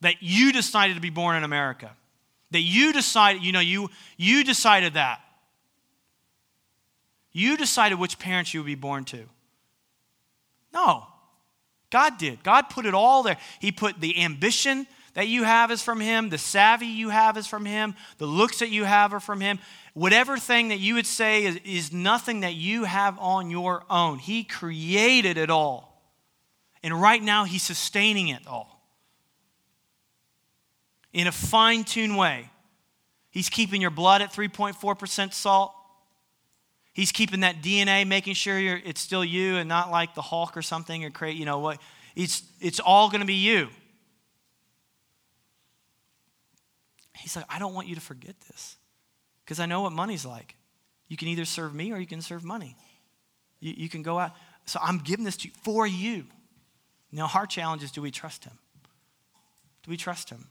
that 0.00 0.16
you 0.20 0.52
decided 0.52 0.94
to 0.94 1.00
be 1.00 1.10
born 1.10 1.36
in 1.36 1.44
America, 1.44 1.90
that 2.50 2.60
you 2.60 2.92
decided, 2.92 3.42
you 3.42 3.52
know, 3.52 3.60
you, 3.60 3.90
you 4.16 4.42
decided 4.44 4.94
that. 4.94 5.20
You 7.32 7.56
decided 7.56 7.98
which 7.98 8.18
parents 8.18 8.54
you 8.54 8.60
would 8.60 8.66
be 8.66 8.74
born 8.74 9.04
to. 9.06 9.24
No, 10.72 11.06
God 11.90 12.18
did. 12.18 12.42
God 12.42 12.70
put 12.70 12.86
it 12.86 12.94
all 12.94 13.22
there. 13.22 13.36
He 13.60 13.70
put 13.72 14.00
the 14.00 14.22
ambition, 14.22 14.86
that 15.18 15.26
you 15.26 15.42
have 15.42 15.72
is 15.72 15.82
from 15.82 15.98
Him, 15.98 16.28
the 16.28 16.38
savvy 16.38 16.86
you 16.86 17.08
have 17.08 17.36
is 17.36 17.48
from 17.48 17.64
Him, 17.64 17.96
the 18.18 18.26
looks 18.26 18.60
that 18.60 18.70
you 18.70 18.84
have 18.84 19.12
are 19.12 19.18
from 19.18 19.40
Him. 19.40 19.58
Whatever 19.92 20.38
thing 20.38 20.68
that 20.68 20.78
you 20.78 20.94
would 20.94 21.08
say 21.08 21.44
is, 21.44 21.58
is 21.64 21.92
nothing 21.92 22.42
that 22.42 22.54
you 22.54 22.84
have 22.84 23.18
on 23.18 23.50
your 23.50 23.82
own. 23.90 24.20
He 24.20 24.44
created 24.44 25.36
it 25.36 25.50
all. 25.50 26.00
And 26.84 27.02
right 27.02 27.20
now, 27.20 27.42
He's 27.42 27.64
sustaining 27.64 28.28
it 28.28 28.46
all 28.46 28.80
in 31.12 31.26
a 31.26 31.32
fine 31.32 31.82
tuned 31.82 32.16
way. 32.16 32.48
He's 33.32 33.48
keeping 33.48 33.80
your 33.80 33.90
blood 33.90 34.22
at 34.22 34.32
3.4% 34.32 35.34
salt. 35.34 35.74
He's 36.92 37.10
keeping 37.10 37.40
that 37.40 37.60
DNA, 37.60 38.06
making 38.06 38.34
sure 38.34 38.56
it's 38.56 39.00
still 39.00 39.24
you 39.24 39.56
and 39.56 39.68
not 39.68 39.90
like 39.90 40.14
the 40.14 40.22
Hulk 40.22 40.56
or 40.56 40.62
something 40.62 41.04
or 41.04 41.10
create, 41.10 41.36
you 41.36 41.44
know 41.44 41.58
what? 41.58 41.80
It's, 42.14 42.44
it's 42.60 42.78
all 42.78 43.10
going 43.10 43.22
to 43.22 43.26
be 43.26 43.34
you. 43.34 43.66
He's 47.18 47.36
like, 47.36 47.44
I 47.48 47.58
don't 47.58 47.74
want 47.74 47.88
you 47.88 47.94
to 47.94 48.00
forget 48.00 48.34
this 48.48 48.76
because 49.44 49.60
I 49.60 49.66
know 49.66 49.82
what 49.82 49.92
money's 49.92 50.24
like. 50.24 50.56
You 51.08 51.16
can 51.16 51.28
either 51.28 51.44
serve 51.44 51.74
me 51.74 51.92
or 51.92 51.98
you 51.98 52.06
can 52.06 52.20
serve 52.20 52.44
money. 52.44 52.76
You, 53.60 53.74
you 53.76 53.88
can 53.88 54.02
go 54.02 54.18
out. 54.18 54.32
So 54.66 54.78
I'm 54.82 54.98
giving 54.98 55.24
this 55.24 55.36
to 55.38 55.48
you 55.48 55.54
for 55.62 55.86
you. 55.86 56.26
Now, 57.10 57.30
our 57.34 57.46
challenge 57.46 57.82
is 57.82 57.90
do 57.90 58.02
we 58.02 58.10
trust 58.10 58.44
him? 58.44 58.58
Do 59.82 59.90
we 59.90 59.96
trust 59.96 60.30
him? 60.30 60.48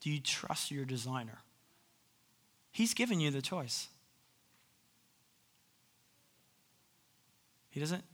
Do 0.00 0.10
you 0.10 0.20
trust 0.20 0.70
your 0.70 0.84
designer? 0.84 1.38
He's 2.70 2.92
given 2.92 3.20
you 3.20 3.30
the 3.30 3.40
choice. 3.40 3.88
He 7.70 7.80
doesn't, 7.80 8.04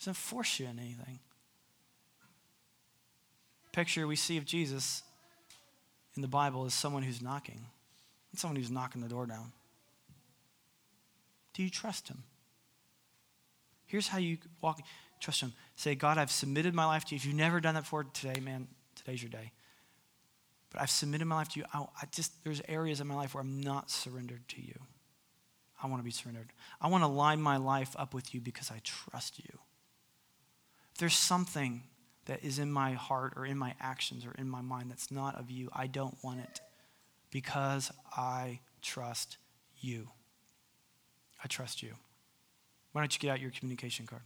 doesn't 0.00 0.16
force 0.16 0.58
you 0.58 0.66
in 0.66 0.78
anything. 0.78 1.20
Picture 3.76 4.06
we 4.06 4.16
see 4.16 4.38
of 4.38 4.46
Jesus 4.46 5.02
in 6.14 6.22
the 6.22 6.28
Bible 6.28 6.64
is 6.64 6.72
someone 6.72 7.02
who's 7.02 7.20
knocking, 7.20 7.66
and 8.30 8.40
someone 8.40 8.56
who's 8.56 8.70
knocking 8.70 9.02
the 9.02 9.08
door 9.08 9.26
down. 9.26 9.52
Do 11.52 11.62
you 11.62 11.68
trust 11.68 12.08
him? 12.08 12.22
Here's 13.84 14.08
how 14.08 14.16
you 14.16 14.38
walk. 14.62 14.80
Trust 15.20 15.42
him. 15.42 15.52
Say, 15.74 15.94
God, 15.94 16.16
I've 16.16 16.30
submitted 16.30 16.74
my 16.74 16.86
life 16.86 17.04
to 17.04 17.14
you. 17.14 17.16
If 17.16 17.26
you've 17.26 17.34
never 17.34 17.60
done 17.60 17.74
that 17.74 17.82
before 17.82 18.04
today, 18.04 18.40
man, 18.40 18.66
today's 18.94 19.22
your 19.22 19.28
day. 19.28 19.52
But 20.72 20.80
I've 20.80 20.88
submitted 20.88 21.26
my 21.26 21.34
life 21.36 21.50
to 21.50 21.60
you. 21.60 21.66
I, 21.74 21.80
I 21.80 22.06
just 22.10 22.32
there's 22.44 22.62
areas 22.68 23.02
in 23.02 23.06
my 23.06 23.14
life 23.14 23.34
where 23.34 23.42
I'm 23.42 23.60
not 23.60 23.90
surrendered 23.90 24.48
to 24.48 24.62
you. 24.62 24.80
I 25.82 25.86
want 25.88 26.00
to 26.00 26.04
be 26.04 26.10
surrendered. 26.10 26.48
I 26.80 26.88
want 26.88 27.04
to 27.04 27.08
line 27.08 27.42
my 27.42 27.58
life 27.58 27.94
up 27.98 28.14
with 28.14 28.34
you 28.34 28.40
because 28.40 28.70
I 28.70 28.80
trust 28.82 29.38
you. 29.38 29.58
If 30.94 30.98
there's 30.98 31.18
something 31.18 31.82
that 32.26 32.44
is 32.44 32.58
in 32.58 32.70
my 32.70 32.92
heart 32.92 33.32
or 33.36 33.46
in 33.46 33.56
my 33.56 33.74
actions 33.80 34.26
or 34.26 34.32
in 34.32 34.48
my 34.48 34.60
mind 34.60 34.90
that's 34.90 35.10
not 35.10 35.36
of 35.36 35.50
you, 35.50 35.68
I 35.72 35.86
don't 35.86 36.16
want 36.22 36.40
it 36.40 36.60
because 37.30 37.90
I 38.16 38.60
trust 38.82 39.38
you. 39.80 40.08
I 41.42 41.48
trust 41.48 41.82
you. 41.82 41.94
Why 42.92 43.00
don't 43.02 43.14
you 43.14 43.20
get 43.20 43.30
out 43.30 43.40
your 43.40 43.50
communication 43.50 44.06
card? 44.06 44.22